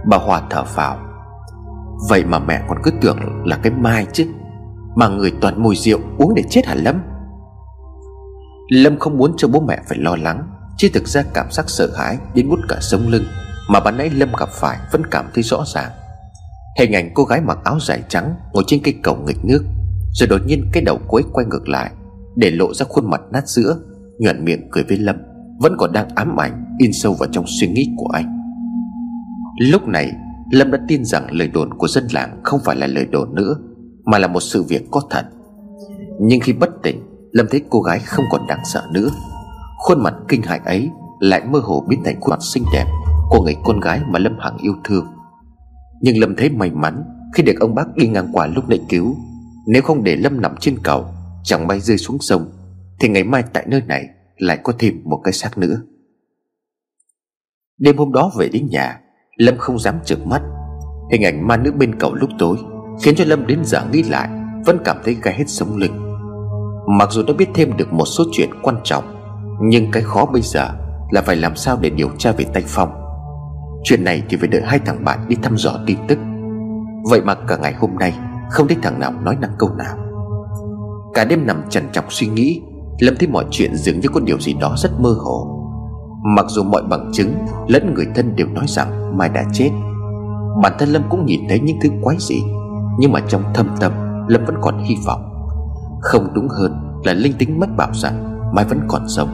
[0.10, 0.98] Bà Hòa thở phào.
[2.10, 4.28] Vậy mà mẹ còn cứ tưởng là cái mai chứ.
[4.96, 7.02] Mà người toàn mùi rượu uống để chết hả Lâm?
[8.70, 10.48] Lâm không muốn cho bố mẹ phải lo lắng
[10.78, 13.24] Chứ thực ra cảm giác sợ hãi Đến bút cả sống lưng
[13.70, 15.92] Mà ban nãy Lâm gặp phải vẫn cảm thấy rõ ràng.
[16.80, 19.64] Hình ảnh cô gái mặc áo dài trắng Ngồi trên cây cầu nghịch nước
[20.14, 21.92] Rồi đột nhiên cái đầu cuối quay ngược lại,
[22.36, 23.78] Để lộ ra khuôn mặt nát giữa,
[24.20, 25.16] Nhuận miệng cười với Lâm,
[25.60, 26.67] Vẫn còn đang ám ảnh.
[26.78, 28.38] In sâu vào trong suy nghĩ của anh.
[29.60, 30.12] Lúc này,
[30.52, 33.56] Lâm đã tin rằng lời đồn của dân làng Không phải là lời đồn nữa,
[34.06, 35.26] Mà là một sự việc có thật.
[36.22, 37.02] Nhưng khi bất tỉnh,
[37.32, 39.10] Lâm thấy cô gái không còn đáng sợ nữa.
[39.78, 42.86] Khuôn mặt kinh hại ấy Lại mơ hồ biến thành khuôn mặt xinh đẹp
[43.30, 45.06] Của người con gái mà Lâm Hằng yêu thương.
[46.02, 47.04] Nhưng Lâm thấy may mắn
[47.34, 49.16] Khi được ông bác đi ngang qua lúc nãy cứu.
[49.68, 51.06] Nếu không để Lâm nằm trên cầu,
[51.44, 52.52] Chẳng may rơi xuống sông,
[53.00, 54.08] Thì ngày mai tại nơi này
[54.38, 55.82] Lại có thêm một cái xác nữa.
[57.80, 59.00] Đêm hôm đó về đến nhà,
[59.36, 60.42] Lâm không dám trợn mắt.
[61.12, 62.58] Hình ảnh ma nữ bên cầu lúc tối
[63.02, 64.30] Khiến cho Lâm đến giờ nghĩ lại,
[64.66, 66.20] Vẫn cảm thấy gai hết sống lưng.
[67.00, 69.04] Mặc dù đã biết thêm được một số chuyện quan trọng,
[69.62, 70.70] Nhưng cái khó bây giờ
[71.12, 72.90] Là phải làm sao để điều tra về tay Phong.
[73.84, 76.20] Chuyện này thì phải đợi hai thằng bạn đi thăm dò tin tức.
[77.10, 78.14] Vậy mà cả ngày hôm nay
[78.50, 79.98] Không thấy thằng nào nói năng câu nào.
[81.14, 82.62] Cả đêm nằm trằn trọc suy nghĩ,
[83.00, 85.57] Lâm thấy mọi chuyện dường như có điều gì đó rất mơ hồ.
[86.36, 87.34] Mặc dù mọi bằng chứng
[87.68, 89.70] Lẫn người thân đều nói rằng Mai đã chết,
[90.64, 92.42] Bản thân Lâm cũng nhìn thấy những thứ quái dị,
[93.00, 93.92] Nhưng mà trong thâm tâm,
[94.28, 95.22] Lâm vẫn còn hy vọng.
[96.02, 99.30] Không đúng hơn là linh tính mách bảo rằng Mai vẫn còn sống.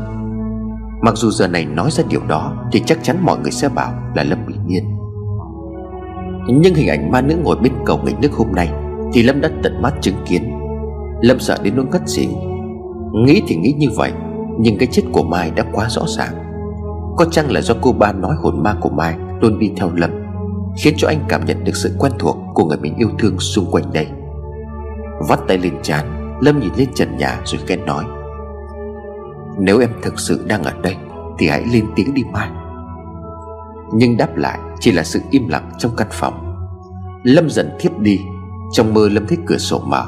[1.02, 3.94] Mặc dù giờ này nói ra điều đó Thì chắc chắn mọi người sẽ bảo
[4.16, 4.84] là Lâm bị điên.
[6.48, 8.70] Nhưng hình ảnh ma nữ ngồi bên cầu nghịch nước hôm nay
[9.14, 10.44] Thì Lâm đã tận mắt chứng kiến.
[11.22, 12.30] Lâm sợ đến nỗi ngất xỉu.
[13.14, 14.12] Nghĩ thì nghĩ như vậy,
[14.60, 16.53] Nhưng cái chết của Mai đã quá rõ ràng
[17.18, 20.11] có chăng là do cô ba nói hồn ma của Mai Luôn đi theo Lâm,
[20.78, 23.72] Khiến cho anh cảm nhận được sự quen thuộc Của người mình yêu thương xung
[23.72, 24.07] quanh đây?
[25.28, 28.03] Vắt tay lên trán, Lâm nhìn lên trần nhà rồi khen nói,
[29.59, 30.95] Nếu em thực sự đang ở đây
[31.39, 32.49] Thì hãy lên tiếng đi Mai.
[33.93, 36.55] Nhưng đáp lại Chỉ là sự im lặng trong căn phòng.
[37.24, 38.20] Lâm dần thiếp đi,
[38.72, 40.07] Trong mơ Lâm thấy cửa sổ mở.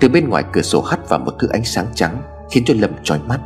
[0.00, 2.90] Từ bên ngoài cửa sổ hắt vào một thứ ánh sáng trắng Khiến cho Lâm
[3.02, 3.40] trói mắt.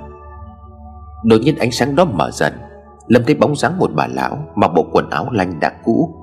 [1.24, 2.52] Đột nhiên ánh sáng đó mở dần
[3.06, 6.14] Lâm thấy bóng dáng một bà lão Mặc bộ quần áo lanh đã cũ,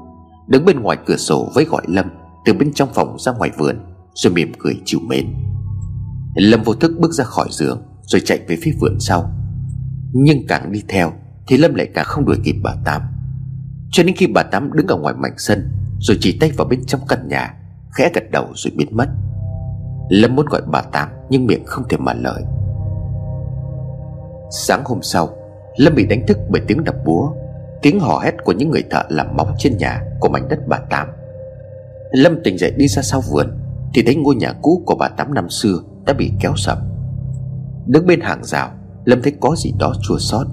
[0.47, 2.05] Đứng bên ngoài cửa sổ với gọi Lâm
[2.45, 3.75] Từ bên trong phòng ra ngoài vườn,
[4.13, 5.25] Rồi mỉm cười chịu mến.
[6.36, 9.32] Lâm vô thức bước ra khỏi giường, Rồi chạy về phía vườn sau.
[10.13, 11.11] Nhưng càng đi theo
[11.47, 13.01] Thì Lâm lại càng không đuổi kịp bà Tám.
[13.91, 16.86] Cho đến khi bà Tám đứng ở ngoài mảnh sân, Rồi chỉ tay vào bên
[16.86, 17.53] trong căn nhà,
[17.91, 19.09] Khẽ gật đầu rồi biến mất.
[20.09, 22.43] Lâm muốn gọi bà Tám Nhưng miệng không thể mở lời.
[24.51, 25.29] Sáng hôm sau
[25.82, 27.32] Lâm bị đánh thức bởi tiếng đập búa,
[27.82, 30.77] Tiếng hò hét của những người thợ làm móng trên nhà Của mảnh đất bà
[30.89, 31.07] Tám
[32.11, 33.47] Lâm tỉnh dậy đi ra sau vườn,
[33.93, 36.77] Thì thấy ngôi nhà cũ của bà Tám năm xưa Đã bị kéo sập.
[37.86, 38.69] Đứng bên hàng rào,
[39.05, 40.47] Lâm thấy có gì đó chua xót.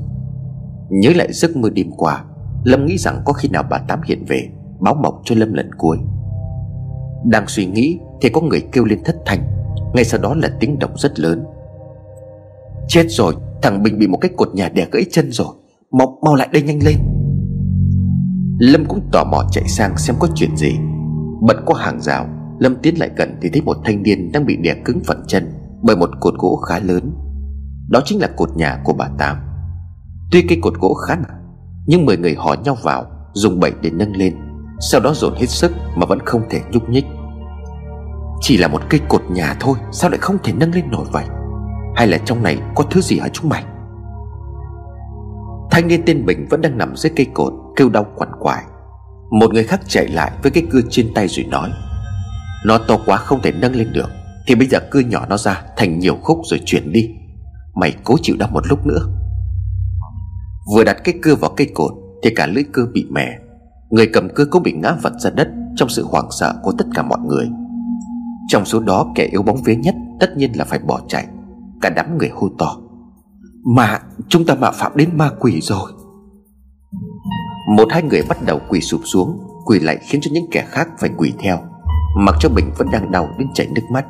[0.91, 2.25] Nhớ lại giấc mơ đêm qua,
[2.65, 4.49] Lâm nghĩ rằng có khi nào bà Tám hiện về,
[4.81, 5.99] Báo mộng cho Lâm lần cuối.
[7.25, 9.43] Đang suy nghĩ Thì có người kêu lên thất thanh,
[9.95, 11.45] Ngay sau đó là tiếng động rất lớn.
[12.89, 15.47] Chết rồi Thằng Bình bị một cái cột nhà đè gãy chân rồi.
[15.93, 16.97] Mau, mau lại đây nhanh lên.
[18.59, 20.77] Lâm cũng tò mò chạy sang xem có chuyện gì.
[21.47, 22.27] Bật qua hàng rào
[22.59, 25.53] Lâm tiến lại gần thì thấy một thanh niên đang bị đè cứng phần chân
[25.83, 27.13] Bởi một cột gỗ khá lớn.
[27.91, 29.37] Đó chính là cột nhà của bà Tám.
[30.33, 31.43] Tuy cây cột gỗ khá nặng
[31.87, 34.35] Nhưng mười người họ nhau vào Dùng bẩy để nâng lên.
[34.81, 37.05] Sau đó dồn hết sức mà vẫn không thể nhúc nhích.
[38.41, 41.25] Chỉ là một cây cột nhà thôi Sao lại không thể nâng lên nổi vậy?
[41.99, 43.65] Hay là trong này có thứ gì hả chúng mày?
[45.71, 48.63] Thanh niên tên Bình vẫn đang nằm dưới cây cột, Kêu đau quằn quại.
[49.31, 51.71] Một người khác chạy lại với cái cưa trên tay rồi nói,
[52.67, 54.11] Nó to quá không thể nâng lên được,
[54.47, 57.11] Thì bây giờ cưa nhỏ nó ra Thành nhiều khúc rồi chuyển đi.
[57.75, 59.01] Mày cố chịu đau một lúc nữa.
[60.75, 61.93] Vừa đặt cái cưa vào cây cột
[62.23, 63.39] Thì cả lưỡi cưa bị mẻ.
[63.91, 66.87] Người cầm cưa cũng bị ngã vật ra đất Trong sự hoảng sợ của tất
[66.95, 67.49] cả mọi người.
[68.49, 71.27] Trong số đó kẻ yếu bóng vía nhất Tất nhiên là phải bỏ chạy.
[71.81, 72.77] Cả đám người hô to.
[73.65, 75.93] Mà, chúng ta mạo phạm đến ma quỷ rồi.
[77.77, 80.89] Một hai người bắt đầu quỳ sụp xuống, Quỳ lại khiến cho những kẻ khác
[80.99, 81.59] phải quỳ theo,
[82.17, 84.07] Mặc cho Bình vẫn đang đau đến chảy nước mắt.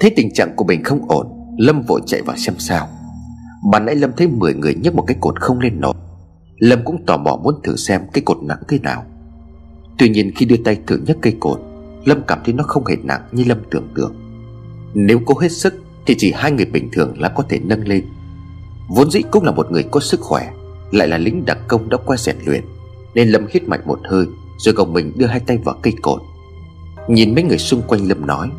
[0.00, 1.26] Thấy tình trạng của Bình không ổn,
[1.58, 2.88] Lâm vội chạy vào xem sao.
[3.70, 5.94] Bà nãy Lâm thấy 10 người nhấc một cái cột không lên nổi.
[6.58, 9.04] Lâm cũng tò mò muốn thử xem cái cột nặng thế nào.
[9.98, 11.60] Tuy nhiên khi đưa tay thử nhấc cây cột,
[12.04, 14.14] Lâm cảm thấy nó không hề nặng như Lâm tưởng tượng.
[14.94, 15.74] Nếu cố hết sức
[16.06, 18.04] thì chỉ hai người bình thường là có thể nâng lên.
[18.88, 20.50] Vốn dĩ cũng là một người có sức khỏe,
[20.90, 22.64] Lại là lính đặc công đã qua rèn luyện,
[23.14, 24.26] Nên Lâm hít mạnh một hơi,
[24.58, 26.22] Rồi gồng mình đưa hai tay vào cây cột.
[27.08, 28.50] Nhìn mấy người xung quanh Lâm nói,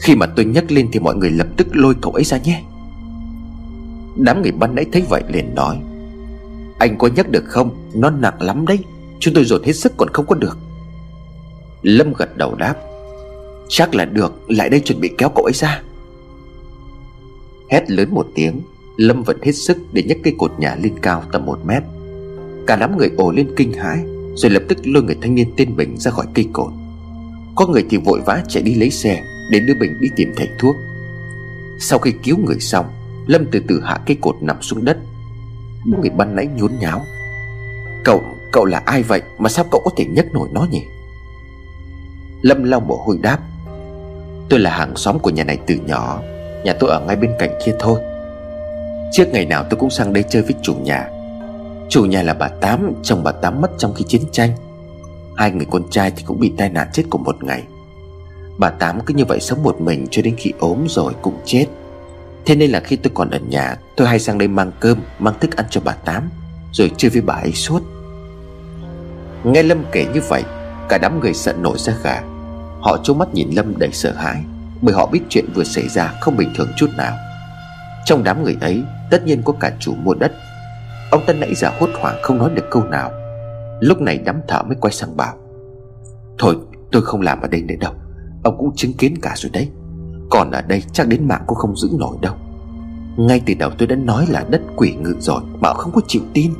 [0.00, 2.62] Khi mà tôi nhấc lên thì mọi người lập tức lôi cậu ấy ra nhé.
[4.16, 5.76] Đám người ban nãy thấy vậy liền nói,
[6.78, 7.70] Anh có nhấc được không?
[7.94, 8.78] Nó nặng lắm đấy,
[9.20, 10.58] Chúng tôi dồn hết sức còn không có được.
[11.82, 12.74] Lâm gật đầu đáp,
[13.68, 15.82] Chắc là được, Lại đây chuẩn bị kéo cậu ấy ra.
[17.70, 18.60] Hét lớn một tiếng.
[18.96, 21.82] Lâm vẫn hết sức để nhấc cây cột nhà lên cao tầm một mét.
[22.66, 23.98] Cả đám người ồ lên kinh hãi
[24.34, 26.72] Rồi lập tức lôi người thanh niên tên Bình ra khỏi cây cột.
[27.56, 30.48] Có người thì vội vã chạy đi lấy xe Để đưa Bình đi tìm thầy
[30.58, 30.76] thuốc.
[31.80, 32.86] Sau khi cứu người xong
[33.26, 34.98] Lâm từ từ hạ cây cột nằm xuống đất.
[35.84, 37.02] Người ban nãy nhốn nháo.
[38.04, 39.22] Cậu, cậu là ai vậy?
[39.38, 40.82] Mà sao cậu có thể nhấc nổi nó nhỉ?
[42.42, 43.38] Lâm lau mồ hôi đáp.
[44.48, 46.22] Tôi là hàng xóm của nhà này từ nhỏ.
[46.64, 48.00] Nhà tôi ở ngay bên cạnh kia thôi.
[49.12, 51.08] Trước ngày nào tôi cũng sang đây chơi với chủ nhà.
[51.88, 54.50] Chủ nhà là bà Tám, Chồng bà Tám mất trong khi chiến tranh.
[55.36, 57.62] Hai người con trai thì cũng bị tai nạn chết cùng một ngày.
[58.58, 61.66] Bà Tám cứ như vậy sống một mình cho đến khi ốm rồi cũng chết.
[62.46, 65.34] Thế nên là khi tôi còn ở nhà, Tôi hay sang đây mang cơm, Mang
[65.40, 66.30] thức ăn cho bà Tám,
[66.72, 67.82] Rồi chơi với bà ấy suốt.
[69.44, 70.42] Nghe Lâm kể như vậy,
[70.88, 72.22] Cả đám người sợ nổi ra gà.
[72.80, 74.42] Họ trố mắt nhìn Lâm đầy sợ hãi.
[74.82, 77.16] Bởi họ biết chuyện vừa xảy ra không bình thường chút nào.
[78.04, 80.32] Trong đám người ấy, Tất nhiên có cả chủ mua đất.
[81.10, 83.10] Ông ta nãy giờ hốt hoảng không nói được câu nào.
[83.80, 85.34] Lúc này đám thợ mới quay sang bảo,
[86.38, 86.56] Thôi,
[86.92, 87.92] tôi không làm ở đây nữa đâu.
[88.44, 89.68] Ông cũng chứng kiến cả rồi đấy.
[90.30, 92.34] Còn ở đây chắc đến mạng cũng không giữ nổi đâu.
[93.16, 96.00] Ngay từ đầu tôi đã nói là đất quỷ ngự rồi, Mà ông không có
[96.08, 96.54] chịu tin.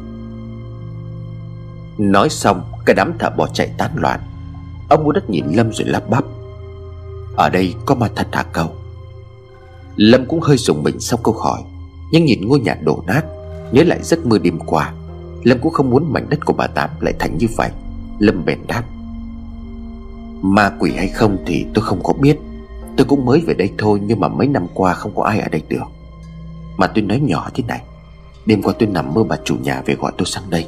[1.99, 4.21] Nói xong, Cả đám thợ bỏ chạy tán loạn.
[4.89, 6.25] Ông mua đất nhìn Lâm rồi lắp bắp
[7.37, 8.71] ở đây có ma thật hả cậu
[9.97, 11.63] Lâm cũng hơi rùng mình sau câu hỏi,
[12.13, 13.23] Nhưng nhìn ngôi nhà đổ nát,
[13.73, 14.93] Nhớ lại giấc mơ đêm qua,
[15.43, 17.71] Lâm cũng không muốn mảnh đất của bà Tám lại thành như vậy.
[18.19, 18.85] Lâm bèn đáp,
[20.43, 22.39] Ma quỷ hay không thì tôi không có biết.
[22.97, 25.49] Tôi cũng mới về đây thôi Nhưng mà mấy năm qua không có ai ở
[25.49, 25.85] đây được.
[26.77, 27.83] Mà tôi nói nhỏ thế này,
[28.47, 30.67] Đêm qua tôi nằm mơ bà chủ nhà về gọi tôi sang đây.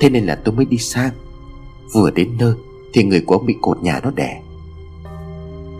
[0.00, 1.10] Thế nên là tôi mới đi sang.
[1.94, 2.54] Vừa đến nơi
[2.92, 4.42] Thì người của ông bị cột nhà nó đè.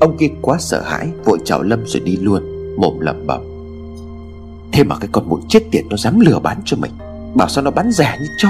[0.00, 2.42] Ông kia quá sợ hãi, Vội chào Lâm rồi đi luôn,
[2.76, 3.40] Mồm lẩm bẩm.
[4.72, 6.92] Thế mà cái con mũi chết tiệt nó dám lừa bán cho mình,
[7.34, 8.48] Bảo sao nó bán rẻ như cho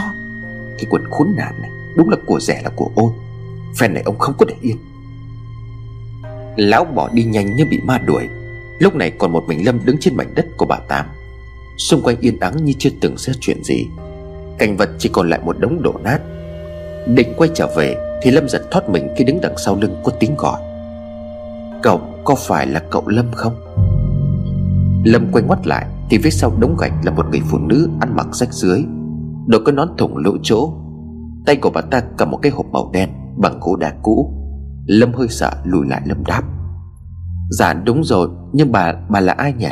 [0.79, 3.13] Cái quần khốn nạn này, Đúng là của rẻ là của ôi
[3.79, 4.77] Phen này ông không có để yên.
[6.57, 8.29] Lão bỏ đi nhanh như bị ma đuổi.
[8.79, 11.07] Lúc này còn một mình Lâm đứng trên mảnh đất của bà Tám.
[11.79, 13.87] Xung quanh yên ắng như chưa từng xảy chuyện gì.
[14.59, 16.19] Cảnh vật chỉ còn lại một đống đổ nát.
[17.07, 20.13] Định quay trở về Thì Lâm giật thoát mình khi đứng đằng sau lưng có
[20.21, 20.61] tiếng gọi.
[21.83, 23.55] Cậu có phải là cậu Lâm không?
[25.05, 28.17] Lâm quay ngoắt lại, Thì phía sau đống gạch là một người phụ nữ Ăn
[28.17, 28.85] mặc rách dưới
[29.49, 30.73] đầu có nón thủng lỗ chỗ.
[31.47, 34.35] Tay của bà ta cầm một cái hộp màu đen Bằng gỗ đá cũ.
[34.87, 36.43] Lâm hơi sợ, lùi lại Lâm đáp.
[37.51, 39.69] Dạ đúng rồi, Nhưng bà bà là ai nhỉ?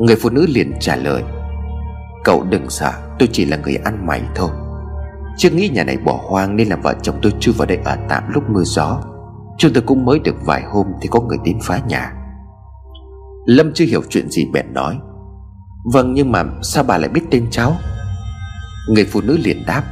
[0.00, 1.22] Người phụ nữ liền trả lời.
[2.24, 4.50] Cậu đừng sợ, Tôi chỉ là người ăn mày thôi.
[5.36, 7.96] Chưa nghĩ nhà này bỏ hoang Nên làm vợ chồng tôi chui vào đây ở
[8.08, 9.00] tạm lúc mưa gió.
[9.58, 12.12] Chúng tôi cũng mới được vài hôm Thì có người đến phá nhà.
[13.46, 14.98] Lâm chưa hiểu chuyện gì bèn nói.
[15.92, 17.76] Vâng nhưng mà sao bà lại biết tên cháu?
[18.90, 19.82] Người phụ nữ liền đáp.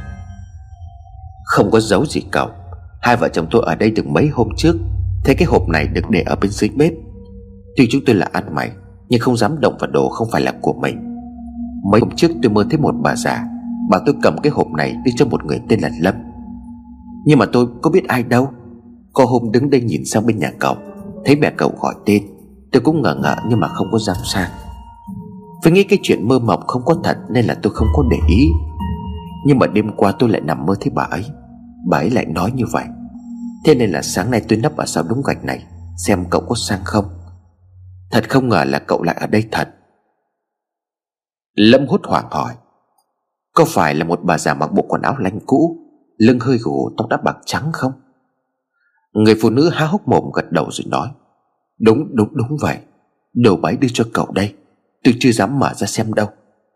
[1.45, 2.49] Không có dấu gì cậu.
[3.01, 4.75] Hai vợ chồng tôi ở đây được mấy hôm trước.
[5.23, 6.93] Thấy cái hộp này được để ở bên dưới bếp.
[7.77, 8.71] Tuy chúng tôi là ăn mày,
[9.09, 11.17] Nhưng không dám động vào đồ không phải là của mình.
[11.91, 13.43] Mấy hôm trước tôi mơ thấy một bà già
[13.89, 16.15] bà tôi cầm cái hộp này đi cho một người tên là Lâm.
[17.25, 18.49] Nhưng mà tôi có biết ai đâu.
[19.15, 20.75] Có hôm đứng đây nhìn sang bên nhà cậu.
[21.25, 22.23] Thấy mẹ cậu gọi tên,
[22.71, 24.49] Tôi cũng ngờ ngợ nhưng mà không có dám sang.
[25.63, 28.17] Phải nghĩ cái chuyện mơ mộng không có thật Nên là tôi không có để
[28.27, 28.49] ý.
[29.45, 31.25] Nhưng mà đêm qua tôi lại nằm mơ thấy bà ấy.
[31.89, 32.85] Bà ấy lại nói như vậy.
[33.65, 35.63] Thế nên là sáng nay tôi nấp ở sau đống gạch này,
[35.97, 37.05] Xem cậu có sang không.
[38.11, 39.69] Thật không ngờ là cậu lại ở đây thật.
[41.55, 42.53] Lâm hốt hoảng hỏi,
[43.53, 45.77] Có phải là một bà già mặc bộ quần áo lanh cũ,
[46.17, 47.91] Lưng hơi gù, tóc đã bạc trắng không?
[49.15, 51.09] Người phụ nữ há hốc mồm gật đầu rồi nói,
[51.79, 52.77] Đúng đúng đúng vậy.
[53.33, 54.53] Đồ báy đưa cho cậu đây.
[55.03, 56.27] Tôi chưa dám mở ra xem đâu.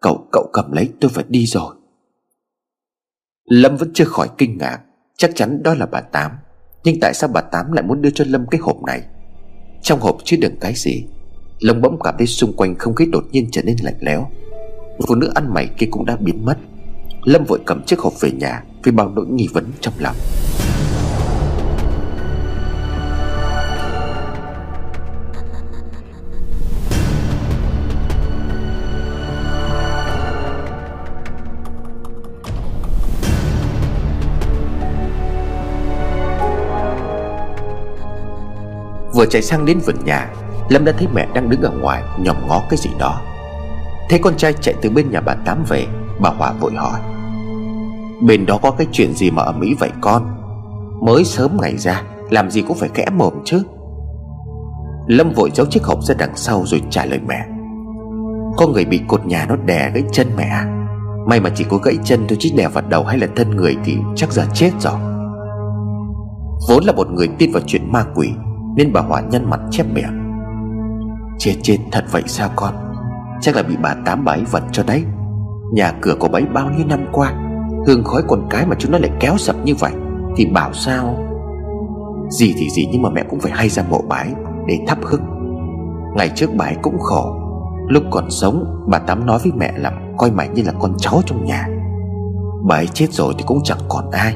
[0.02, 1.76] Cậu cậu cầm lấy, tôi phải đi rồi.
[3.46, 4.80] Lâm vẫn chưa khỏi kinh ngạc.
[5.18, 6.32] Chắc chắn đó là bà Tám.
[6.84, 9.02] Nhưng tại sao bà Tám lại muốn đưa cho Lâm cái hộp này?
[9.82, 11.06] Trong hộp chứa đựng cái gì?
[11.60, 14.28] Lâm bỗng cảm thấy xung quanh không khí đột nhiên trở nên lạnh lẽo.
[15.08, 16.58] Phụ nữ ăn mày kia cũng đã biến mất.
[17.24, 20.16] Lâm vội cầm chiếc hộp về nhà Vì bao nỗi nghi vấn trong lòng.
[39.20, 40.34] Vừa chạy sang đến vườn nhà,
[40.70, 43.22] Lâm đã thấy mẹ đang đứng ở ngoài nhòm ngó cái gì đó.
[44.10, 45.88] Thấy con trai chạy từ bên nhà bà Tám về,
[46.20, 47.00] Bà Hòa vội hỏi.
[48.22, 50.28] Bên đó có cái chuyện gì mà ở Mỹ vậy con?
[51.06, 53.64] Mới sớm ngày ra, Làm gì cũng phải kẽ mồm chứ.
[55.08, 57.46] Lâm vội giấu chiếc hộp ra đằng sau rồi trả lời mẹ.
[58.58, 60.86] Có người bị cột nhà nó đè gãy chân mẹ à?
[61.28, 63.76] May mà chỉ có gãy chân thôi chứ đè vào đầu hay là thân người
[63.86, 65.00] thì chắc giờ chết rồi.
[66.70, 68.30] Vốn là một người tin vào chuyện ma quỷ
[68.76, 70.40] nên bà Hòa nhăn mặt chép miệng.
[71.38, 72.74] Chết chết, thật vậy sao con?
[73.42, 75.04] Chắc là bị bà tám bà ấy vật cho đấy.
[75.74, 77.34] Nhà cửa của bấy bao nhiêu năm qua,
[77.88, 79.92] Hương khói con cái mà chúng nó lại kéo sập như vậy,
[80.38, 81.18] Thì bảo sao?
[82.30, 84.34] Gì thì gì nhưng mà mẹ cũng phải hay ra mộ bái
[84.68, 85.22] Để thắp hức
[86.16, 87.36] Ngày trước bà ấy cũng khổ,
[87.88, 91.22] Lúc còn sống, bà Tám nói với mẹ là Coi mày như là con cháu
[91.26, 91.68] trong nhà.
[92.64, 94.36] Bà ấy chết rồi thì cũng chẳng còn ai.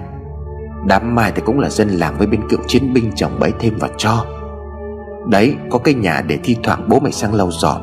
[0.88, 3.78] Đám mai thì cũng là dân làng với bên cựu chiến binh chồng bấy thêm
[3.80, 4.26] vào cho.
[5.28, 7.82] Đấy, có cái nhà để thi thoảng bố mày sang lau dọn.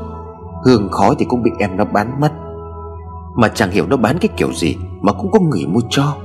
[0.65, 2.33] Hương khói thì cũng bị em nó bán mất.
[3.35, 6.17] Mà chẳng hiểu nó bán cái kiểu gì Mà cũng có người mua cho.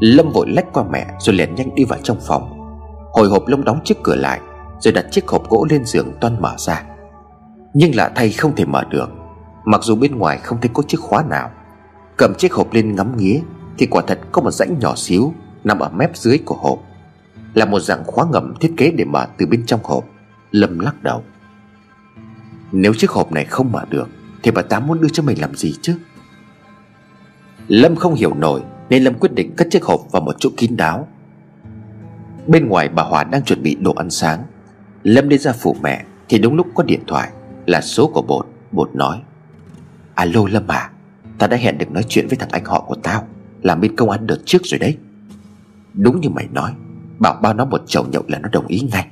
[0.00, 2.72] Lâm vội lách qua mẹ Rồi liền nhanh đi vào trong phòng.
[3.12, 4.40] Hồi hộp lông đóng chiếc cửa lại
[4.80, 6.82] Rồi đặt chiếc hộp gỗ lên giường toan mở ra.
[7.74, 9.10] Nhưng lạ thay không thể mở được,
[9.64, 11.50] Mặc dù bên ngoài không thấy có chiếc khóa nào.
[12.16, 13.40] Cầm chiếc hộp lên ngắm nghía
[13.78, 15.34] thì quả thật có một rãnh nhỏ xíu,
[15.64, 16.78] Nằm ở mép dưới của hộp.
[17.54, 20.04] Là một dạng khóa ngầm thiết kế để mở từ bên trong hộp,
[20.50, 21.22] Lâm lắc đầu.
[22.72, 24.08] Nếu chiếc hộp này không mở được,
[24.42, 25.98] Thì bà Tám muốn đưa cho mình làm gì chứ?
[27.68, 30.76] Lâm không hiểu nổi, Nên Lâm quyết định cất chiếc hộp vào một chỗ kín
[30.76, 31.08] đáo.
[32.46, 34.42] Bên ngoài bà Hòa đang chuẩn bị đồ ăn sáng.
[35.02, 37.30] Lâm đi ra phủ mẹ, Thì đúng lúc có điện thoại,
[37.66, 38.46] Là số của bột.
[38.72, 39.22] Bột nói,
[40.14, 40.90] Alo Lâm à
[41.38, 43.28] Ta đã hẹn được nói chuyện với thằng anh họ của tao.
[43.62, 44.96] Làm bên công an đợt trước rồi đấy.
[45.94, 46.72] Đúng như mày nói,
[47.18, 49.06] Bảo bao nó một chầu nhậu là nó đồng ý ngay.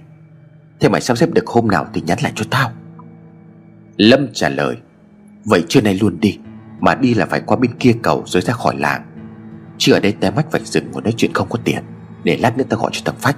[0.80, 2.72] Thế mày sắp xếp được hôm nào thì nhắn lại cho tao.
[3.96, 4.76] Lâm trả lời,
[5.44, 6.38] Vậy trưa nay luôn đi,
[6.80, 9.02] Mà đi là phải qua bên kia cầu rồi ra khỏi làng.
[9.78, 11.82] Chứ ở đây té mách vạch rừng ngồi nói chuyện không có tiền
[12.24, 13.36] Để lát nữa ta gọi cho thằng Phách.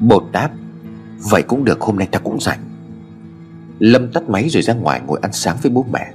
[0.00, 0.50] Bột đáp,
[1.30, 2.58] Vậy cũng được, hôm nay ta cũng rảnh.
[3.78, 6.12] Lâm tắt máy rồi ra ngoài ngồi ăn sáng với bố mẹ.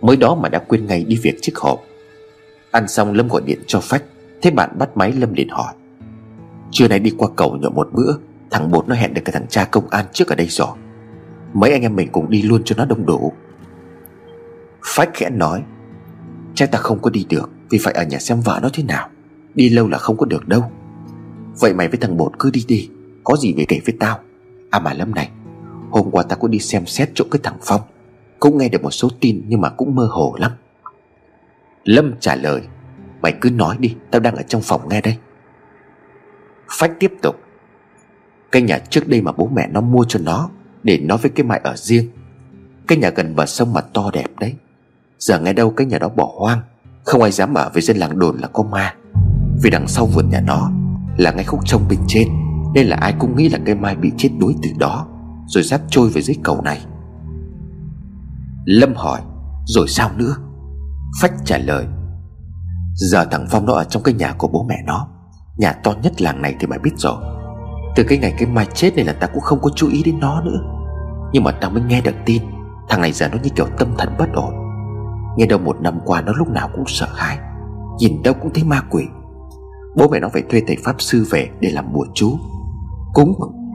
[0.00, 1.82] Mới đó mà đã quên ngay đi việc chiếc hộp.
[2.72, 4.04] Ăn xong Lâm gọi điện cho Phách
[4.42, 5.74] Thế bạn bắt máy Lâm liền hỏi.
[6.70, 8.12] Trưa nay đi qua cầu nhậu một bữa,
[8.50, 10.76] Thằng Bột nó hẹn được cái thằng cha công an trước ở đây rồi.
[11.52, 13.32] Mấy anh em mình cùng đi luôn cho nó đông đủ.
[14.84, 15.62] Phách khẽ nói
[16.54, 19.08] Chắc ta không có đi được, Vì phải ở nhà xem vợ nó thế nào.
[19.54, 20.62] Đi lâu là không có được đâu.
[21.60, 22.90] Vậy mày với thằng Bột cứ đi đi,
[23.24, 24.18] Có gì về kể với tao.
[24.70, 25.30] À mà Lâm này,
[25.90, 27.80] Hôm qua ta có đi xem xét chỗ cái thằng Phong,
[28.40, 30.52] Cũng nghe được một số tin nhưng mà cũng mơ hồ lắm.
[31.84, 32.62] Lâm trả lời,
[33.22, 35.16] Mày cứ nói đi, Tao đang ở trong phòng nghe đây.
[36.78, 37.36] Phách tiếp tục,
[38.52, 40.50] Cái nhà trước đây mà bố mẹ nó mua cho nó,
[40.82, 42.10] Để nó với cái Mai ở riêng,
[42.88, 44.54] Cái nhà gần bờ sông mà to đẹp đấy,
[45.18, 46.60] Giờ nghe đâu cái nhà đó bỏ hoang,
[47.04, 48.94] Không ai dám ở với dân làng đồn là có ma,
[49.62, 50.70] Vì đằng sau vườn nhà nó
[51.16, 52.28] Là ngay khúc trông bên trên,
[52.74, 55.06] Nên là ai cũng nghĩ là cây mai bị chết đuối từ đó,
[55.46, 56.84] Rồi rác trôi về dưới cầu này.
[58.64, 59.20] Lâm hỏi,
[59.66, 60.36] Rồi sao nữa?
[61.20, 61.86] Phách trả lời.
[62.94, 65.08] Giờ thằng Phong nó ở trong cái nhà của bố mẹ nó.
[65.56, 67.22] Nhà to nhất làng này thì mày biết rồi.
[67.96, 70.20] Từ cái ngày cái mai chết này là ta cũng không có chú ý đến
[70.20, 70.58] nó nữa.
[71.32, 72.42] Nhưng mà tao mới nghe được tin,
[72.88, 74.54] Thằng này giờ nó như kiểu tâm thần bất ổn.
[75.36, 77.38] Nghe đâu một năm qua nó lúc nào cũng sợ hãi,
[77.98, 79.04] Nhìn đâu cũng thấy ma quỷ.
[79.96, 82.38] Bố mẹ nó phải thuê thầy pháp sư về để làm bùa chú.
[83.14, 83.34] Cúng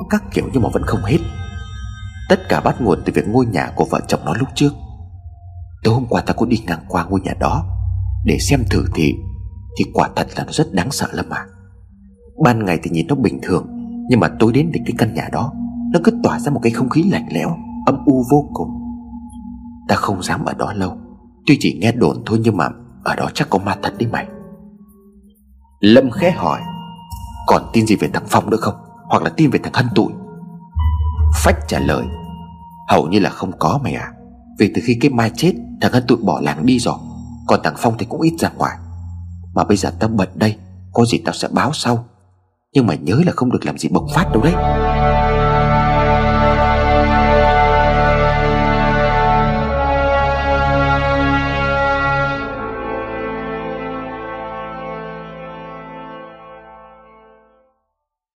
[0.09, 1.17] các kiểu nhưng mà vẫn không hết.
[2.29, 4.69] Tất cả bắt nguồn từ việc ngôi nhà của vợ chồng nó lúc trước.
[5.83, 7.65] Tối hôm qua ta có đi ngang qua ngôi nhà đó,
[8.25, 9.13] Để xem thử thì
[9.77, 11.45] Thì quả thật là nó rất đáng sợ lắm mà.
[12.43, 13.67] Ban ngày thì nhìn nó bình thường,
[14.09, 15.53] Nhưng mà tối đến thì cái căn nhà đó,
[15.93, 18.69] Nó cứ tỏa ra một cái không khí lạnh lẽo, Âm u vô cùng.
[19.87, 20.97] Ta không dám ở đó lâu,
[21.45, 22.69] Tuy chỉ nghe đồn thôi nhưng mà
[23.03, 24.27] Ở đó chắc có ma thật đấy mày.
[25.79, 26.61] Lâm khẽ hỏi,
[27.47, 28.75] Còn tin gì về thằng Phong nữa không?
[29.09, 30.11] Hoặc là tin về thằng Hân Tụi?
[31.43, 32.05] Phách trả lời,
[32.87, 34.11] Hầu như là không có mày à
[34.59, 36.95] Vì từ khi cái mai chết Thằng Hân Tụi bỏ làng đi rồi,
[37.47, 38.77] Còn thằng Phong thì cũng ít ra ngoài.
[39.53, 40.55] Mà bây giờ tao bận đây,
[40.93, 42.05] Có gì tao sẽ báo sau.
[42.73, 44.86] Nhưng mà nhớ là không được làm gì bộc phát đâu đấy.